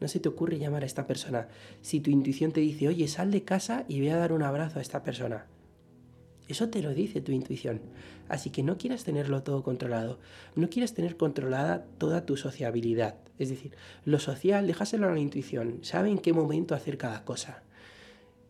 no 0.00 0.08
se 0.08 0.18
te 0.18 0.28
ocurre 0.28 0.58
llamar 0.58 0.82
a 0.82 0.86
esta 0.86 1.06
persona. 1.06 1.48
Si 1.82 2.00
tu 2.00 2.10
intuición 2.10 2.52
te 2.52 2.60
dice, 2.60 2.88
oye, 2.88 3.06
sal 3.06 3.30
de 3.30 3.44
casa 3.44 3.84
y 3.88 4.00
ve 4.00 4.10
a 4.10 4.16
dar 4.16 4.32
un 4.32 4.42
abrazo 4.42 4.78
a 4.78 4.82
esta 4.82 5.02
persona. 5.02 5.46
Eso 6.48 6.68
te 6.68 6.82
lo 6.82 6.92
dice 6.92 7.20
tu 7.20 7.30
intuición. 7.30 7.80
Así 8.28 8.50
que 8.50 8.64
no 8.64 8.76
quieras 8.76 9.04
tenerlo 9.04 9.44
todo 9.44 9.62
controlado. 9.62 10.18
No 10.56 10.68
quieras 10.68 10.94
tener 10.94 11.16
controlada 11.16 11.84
toda 11.98 12.26
tu 12.26 12.36
sociabilidad. 12.36 13.14
Es 13.38 13.50
decir, 13.50 13.76
lo 14.04 14.18
social, 14.18 14.66
déjaselo 14.66 15.08
a 15.08 15.12
la 15.12 15.20
intuición. 15.20 15.78
Sabe 15.82 16.10
en 16.10 16.18
qué 16.18 16.32
momento 16.32 16.74
hacer 16.74 16.98
cada 16.98 17.24
cosa. 17.24 17.62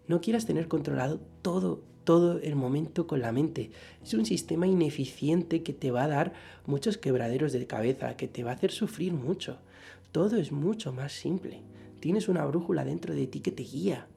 No 0.07 0.23
quieras 0.23 0.47
tener 0.47 0.67
controlado 0.67 1.21
todo, 1.43 1.83
todo 2.05 2.41
el 2.41 2.57
momento 2.57 3.07
con 3.07 3.21
la 3.21 3.33
mente. 3.33 3.71
Es 4.03 4.15
un 4.15 4.25
sistema 4.25 4.67
ineficiente 4.67 5.63
que 5.63 5.75
te 5.75 5.91
va 5.91 6.05
a 6.05 6.09
dar 6.09 6.33
muchos 6.65 6.97
quebraderos 6.97 7.53
de 7.53 7.67
cabeza, 7.67 8.17
que 8.17 8.29
te 8.29 8.45
va 8.45 8.53
a 8.53 8.55
hacer 8.55 8.71
sufrir 8.71 9.13
mucho. 9.13 9.59
Todo 10.13 10.37
es 10.37 10.53
mucho 10.53 10.93
más 10.93 11.13
simple. 11.13 11.63
Tienes 12.01 12.29
una 12.29 12.45
brújula 12.47 12.85
dentro 12.85 13.15
de 13.15 13.27
ti 13.27 13.41
que 13.41 13.53
te 13.53 13.63
guía, 13.63 14.09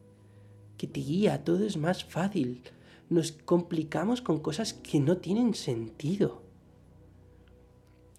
que 0.77 0.87
te 0.87 0.99
guía, 0.99 1.43
todo 1.43 1.65
es 1.65 1.77
más 1.77 2.03
fácil. 2.03 2.63
nos 3.09 3.31
complicamos 3.31 4.21
con 4.21 4.39
cosas 4.39 4.73
que 4.73 4.99
no 4.99 5.17
tienen 5.17 5.53
sentido. 5.53 6.41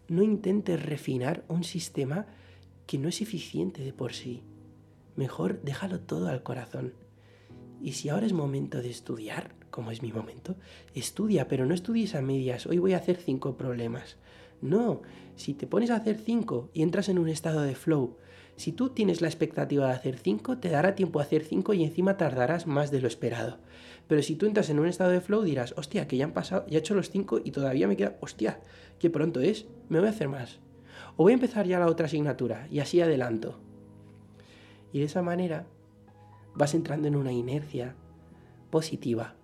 No 0.09 0.23
intentes 0.23 0.81
refinar 0.81 1.45
un 1.49 1.65
sistema 1.65 2.27
que 2.87 2.99
no 2.99 3.09
es 3.09 3.21
eficiente 3.21 3.83
de 3.83 3.93
por 3.93 4.13
sí. 4.13 4.43
Mejor 5.17 5.63
déjalo 5.63 6.01
todo 6.01 6.29
al 6.29 6.43
corazón. 6.43 6.95
Y 7.83 7.93
si 7.93 8.09
ahora 8.09 8.27
es 8.27 8.33
momento 8.33 8.81
de 8.83 8.91
estudiar, 8.91 9.55
como 9.71 9.91
es 9.91 10.03
mi 10.03 10.13
momento, 10.13 10.57
estudia, 10.95 11.49
pero 11.49 11.67
no 11.67 11.75
estudies 11.75 12.15
a 12.15 12.23
medias. 12.23 12.67
Hoy 12.67 12.79
voy 12.79 12.93
a 12.93 12.99
hacer 12.99 13.17
cinco 13.17 13.57
problemas. 13.57 14.17
No, 14.65 15.03
si 15.37 15.53
te 15.53 15.67
pones 15.67 15.91
a 15.91 15.97
hacer 15.97 16.17
cinco 16.17 16.71
y 16.73 16.81
entras 16.81 17.11
en 17.11 17.19
un 17.19 17.29
estado 17.29 17.61
de 17.61 17.75
flow, 17.75 18.17
si 18.57 18.73
tú 18.73 18.89
tienes 18.89 19.21
la 19.21 19.29
expectativa 19.29 19.89
de 19.89 19.93
hacer 19.93 20.17
cinco, 20.17 20.57
te 20.57 20.71
dará 20.71 20.95
tiempo 20.95 21.21
a 21.21 21.23
hacer 21.23 21.45
cinco 21.45 21.75
y 21.75 21.85
encima 21.85 22.17
tardarás 22.17 22.67
más 22.67 22.91
de 22.91 23.03
lo 23.03 23.07
esperado. 23.07 23.59
Pero 24.09 24.23
si 24.23 24.37
tú 24.37 24.47
entras 24.47 24.71
en 24.71 24.79
un 24.79 24.87
estado 24.87 25.11
de 25.11 25.21
flow, 25.21 25.43
dirás, 25.43 25.75
hostia, 25.77 26.09
que 26.09 26.17
ya 26.17 26.25
han 26.25 26.33
pasado, 26.33 26.65
ya 26.67 26.79
he 26.79 26.81
hecho 26.81 26.95
los 26.95 27.11
cinco 27.11 27.43
y 27.45 27.51
todavía 27.51 27.87
me 27.87 27.99
queda, 27.99 28.17
hostia, 28.23 28.59
qué 28.99 29.11
pronto 29.11 29.43
es, 29.43 29.67
me 29.91 29.99
voy 29.99 30.09
a 30.09 30.13
hacer 30.13 30.31
más. 30.31 30.61
O 31.19 31.25
voy 31.25 31.33
a 31.33 31.35
empezar 31.35 31.67
ya 31.67 31.79
la 31.79 31.87
otra 31.87 32.07
asignatura 32.07 32.67
y 32.71 32.79
así 32.79 33.03
adelanto. 33.03 33.61
Y 34.95 35.01
de 35.01 35.05
esa 35.05 35.21
manera 35.21 35.67
vas 36.55 36.73
entrando 36.73 37.07
en 37.07 37.17
una 37.17 37.33
inercia 37.33 37.97
positiva 38.71 39.35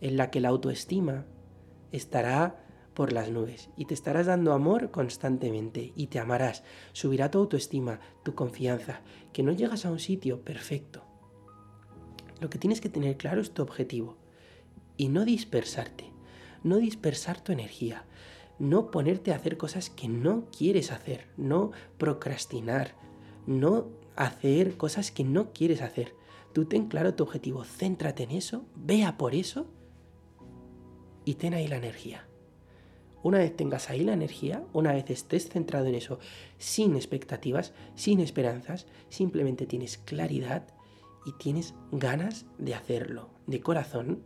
en 0.00 0.16
la 0.16 0.30
que 0.30 0.38
la 0.40 0.50
autoestima 0.50 1.26
estará 1.90 2.67
por 2.98 3.12
las 3.12 3.30
nubes 3.30 3.70
y 3.76 3.84
te 3.84 3.94
estarás 3.94 4.26
dando 4.26 4.52
amor 4.52 4.90
constantemente 4.90 5.92
y 5.94 6.08
te 6.08 6.18
amarás, 6.18 6.64
subirá 6.92 7.30
tu 7.30 7.38
autoestima, 7.38 8.00
tu 8.24 8.34
confianza, 8.34 9.02
que 9.32 9.44
no 9.44 9.52
llegas 9.52 9.86
a 9.86 9.92
un 9.92 10.00
sitio 10.00 10.40
perfecto. 10.40 11.04
Lo 12.40 12.50
que 12.50 12.58
tienes 12.58 12.80
que 12.80 12.88
tener 12.88 13.16
claro 13.16 13.40
es 13.40 13.52
tu 13.52 13.62
objetivo 13.62 14.16
y 14.96 15.10
no 15.10 15.24
dispersarte, 15.24 16.12
no 16.64 16.78
dispersar 16.78 17.40
tu 17.40 17.52
energía, 17.52 18.04
no 18.58 18.90
ponerte 18.90 19.32
a 19.32 19.36
hacer 19.36 19.58
cosas 19.58 19.90
que 19.90 20.08
no 20.08 20.46
quieres 20.50 20.90
hacer, 20.90 21.28
no 21.36 21.70
procrastinar, 21.98 22.96
no 23.46 23.90
hacer 24.16 24.76
cosas 24.76 25.12
que 25.12 25.22
no 25.22 25.52
quieres 25.52 25.82
hacer. 25.82 26.16
Tú 26.52 26.64
ten 26.64 26.88
claro 26.88 27.14
tu 27.14 27.22
objetivo, 27.22 27.62
céntrate 27.62 28.24
en 28.24 28.32
eso, 28.32 28.64
vea 28.74 29.16
por 29.16 29.36
eso 29.36 29.68
y 31.24 31.34
ten 31.34 31.54
ahí 31.54 31.68
la 31.68 31.76
energía. 31.76 32.27
Una 33.22 33.38
vez 33.38 33.56
tengas 33.56 33.90
ahí 33.90 34.04
la 34.04 34.12
energía, 34.12 34.64
una 34.72 34.92
vez 34.92 35.10
estés 35.10 35.48
centrado 35.48 35.86
en 35.86 35.96
eso, 35.96 36.18
sin 36.58 36.94
expectativas, 36.94 37.72
sin 37.94 38.20
esperanzas, 38.20 38.86
simplemente 39.08 39.66
tienes 39.66 39.98
claridad 39.98 40.68
y 41.26 41.32
tienes 41.32 41.74
ganas 41.90 42.46
de 42.58 42.74
hacerlo 42.74 43.30
de 43.46 43.60
corazón, 43.60 44.22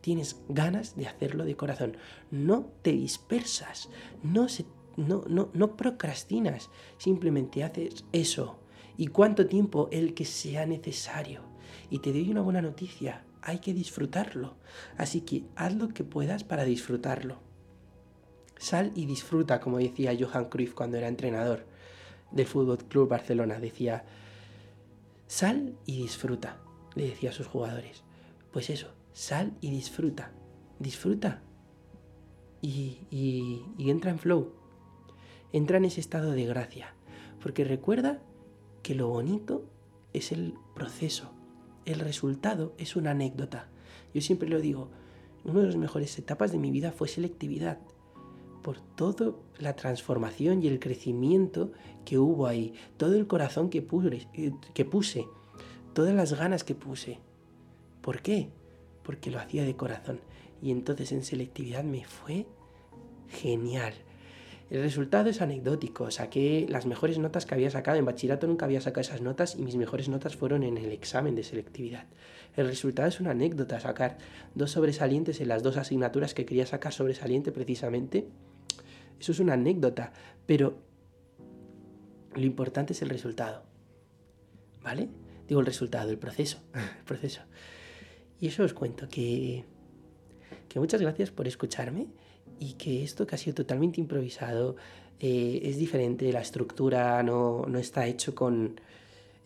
tienes 0.00 0.40
ganas 0.48 0.96
de 0.96 1.06
hacerlo 1.06 1.44
de 1.44 1.56
corazón. 1.56 1.96
No 2.30 2.70
te 2.82 2.92
dispersas, 2.92 3.90
no, 4.22 4.48
se, 4.48 4.64
no, 4.96 5.24
no, 5.28 5.50
no 5.52 5.76
procrastinas, 5.76 6.70
simplemente 6.96 7.64
haces 7.64 8.04
eso. 8.12 8.60
¿Y 8.96 9.08
cuánto 9.08 9.46
tiempo? 9.46 9.88
El 9.92 10.14
que 10.14 10.24
sea 10.24 10.64
necesario. 10.64 11.42
Y 11.90 11.98
te 11.98 12.12
doy 12.12 12.30
una 12.30 12.40
buena 12.40 12.62
noticia, 12.62 13.24
hay 13.42 13.58
que 13.58 13.74
disfrutarlo. 13.74 14.56
Así 14.96 15.20
que 15.20 15.44
haz 15.54 15.74
lo 15.74 15.88
que 15.88 16.02
puedas 16.02 16.44
para 16.44 16.64
disfrutarlo. 16.64 17.45
Sal 18.58 18.92
y 18.94 19.06
disfruta, 19.06 19.60
como 19.60 19.78
decía 19.78 20.16
Johan 20.18 20.46
Cruyff 20.46 20.74
cuando 20.74 20.96
era 20.96 21.08
entrenador 21.08 21.66
del 22.30 22.46
Fútbol 22.46 22.78
Club 22.78 23.08
Barcelona. 23.08 23.58
Decía, 23.58 24.04
sal 25.26 25.74
y 25.84 26.02
disfruta, 26.02 26.58
le 26.94 27.08
decía 27.08 27.30
a 27.30 27.34
sus 27.34 27.46
jugadores. 27.46 28.02
Pues 28.52 28.70
eso, 28.70 28.96
Sal 29.16 29.54
y 29.62 29.70
disfruta. 29.70 30.30
Disfruta. 30.78 31.40
Y, 32.60 32.98
y, 33.10 33.90
entra 33.90 34.10
en 34.10 34.18
flow. 34.18 34.52
Entra 35.54 35.78
en 35.78 35.86
ese 35.86 36.02
estado 36.02 36.32
de 36.32 36.44
gracia. 36.44 36.92
Porque 37.42 37.64
recuerda 37.64 38.20
que 38.82 38.94
lo 38.94 39.08
bonito 39.08 39.64
es 40.12 40.32
el 40.32 40.52
proceso. 40.74 41.30
El 41.86 42.00
resultado 42.00 42.74
es 42.76 42.94
una 42.94 43.12
anécdota. 43.12 43.70
Yo 44.12 44.20
siempre 44.20 44.50
lo 44.50 44.60
digo, 44.60 44.90
una 45.44 45.60
de 45.60 45.66
las 45.68 45.76
mejores 45.76 46.18
etapas 46.18 46.52
de 46.52 46.58
mi 46.58 46.70
vida 46.70 46.92
fue 46.92 47.08
selectividad. 47.08 47.78
Por 48.66 48.80
toda 48.80 49.32
la 49.58 49.76
transformación 49.76 50.60
y 50.60 50.66
el 50.66 50.80
crecimiento 50.80 51.70
que 52.04 52.18
hubo 52.18 52.48
ahí. 52.48 52.74
Todo 52.96 53.14
el 53.14 53.28
corazón 53.28 53.70
que 53.70 53.80
puse. 53.80 55.28
Todas 55.94 56.14
las 56.14 56.32
ganas 56.32 56.64
que 56.64 56.74
puse. 56.74 57.20
¿Por 58.02 58.22
qué? 58.22 58.50
porque 59.06 59.30
lo 59.30 59.38
hacía 59.38 59.64
de 59.64 59.76
corazón. 59.76 60.20
Y 60.60 60.72
entonces 60.72 61.12
en 61.12 61.22
selectividad 61.22 61.84
me 61.84 62.04
fue 62.04 62.44
genial. 63.28 63.94
El 64.68 64.82
resultado 64.82 65.30
es 65.30 65.40
anecdótico. 65.40 66.10
Saqué 66.10 66.66
las 66.68 66.86
mejores 66.86 67.18
notas 67.18 67.46
que 67.46 67.54
había 67.54 67.70
sacado. 67.70 67.98
En 67.98 68.04
bachillerato 68.04 68.48
nunca 68.48 68.64
había 68.66 68.80
sacado 68.80 69.02
esas 69.02 69.22
notas 69.22 69.54
y 69.54 69.62
mis 69.62 69.76
mejores 69.76 70.08
notas 70.08 70.34
fueron 70.34 70.64
en 70.64 70.76
el 70.76 70.90
examen 70.90 71.36
de 71.36 71.44
selectividad. 71.44 72.06
El 72.56 72.66
resultado 72.66 73.08
es 73.08 73.20
una 73.20 73.30
anécdota. 73.30 73.78
Sacar 73.78 74.18
dos 74.56 74.72
sobresalientes 74.72 75.40
en 75.40 75.48
las 75.48 75.62
dos 75.62 75.76
asignaturas 75.76 76.34
que 76.34 76.44
quería 76.44 76.66
sacar 76.66 76.92
sobresaliente 76.92 77.52
precisamente. 77.52 78.26
Eso 79.20 79.32
es 79.32 79.40
una 79.40 79.54
anécdota. 79.54 80.12
Pero 80.46 80.78
lo 82.34 82.44
importante 82.44 82.92
es 82.92 83.02
el 83.02 83.08
resultado. 83.08 83.62
¿Vale? 84.82 85.08
Digo 85.48 85.60
el 85.60 85.66
resultado, 85.66 86.10
el 86.10 86.18
proceso. 86.18 86.58
Proceso. 87.06 87.42
Y 88.40 88.48
eso 88.48 88.64
os 88.64 88.74
cuento, 88.74 89.08
que, 89.08 89.64
que 90.68 90.78
muchas 90.78 91.00
gracias 91.00 91.30
por 91.30 91.48
escucharme 91.48 92.08
y 92.58 92.74
que 92.74 93.02
esto 93.02 93.26
que 93.26 93.34
ha 93.34 93.38
sido 93.38 93.54
totalmente 93.54 94.00
improvisado 94.00 94.76
eh, 95.18 95.60
es 95.62 95.78
diferente, 95.78 96.30
la 96.32 96.42
estructura 96.42 97.22
no, 97.22 97.64
no 97.66 97.78
está 97.78 98.06
hecho 98.06 98.34
con, 98.34 98.78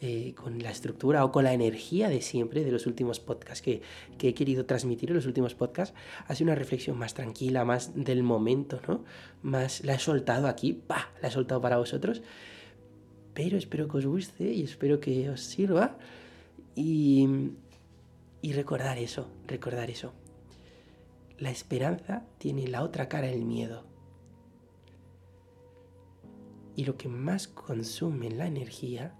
eh, 0.00 0.34
con 0.34 0.62
la 0.62 0.70
estructura 0.70 1.24
o 1.24 1.32
con 1.32 1.44
la 1.44 1.52
energía 1.52 2.08
de 2.08 2.22
siempre 2.22 2.64
de 2.64 2.72
los 2.72 2.86
últimos 2.86 3.20
podcasts 3.20 3.62
que, 3.62 3.82
que, 4.18 4.28
he 4.30 4.34
querido 4.34 4.64
transmitir 4.66 5.10
en 5.10 5.16
los 5.16 5.26
últimos 5.26 5.54
podcasts. 5.54 5.94
Ha 6.26 6.34
sido 6.34 6.48
una 6.48 6.54
reflexión 6.54 6.98
más 6.98 7.14
tranquila, 7.14 7.64
más 7.64 7.92
del 7.94 8.22
momento, 8.22 8.80
¿no? 8.88 9.04
Más 9.42 9.84
la 9.84 9.94
he 9.94 9.98
soltado 9.98 10.48
aquí, 10.48 10.72
¡pa! 10.72 11.10
La 11.20 11.28
he 11.28 11.30
soltado 11.30 11.60
para 11.60 11.76
vosotros. 11.76 12.22
Pero 13.34 13.56
espero 13.56 13.88
que 13.88 13.98
os 13.98 14.06
guste 14.06 14.52
y 14.52 14.62
espero 14.62 15.00
que 15.00 15.30
os 15.30 15.40
sirva. 15.40 15.98
Y 16.74 17.28
y 18.42 18.52
recordar 18.52 18.98
eso, 18.98 19.28
recordar 19.46 19.90
eso. 19.90 20.12
La 21.38 21.50
esperanza 21.50 22.24
tiene 22.38 22.68
la 22.68 22.82
otra 22.82 23.08
cara 23.08 23.28
del 23.28 23.44
miedo. 23.44 23.84
Y 26.74 26.84
lo 26.84 26.96
que 26.96 27.08
más 27.08 27.48
consume 27.48 28.30
la 28.30 28.46
energía 28.46 29.14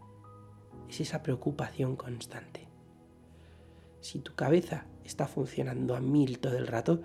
es 0.91 1.01
esa 1.01 1.23
preocupación 1.23 1.97
constante. 1.97 2.69
Si 4.01 4.19
tu 4.19 4.35
cabeza 4.35 4.87
está 5.05 5.27
funcionando 5.27 5.95
a 5.95 6.01
mil 6.01 6.39
todo 6.39 6.57
el 6.57 6.67
rato, 6.67 7.03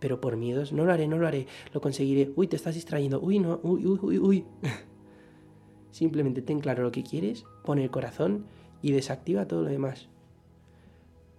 pero 0.00 0.20
por 0.20 0.36
miedos, 0.36 0.72
no 0.72 0.84
lo 0.84 0.92
haré, 0.92 1.06
no 1.06 1.18
lo 1.18 1.26
haré, 1.26 1.46
lo 1.72 1.80
conseguiré, 1.80 2.32
uy, 2.36 2.48
te 2.48 2.56
estás 2.56 2.74
distrayendo, 2.74 3.20
uy, 3.20 3.38
no, 3.38 3.60
uy, 3.62 3.86
uy, 3.86 3.98
uy, 4.02 4.18
uy. 4.18 4.46
Simplemente 5.90 6.42
ten 6.42 6.60
claro 6.60 6.82
lo 6.82 6.92
que 6.92 7.04
quieres, 7.04 7.44
pon 7.64 7.78
el 7.78 7.90
corazón 7.90 8.46
y 8.82 8.92
desactiva 8.92 9.46
todo 9.46 9.62
lo 9.62 9.68
demás. 9.68 10.08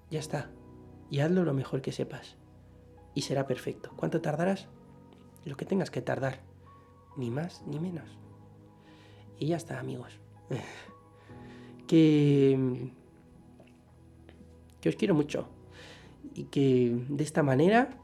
Ya 0.09 0.19
está. 0.19 0.49
Y 1.09 1.19
hazlo 1.19 1.43
lo 1.43 1.53
mejor 1.53 1.81
que 1.81 1.91
sepas. 1.91 2.37
Y 3.13 3.21
será 3.21 3.45
perfecto. 3.45 3.91
¿Cuánto 3.95 4.21
tardarás? 4.21 4.67
Lo 5.45 5.57
que 5.57 5.65
tengas 5.65 5.91
que 5.91 6.01
tardar. 6.01 6.41
Ni 7.17 7.29
más 7.29 7.63
ni 7.67 7.79
menos. 7.79 8.17
Y 9.37 9.47
ya 9.47 9.57
está, 9.57 9.79
amigos. 9.79 10.19
que... 11.93 12.89
Que 14.81 14.89
os 14.89 14.95
quiero 14.95 15.13
mucho. 15.13 15.47
Y 16.33 16.45
que 16.45 16.97
de 17.07 17.23
esta 17.23 17.43
manera 17.43 17.99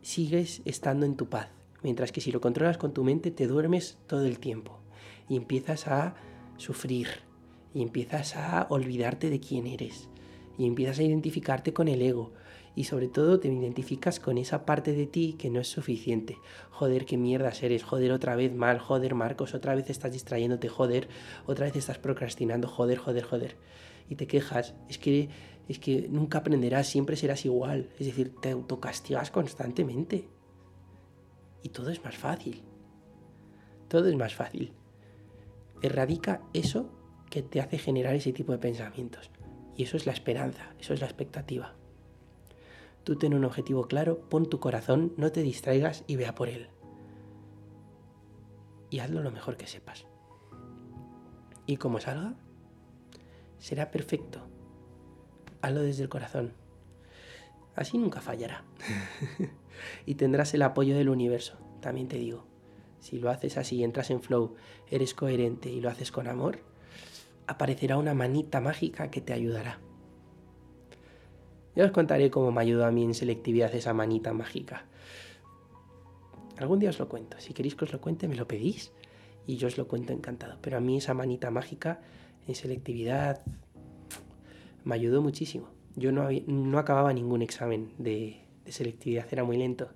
sigues 0.00 0.62
estando 0.64 1.04
en 1.04 1.16
tu 1.16 1.28
paz. 1.28 1.50
Mientras 1.82 2.10
que 2.10 2.22
si 2.22 2.32
lo 2.32 2.40
controlas 2.40 2.78
con 2.78 2.94
tu 2.94 3.04
mente 3.04 3.30
te 3.30 3.46
duermes 3.46 3.98
todo 4.06 4.24
el 4.24 4.38
tiempo. 4.38 4.78
Y 5.28 5.36
empiezas 5.36 5.86
a 5.86 6.14
sufrir. 6.56 7.08
Y 7.74 7.82
empiezas 7.82 8.36
a 8.36 8.66
olvidarte 8.70 9.28
de 9.28 9.40
quién 9.40 9.66
eres 9.66 10.08
y 10.58 10.66
empiezas 10.66 10.98
a 10.98 11.04
identificarte 11.04 11.72
con 11.72 11.88
el 11.88 12.02
ego 12.02 12.32
y 12.78 12.84
sobre 12.84 13.08
todo 13.08 13.40
te 13.40 13.48
identificas 13.48 14.20
con 14.20 14.38
esa 14.38 14.64
parte 14.64 14.92
de 14.92 15.08
ti 15.08 15.34
que 15.36 15.50
no 15.50 15.58
es 15.58 15.66
suficiente. 15.66 16.38
Joder, 16.70 17.06
qué 17.06 17.16
mierdas 17.16 17.60
eres, 17.64 17.82
joder, 17.82 18.12
otra 18.12 18.36
vez 18.36 18.54
mal, 18.54 18.78
joder, 18.78 19.16
Marcos, 19.16 19.52
otra 19.52 19.74
vez 19.74 19.90
estás 19.90 20.12
distrayéndote, 20.12 20.68
joder, 20.68 21.08
otra 21.46 21.66
vez 21.66 21.74
estás 21.74 21.98
procrastinando, 21.98 22.68
joder, 22.68 22.98
joder, 22.98 23.24
joder. 23.24 23.56
Y 24.08 24.14
te 24.14 24.28
quejas, 24.28 24.76
es 24.88 24.96
que 24.96 25.28
es 25.66 25.80
que 25.80 26.06
nunca 26.08 26.38
aprenderás, 26.38 26.86
siempre 26.86 27.16
serás 27.16 27.44
igual, 27.44 27.90
es 27.98 28.06
decir, 28.06 28.36
te 28.40 28.52
autocastigas 28.52 29.32
constantemente. 29.32 30.28
Y 31.64 31.70
todo 31.70 31.90
es 31.90 32.04
más 32.04 32.16
fácil. 32.16 32.62
Todo 33.88 34.06
es 34.06 34.14
más 34.14 34.36
fácil. 34.36 34.72
Erradica 35.82 36.42
eso 36.52 36.92
que 37.28 37.42
te 37.42 37.60
hace 37.60 37.76
generar 37.76 38.14
ese 38.14 38.32
tipo 38.32 38.52
de 38.52 38.58
pensamientos. 38.58 39.32
Y 39.76 39.82
eso 39.82 39.96
es 39.96 40.06
la 40.06 40.12
esperanza, 40.12 40.76
eso 40.78 40.94
es 40.94 41.00
la 41.00 41.06
expectativa. 41.06 41.74
Tú 43.08 43.16
ten 43.16 43.32
un 43.32 43.46
objetivo 43.46 43.88
claro, 43.88 44.20
pon 44.28 44.50
tu 44.50 44.60
corazón, 44.60 45.14
no 45.16 45.32
te 45.32 45.40
distraigas 45.40 46.04
y 46.06 46.16
vea 46.16 46.34
por 46.34 46.50
él. 46.50 46.68
Y 48.90 48.98
hazlo 48.98 49.22
lo 49.22 49.30
mejor 49.30 49.56
que 49.56 49.66
sepas. 49.66 50.04
Y 51.64 51.78
como 51.78 52.00
salga, 52.00 52.34
será 53.56 53.90
perfecto. 53.90 54.42
Hazlo 55.62 55.80
desde 55.80 56.02
el 56.02 56.10
corazón. 56.10 56.52
Así 57.74 57.96
nunca 57.96 58.20
fallará. 58.20 58.62
y 60.04 60.16
tendrás 60.16 60.52
el 60.52 60.60
apoyo 60.60 60.94
del 60.94 61.08
universo, 61.08 61.56
también 61.80 62.08
te 62.08 62.18
digo. 62.18 62.44
Si 63.00 63.18
lo 63.18 63.30
haces 63.30 63.56
así, 63.56 63.82
entras 63.84 64.10
en 64.10 64.20
flow, 64.20 64.54
eres 64.90 65.14
coherente 65.14 65.70
y 65.70 65.80
lo 65.80 65.88
haces 65.88 66.12
con 66.12 66.28
amor, 66.28 66.58
aparecerá 67.46 67.96
una 67.96 68.12
manita 68.12 68.60
mágica 68.60 69.10
que 69.10 69.22
te 69.22 69.32
ayudará. 69.32 69.80
Ya 71.78 71.84
os 71.84 71.92
contaré 71.92 72.28
cómo 72.28 72.50
me 72.50 72.60
ayudó 72.60 72.86
a 72.86 72.90
mí 72.90 73.04
en 73.04 73.14
selectividad 73.14 73.72
esa 73.72 73.94
manita 73.94 74.32
mágica. 74.32 74.86
Algún 76.56 76.80
día 76.80 76.90
os 76.90 76.98
lo 76.98 77.08
cuento. 77.08 77.38
Si 77.38 77.54
queréis 77.54 77.76
que 77.76 77.84
os 77.84 77.92
lo 77.92 78.00
cuente, 78.00 78.26
me 78.26 78.34
lo 78.34 78.48
pedís 78.48 78.90
y 79.46 79.58
yo 79.58 79.68
os 79.68 79.78
lo 79.78 79.86
cuento 79.86 80.12
encantado. 80.12 80.58
Pero 80.60 80.76
a 80.76 80.80
mí 80.80 80.96
esa 80.96 81.14
manita 81.14 81.52
mágica 81.52 82.00
en 82.48 82.56
selectividad 82.56 83.44
me 84.82 84.96
ayudó 84.96 85.22
muchísimo. 85.22 85.68
Yo 85.94 86.10
no, 86.10 86.26
no 86.48 86.78
acababa 86.80 87.12
ningún 87.12 87.42
examen 87.42 87.92
de, 87.96 88.40
selectividad, 88.66 89.28
era 89.30 89.44
muy 89.44 89.56
lento. 89.56 89.88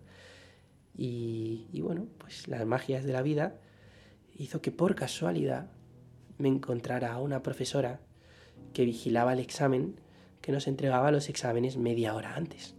Y, 0.96 1.66
y, 1.72 1.80
bueno, 1.80 2.06
pues 2.18 2.46
las 2.46 2.64
magias 2.64 3.02
de 3.02 3.12
la 3.12 3.22
vida 3.22 3.58
hizo 4.36 4.62
que 4.62 4.70
por 4.70 4.94
casualidad 4.94 5.72
me 6.38 6.46
encontrara 6.46 7.12
a 7.12 7.18
una 7.18 7.42
profesora 7.42 7.98
que 8.72 8.84
vigilaba 8.84 9.32
el 9.32 9.40
examen, 9.40 9.96
que 10.42 10.52
nos 10.52 10.66
entregaba 10.66 11.10
los 11.10 11.28
exámenes 11.30 11.78
media 11.78 12.14
hora 12.14 12.34
antes. 12.34 12.74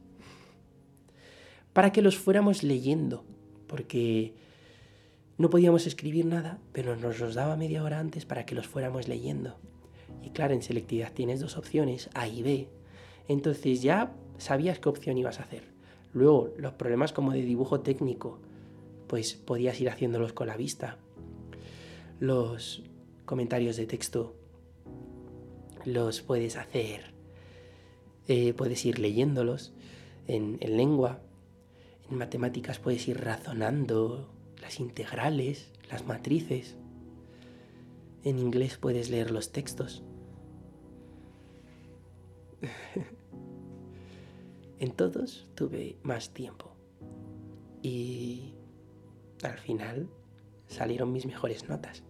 Para 1.74 1.92
que 1.92 2.04
los 2.04 2.18
fuéramos 2.18 2.62
leyendo, 2.62 3.24
porque 3.68 4.36
no 5.38 5.50
podíamos 5.50 5.88
escribir 5.88 6.26
nada, 6.26 6.60
pero 6.74 6.96
nos 6.96 7.20
los 7.20 7.34
daba 7.34 7.58
media 7.58 7.84
hora 7.84 8.00
antes 8.00 8.26
para 8.26 8.46
que 8.46 8.54
los 8.54 8.68
fuéramos 8.68 9.08
leyendo. 9.08 9.58
Y 10.22 10.30
claro, 10.30 10.54
en 10.54 10.62
selectividad 10.62 11.12
tienes 11.12 11.40
dos 11.40 11.58
opciones, 11.58 12.10
A 12.14 12.28
y 12.28 12.44
B. 12.44 12.68
Entonces 13.28 13.82
ya 13.82 14.14
sabías 14.38 14.80
qué 14.80 14.90
opción 14.90 15.18
ibas 15.18 15.40
a 15.40 15.44
hacer. 15.44 15.64
Luego, 16.14 16.54
los 16.58 16.74
problemas 16.74 17.14
como 17.14 17.32
de 17.32 17.42
dibujo 17.42 17.80
técnico, 17.80 18.40
pues 19.08 19.34
podías 19.34 19.80
ir 19.82 19.90
haciéndolos 19.90 20.34
con 20.34 20.48
la 20.48 20.58
vista. 20.58 20.98
Los 22.20 22.84
comentarios 23.26 23.78
de 23.78 23.88
texto 23.88 24.36
los 25.86 26.22
puedes 26.22 26.56
hacer, 26.56 27.13
eh, 28.28 28.54
puedes 28.54 28.86
ir 28.86 29.00
leyéndolos 29.00 29.74
en, 30.28 30.58
en 30.62 30.78
lengua. 30.78 31.22
En 32.10 32.18
matemáticas 32.18 32.80
puedes 32.80 33.08
ir 33.08 33.22
razonando 33.22 34.30
las 34.62 34.80
integrales, 34.80 35.72
las 35.90 36.06
matrices. 36.06 36.76
En 38.24 38.40
inglés 38.40 38.78
puedes 38.78 39.10
leer 39.10 39.32
los 39.32 39.52
textos. 39.52 40.04
en 44.80 44.92
todos 44.92 45.48
tuve 45.56 45.98
más 46.04 46.34
tiempo. 46.34 46.76
Y 47.82 48.54
al 49.44 49.58
final 49.58 50.10
salieron 50.68 51.12
mis 51.12 51.26
mejores 51.26 51.68
notas. 51.68 52.04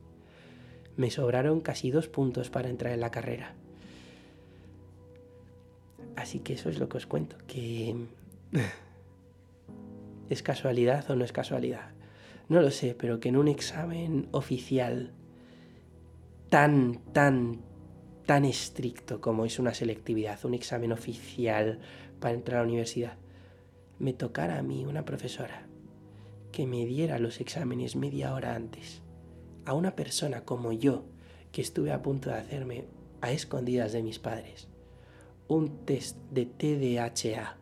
Me 0.95 1.09
sobraron 1.09 1.61
casi 1.61 1.89
dos 1.89 2.07
puntos 2.07 2.49
para 2.49 2.69
entrar 2.69 2.93
en 2.93 3.01
la 3.01 3.11
carrera. 3.11 3.55
Así 6.15 6.39
que 6.39 6.53
eso 6.53 6.69
es 6.69 6.79
lo 6.79 6.89
que 6.89 6.97
os 6.97 7.07
cuento, 7.07 7.37
que 7.47 7.95
es 10.29 10.43
casualidad 10.43 11.09
o 11.09 11.15
no 11.15 11.25
es 11.25 11.31
casualidad. 11.31 11.91
No 12.49 12.61
lo 12.61 12.71
sé, 12.71 12.95
pero 12.97 13.19
que 13.19 13.29
en 13.29 13.37
un 13.37 13.47
examen 13.47 14.27
oficial 14.31 15.11
tan, 16.49 16.99
tan, 17.13 17.61
tan 18.25 18.45
estricto 18.45 19.21
como 19.21 19.45
es 19.45 19.59
una 19.59 19.73
selectividad, 19.73 20.43
un 20.45 20.53
examen 20.53 20.91
oficial 20.91 21.79
para 22.19 22.35
entrar 22.35 22.59
a 22.59 22.61
la 22.61 22.67
universidad, 22.67 23.17
me 23.99 24.13
tocara 24.13 24.59
a 24.59 24.63
mí 24.63 24.85
una 24.85 25.05
profesora 25.05 25.67
que 26.51 26.67
me 26.67 26.85
diera 26.85 27.19
los 27.19 27.41
exámenes 27.41 27.95
media 27.95 28.33
hora 28.33 28.55
antes 28.55 29.01
a 29.65 29.73
una 29.73 29.95
persona 29.95 30.41
como 30.41 30.71
yo, 30.73 31.05
que 31.51 31.61
estuve 31.61 31.91
a 31.91 32.01
punto 32.01 32.29
de 32.29 32.35
hacerme 32.35 32.85
a 33.21 33.31
escondidas 33.31 33.93
de 33.93 34.03
mis 34.03 34.19
padres, 34.19 34.67
un 35.47 35.85
test 35.85 36.17
de 36.31 36.45
TDHA, 36.45 37.57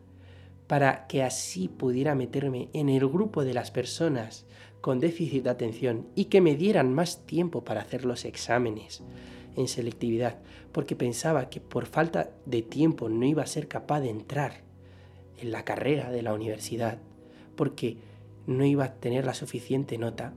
para 0.66 1.06
que 1.06 1.22
así 1.22 1.68
pudiera 1.68 2.14
meterme 2.14 2.68
en 2.72 2.88
el 2.88 3.06
grupo 3.08 3.44
de 3.44 3.54
las 3.54 3.70
personas 3.70 4.46
con 4.80 5.00
déficit 5.00 5.44
de 5.44 5.50
atención 5.50 6.06
y 6.14 6.26
que 6.26 6.40
me 6.40 6.56
dieran 6.56 6.92
más 6.92 7.26
tiempo 7.26 7.64
para 7.64 7.80
hacer 7.80 8.04
los 8.04 8.24
exámenes 8.24 9.02
en 9.56 9.68
selectividad, 9.68 10.38
porque 10.72 10.96
pensaba 10.96 11.50
que 11.50 11.60
por 11.60 11.86
falta 11.86 12.30
de 12.46 12.62
tiempo 12.62 13.08
no 13.08 13.26
iba 13.26 13.42
a 13.42 13.46
ser 13.46 13.68
capaz 13.68 14.00
de 14.00 14.10
entrar 14.10 14.62
en 15.38 15.52
la 15.52 15.64
carrera 15.64 16.10
de 16.10 16.22
la 16.22 16.34
universidad, 16.34 16.98
porque 17.56 17.98
no 18.46 18.64
iba 18.64 18.84
a 18.84 18.94
tener 18.94 19.24
la 19.24 19.34
suficiente 19.34 19.98
nota, 19.98 20.34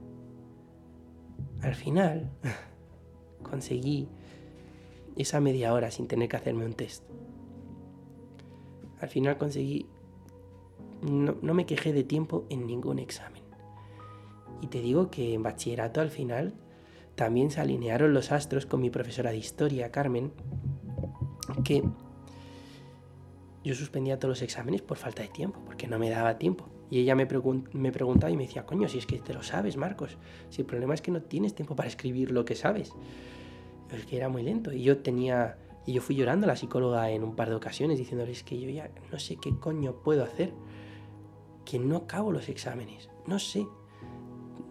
al 1.62 1.74
final 1.74 2.30
conseguí 3.42 4.08
esa 5.16 5.40
media 5.40 5.72
hora 5.72 5.90
sin 5.90 6.06
tener 6.06 6.28
que 6.28 6.36
hacerme 6.36 6.64
un 6.64 6.74
test. 6.74 7.02
Al 9.00 9.08
final 9.08 9.38
conseguí... 9.38 9.86
No, 11.02 11.36
no 11.42 11.54
me 11.54 11.66
quejé 11.66 11.92
de 11.92 12.04
tiempo 12.04 12.46
en 12.48 12.66
ningún 12.66 12.98
examen. 12.98 13.42
Y 14.62 14.68
te 14.68 14.80
digo 14.80 15.10
que 15.10 15.34
en 15.34 15.42
bachillerato 15.42 16.00
al 16.00 16.10
final 16.10 16.54
también 17.14 17.50
se 17.50 17.60
alinearon 17.60 18.14
los 18.14 18.32
astros 18.32 18.66
con 18.66 18.80
mi 18.80 18.90
profesora 18.90 19.30
de 19.30 19.38
historia, 19.38 19.90
Carmen, 19.90 20.32
que 21.64 21.82
yo 23.64 23.74
suspendía 23.74 24.18
todos 24.18 24.30
los 24.30 24.42
exámenes 24.42 24.82
por 24.82 24.96
falta 24.96 25.22
de 25.22 25.28
tiempo, 25.28 25.60
porque 25.64 25.88
no 25.88 25.98
me 25.98 26.08
daba 26.08 26.38
tiempo. 26.38 26.68
Y 26.88 27.00
ella 27.00 27.16
me, 27.16 27.26
me 27.72 27.90
preguntaba 27.90 28.30
y 28.30 28.36
me 28.36 28.46
decía, 28.46 28.64
coño, 28.64 28.88
si 28.88 28.98
es 28.98 29.06
que 29.06 29.18
te 29.18 29.34
lo 29.34 29.42
sabes, 29.42 29.76
Marcos, 29.76 30.18
si 30.50 30.62
el 30.62 30.66
problema 30.66 30.94
es 30.94 31.02
que 31.02 31.10
no 31.10 31.22
tienes 31.22 31.54
tiempo 31.54 31.74
para 31.74 31.88
escribir 31.88 32.30
lo 32.30 32.44
que 32.44 32.54
sabes. 32.54 32.92
Es 33.90 34.06
que 34.06 34.16
era 34.16 34.28
muy 34.28 34.42
lento. 34.42 34.72
Y 34.72 34.82
yo 34.82 34.98
tenía, 34.98 35.58
y 35.86 35.92
yo 35.92 36.02
fui 36.02 36.16
llorando 36.16 36.46
a 36.46 36.48
la 36.48 36.56
psicóloga 36.56 37.10
en 37.10 37.22
un 37.22 37.36
par 37.36 37.48
de 37.48 37.54
ocasiones 37.54 37.98
diciéndoles 37.98 38.42
que 38.42 38.58
yo 38.58 38.68
ya 38.68 38.90
no 39.12 39.18
sé 39.20 39.36
qué 39.36 39.56
coño 39.56 39.94
puedo 40.02 40.24
hacer, 40.24 40.52
que 41.64 41.78
no 41.78 41.96
acabo 41.96 42.32
los 42.32 42.48
exámenes, 42.48 43.08
no 43.26 43.38
sé. 43.38 43.66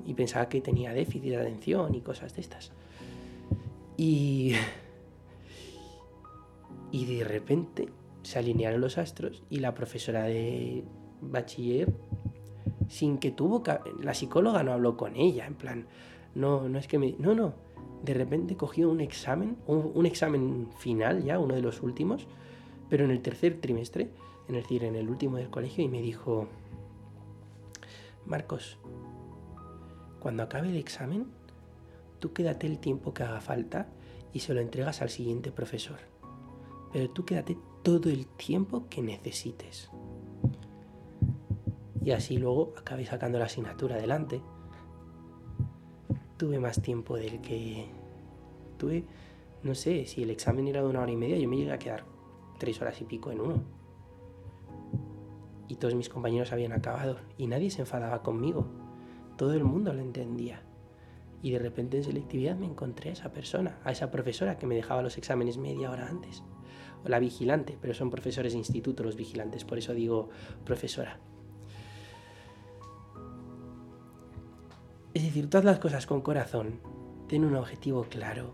Y 0.06 0.14
pensaba 0.14 0.50
que 0.50 0.62
tenía 0.62 0.94
déficit 0.94 1.32
de 1.32 1.38
atención 1.38 1.96
y 1.96 2.02
cosas 2.02 2.36
de 2.36 2.42
estas. 2.42 2.72
Y... 3.98 4.54
Y 6.92 7.06
de 7.06 7.24
repente 7.24 7.90
se 8.24 8.40
alinearon 8.40 8.82
los 8.82 8.98
astros 8.98 9.44
y 9.50 9.60
la 9.60 9.74
profesora 9.74 10.24
de 10.24 10.84
bachiller 11.22 11.94
sin 12.88 13.18
que 13.18 13.32
tuvo 13.32 13.64
la 14.02 14.14
psicóloga 14.14 14.64
no 14.64 14.74
habló 14.74 14.96
con 14.96 15.16
ella 15.16 15.46
en 15.46 15.56
plan 15.56 15.88
no 16.36 16.70
no 16.70 16.80
es 16.80 16.88
que 16.88 17.00
me 17.00 17.16
no 17.18 17.34
no 17.36 17.54
de 18.04 18.14
repente 18.14 18.56
cogió 18.56 18.90
un 18.90 19.02
examen 19.02 19.58
un, 19.68 20.06
examen 20.06 20.70
final 20.78 21.24
ya 21.24 21.40
uno 21.40 21.56
de 21.56 21.62
los 21.62 21.82
últimos 21.82 22.28
pero 22.90 23.06
en 23.06 23.12
el 23.12 23.22
tercer 23.22 23.60
trimestre 23.60 24.10
es 24.48 24.54
decir 24.54 24.84
en 24.84 24.96
el 24.96 25.10
último 25.10 25.38
del 25.38 25.50
colegio 25.50 25.84
y 25.84 25.88
me 25.88 26.02
dijo 26.02 26.48
Marcos 28.26 28.78
cuando 30.20 30.44
acabe 30.44 30.70
el 30.70 30.78
examen 30.78 31.28
tú 32.20 32.34
quédate 32.34 32.68
el 32.68 32.80
tiempo 32.80 33.14
que 33.14 33.24
haga 33.24 33.42
falta 33.42 33.88
y 34.34 34.40
se 34.40 34.54
lo 34.54 34.62
entregas 34.62 35.02
al 35.02 35.10
siguiente 35.10 35.52
profesor 35.52 36.00
pero 36.94 37.10
tú 37.10 37.26
quédate 37.26 37.58
todo 37.84 38.10
el 38.10 38.28
tiempo 38.28 38.88
que 38.90 39.02
necesites 39.02 39.90
y 42.06 42.12
así 42.12 42.38
luego 42.38 42.74
acabé 42.78 43.04
sacando 43.04 43.40
la 43.40 43.46
asignatura 43.46 43.96
adelante. 43.96 44.40
Tuve 46.38 46.60
más 46.60 46.82
tiempo 46.82 47.16
del 47.16 47.40
que 47.40 47.86
tuve, 48.78 49.06
no 49.64 49.74
sé, 49.74 50.06
si 50.06 50.24
el 50.24 50.30
examen 50.30 50.68
era 50.68 50.82
de 50.82 50.88
una 50.90 51.02
hora 51.02 51.12
y 51.12 51.16
media, 51.16 51.38
yo 51.38 51.48
me 51.48 51.56
llegué 51.56 51.72
a 51.72 51.80
quedar 51.80 52.04
tres 52.60 52.82
horas 52.82 53.00
y 53.00 53.06
pico 53.06 53.32
en 53.32 53.40
uno. 53.40 53.64
Y 55.68 55.76
todos 55.76 55.96
mis 55.96 56.10
compañeros 56.10 56.52
habían 56.52 56.74
acabado 56.74 57.18
y 57.38 57.48
nadie 57.48 57.72
se 57.72 57.82
enfadaba 57.82 58.22
conmigo. 58.22 58.68
Todo 59.38 59.54
el 59.54 59.64
mundo 59.64 59.94
lo 59.94 60.02
entendía. 60.02 60.62
Y 61.42 61.52
de 61.52 61.60
repente 61.60 61.98
en 61.98 62.04
selectividad 62.04 62.58
me 62.58 62.66
encontré 62.66 63.12
a 63.12 63.14
esa 63.14 63.32
persona, 63.32 63.80
a 63.84 63.92
esa 63.92 64.12
profesora 64.12 64.58
que 64.58 64.68
me 64.68 64.76
dejaba 64.76 65.02
los 65.02 65.18
exámenes 65.18 65.58
media 65.58 65.90
hora 65.90 66.08
antes. 66.08 66.44
O 67.04 67.10
la 67.10 67.20
vigilante, 67.20 67.78
pero 67.82 67.94
son 67.94 68.10
profesores 68.10 68.54
de 68.54 68.60
instituto 68.60 69.04
los 69.04 69.16
vigilantes, 69.16 69.64
por 69.64 69.78
eso 69.78 69.94
digo 69.94 70.30
profesora. 70.66 71.20
Es 75.16 75.24
decir, 75.24 75.50
todas 75.50 75.64
las 75.64 75.80
cosas 75.80 76.06
con 76.06 76.20
corazón, 76.20 76.82
ten 77.30 77.46
un 77.46 77.56
objetivo 77.56 78.04
claro. 78.04 78.52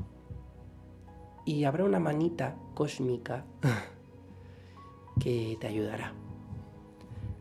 Y 1.43 1.63
habrá 1.63 1.85
una 1.85 1.99
manita 1.99 2.55
cósmica 2.75 3.45
que 5.19 5.57
te 5.59 5.65
ayudará. 5.65 6.13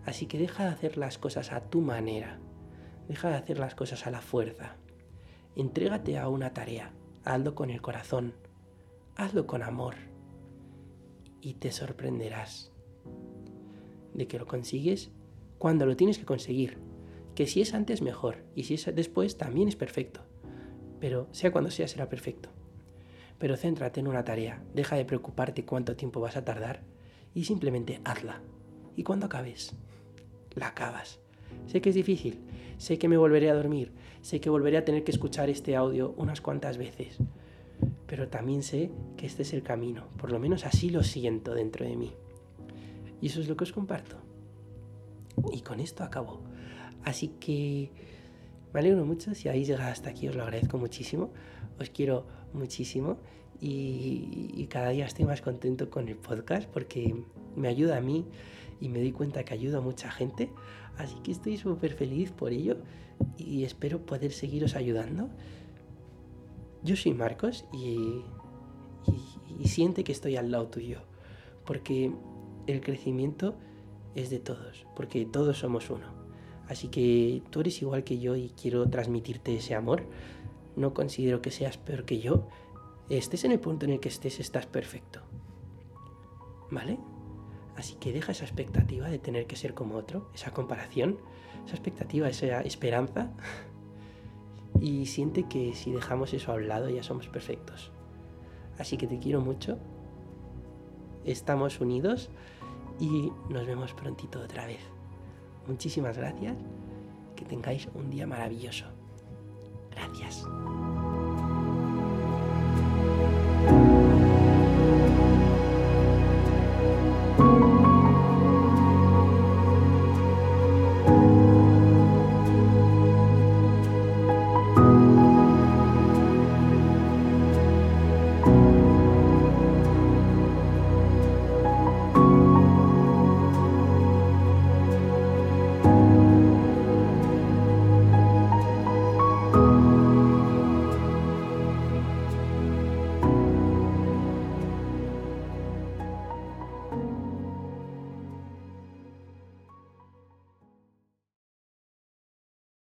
Así 0.06 0.24
que 0.24 0.38
deja 0.38 0.64
de 0.64 0.70
hacer 0.70 0.96
las 0.96 1.18
cosas 1.18 1.52
a 1.52 1.68
tu 1.68 1.82
manera. 1.82 2.38
Deja 3.08 3.28
de 3.28 3.34
hacer 3.34 3.58
las 3.58 3.74
cosas 3.74 4.06
a 4.06 4.10
la 4.10 4.22
fuerza. 4.22 4.76
Entrégate 5.54 6.16
a 6.16 6.28
una 6.28 6.54
tarea. 6.54 6.94
Hazlo 7.22 7.54
con 7.54 7.68
el 7.68 7.82
corazón. 7.82 8.32
Hazlo 9.16 9.46
con 9.46 9.62
amor. 9.62 9.96
Y 11.42 11.54
te 11.54 11.72
sorprenderás 11.72 12.72
de 14.14 14.26
que 14.26 14.38
lo 14.38 14.46
consigues 14.46 15.10
cuando 15.58 15.84
lo 15.84 15.94
tienes 15.94 16.16
que 16.16 16.24
conseguir. 16.24 16.89
Que 17.41 17.47
si 17.47 17.62
es 17.62 17.72
antes, 17.72 18.03
mejor. 18.03 18.45
Y 18.55 18.64
si 18.64 18.74
es 18.74 18.95
después, 18.95 19.38
también 19.38 19.66
es 19.66 19.74
perfecto. 19.74 20.20
Pero 21.01 21.26
sea 21.32 21.51
cuando 21.51 21.70
sea, 21.70 21.88
será 21.88 22.07
perfecto. 22.07 22.51
Pero 23.38 23.57
céntrate 23.57 23.99
en 23.99 24.09
una 24.09 24.26
tarea. 24.26 24.62
Deja 24.74 24.97
de 24.97 25.07
preocuparte 25.07 25.64
cuánto 25.64 25.97
tiempo 25.97 26.20
vas 26.20 26.36
a 26.36 26.45
tardar. 26.45 26.82
Y 27.32 27.45
simplemente 27.45 28.03
hazla. 28.05 28.43
Y 28.95 29.05
cuando 29.05 29.24
acabes, 29.24 29.72
la 30.55 30.66
acabas. 30.66 31.18
Sé 31.64 31.80
que 31.80 31.88
es 31.88 31.95
difícil. 31.95 32.41
Sé 32.76 32.99
que 32.99 33.09
me 33.09 33.16
volveré 33.16 33.49
a 33.49 33.55
dormir. 33.55 33.95
Sé 34.20 34.38
que 34.38 34.51
volveré 34.51 34.76
a 34.76 34.84
tener 34.84 35.03
que 35.03 35.12
escuchar 35.12 35.49
este 35.49 35.76
audio 35.76 36.12
unas 36.18 36.43
cuantas 36.43 36.76
veces. 36.76 37.16
Pero 38.07 38.28
también 38.28 38.62
sé 38.62 38.91
que 39.16 39.24
este 39.24 39.45
es 39.45 39.55
el 39.55 39.62
camino. 39.62 40.09
Por 40.18 40.30
lo 40.30 40.38
menos 40.38 40.66
así 40.66 40.91
lo 40.91 41.03
siento 41.03 41.55
dentro 41.55 41.86
de 41.86 41.97
mí. 41.97 42.12
Y 43.22 43.28
eso 43.28 43.41
es 43.41 43.49
lo 43.49 43.57
que 43.57 43.64
os 43.64 43.72
comparto. 43.72 44.16
Y 45.55 45.62
con 45.62 45.80
esto 45.80 46.05
acabo. 46.05 46.49
Así 47.05 47.28
que 47.40 47.90
me 48.72 48.80
alegro 48.80 49.05
mucho. 49.05 49.34
Si 49.34 49.48
habéis 49.48 49.68
llegado 49.68 49.90
hasta 49.90 50.11
aquí, 50.11 50.28
os 50.28 50.36
lo 50.36 50.42
agradezco 50.42 50.78
muchísimo. 50.78 51.30
Os 51.78 51.90
quiero 51.90 52.26
muchísimo. 52.53 53.18
Y, 53.61 54.66
cada 54.70 54.90
día 54.90 55.05
estoy 55.05 55.24
más 55.24 55.42
contento 55.42 55.90
con 55.90 56.09
el 56.09 56.16
podcast 56.16 56.68
porque 56.68 57.14
me 57.57 57.68
ayuda 57.68 57.96
a 57.98 58.01
mí 58.01 58.24
y 58.80 58.88
me 58.88 59.01
doy 59.01 59.12
cuenta 59.12 59.44
que 59.44 59.53
ayuda 59.53 59.78
a 59.78 59.80
mucha 59.80 60.11
gente. 60.11 60.51
Así 60.96 61.16
que 61.22 61.32
estoy 61.32 61.57
súper 61.57 61.92
feliz 61.92 62.30
por 62.30 62.53
ello 62.53 62.78
y 63.36 63.64
espero 63.64 64.07
poder 64.07 64.32
seguiros 64.32 64.76
ayudando. 64.76 65.28
Yo 66.82 66.96
soy 66.96 67.12
Marcos 67.12 67.66
y, 67.72 68.22
y 69.59 69.68
siente 69.68 70.05
que 70.05 70.12
estoy 70.12 70.36
al 70.36 70.51
lado 70.51 70.68
tuyo 70.68 71.03
porque 71.66 72.12
el 72.66 72.80
crecimiento 72.80 73.55
es 74.14 74.30
de 74.30 74.38
todos, 74.38 74.86
porque 74.96 75.26
todos 75.26 75.59
somos 75.59 75.90
uno. 75.90 76.19
Así 76.70 76.86
que 76.86 77.42
tú 77.50 77.62
eres 77.62 77.82
igual 77.82 78.04
que 78.04 78.20
yo 78.20 78.36
y 78.36 78.50
quiero 78.50 78.88
transmitirte 78.88 79.56
ese 79.56 79.74
amor. 79.74 80.04
No 80.76 80.94
considero 80.94 81.42
que 81.42 81.50
seas 81.50 81.76
peor 81.76 82.04
que 82.04 82.20
yo. 82.20 82.46
Estés 83.08 83.42
en 83.44 83.50
el 83.50 83.58
punto 83.58 83.86
en 83.86 83.90
el 83.90 83.98
que 83.98 84.08
estés, 84.08 84.38
estás 84.38 84.66
perfecto. 84.66 85.20
¿Vale? 86.70 86.96
Así 87.76 87.96
que 87.96 88.12
deja 88.12 88.30
esa 88.30 88.44
expectativa 88.44 89.08
de 89.08 89.18
tener 89.18 89.48
que 89.48 89.56
ser 89.56 89.74
como 89.74 89.96
otro, 89.96 90.30
esa 90.32 90.52
comparación, 90.52 91.18
esa 91.66 91.74
expectativa, 91.74 92.28
esa 92.28 92.62
esperanza. 92.62 93.30
Y 94.80 95.06
siente 95.06 95.48
que 95.48 95.74
si 95.74 95.90
dejamos 95.90 96.32
eso 96.32 96.52
a 96.52 96.54
un 96.54 96.68
lado 96.68 96.88
ya 96.88 97.02
somos 97.02 97.26
perfectos. 97.26 97.90
Así 98.78 98.96
que 98.96 99.08
te 99.08 99.18
quiero 99.18 99.40
mucho. 99.40 99.76
Estamos 101.24 101.80
unidos 101.80 102.30
y 103.00 103.32
nos 103.50 103.66
vemos 103.66 103.92
prontito 103.92 104.40
otra 104.40 104.66
vez. 104.66 104.80
Muchísimas 105.70 106.16
gracias. 106.18 106.56
Que 107.36 107.44
tengáis 107.44 107.88
un 107.94 108.10
día 108.10 108.26
maravilloso. 108.26 108.86
Gracias. 109.92 110.44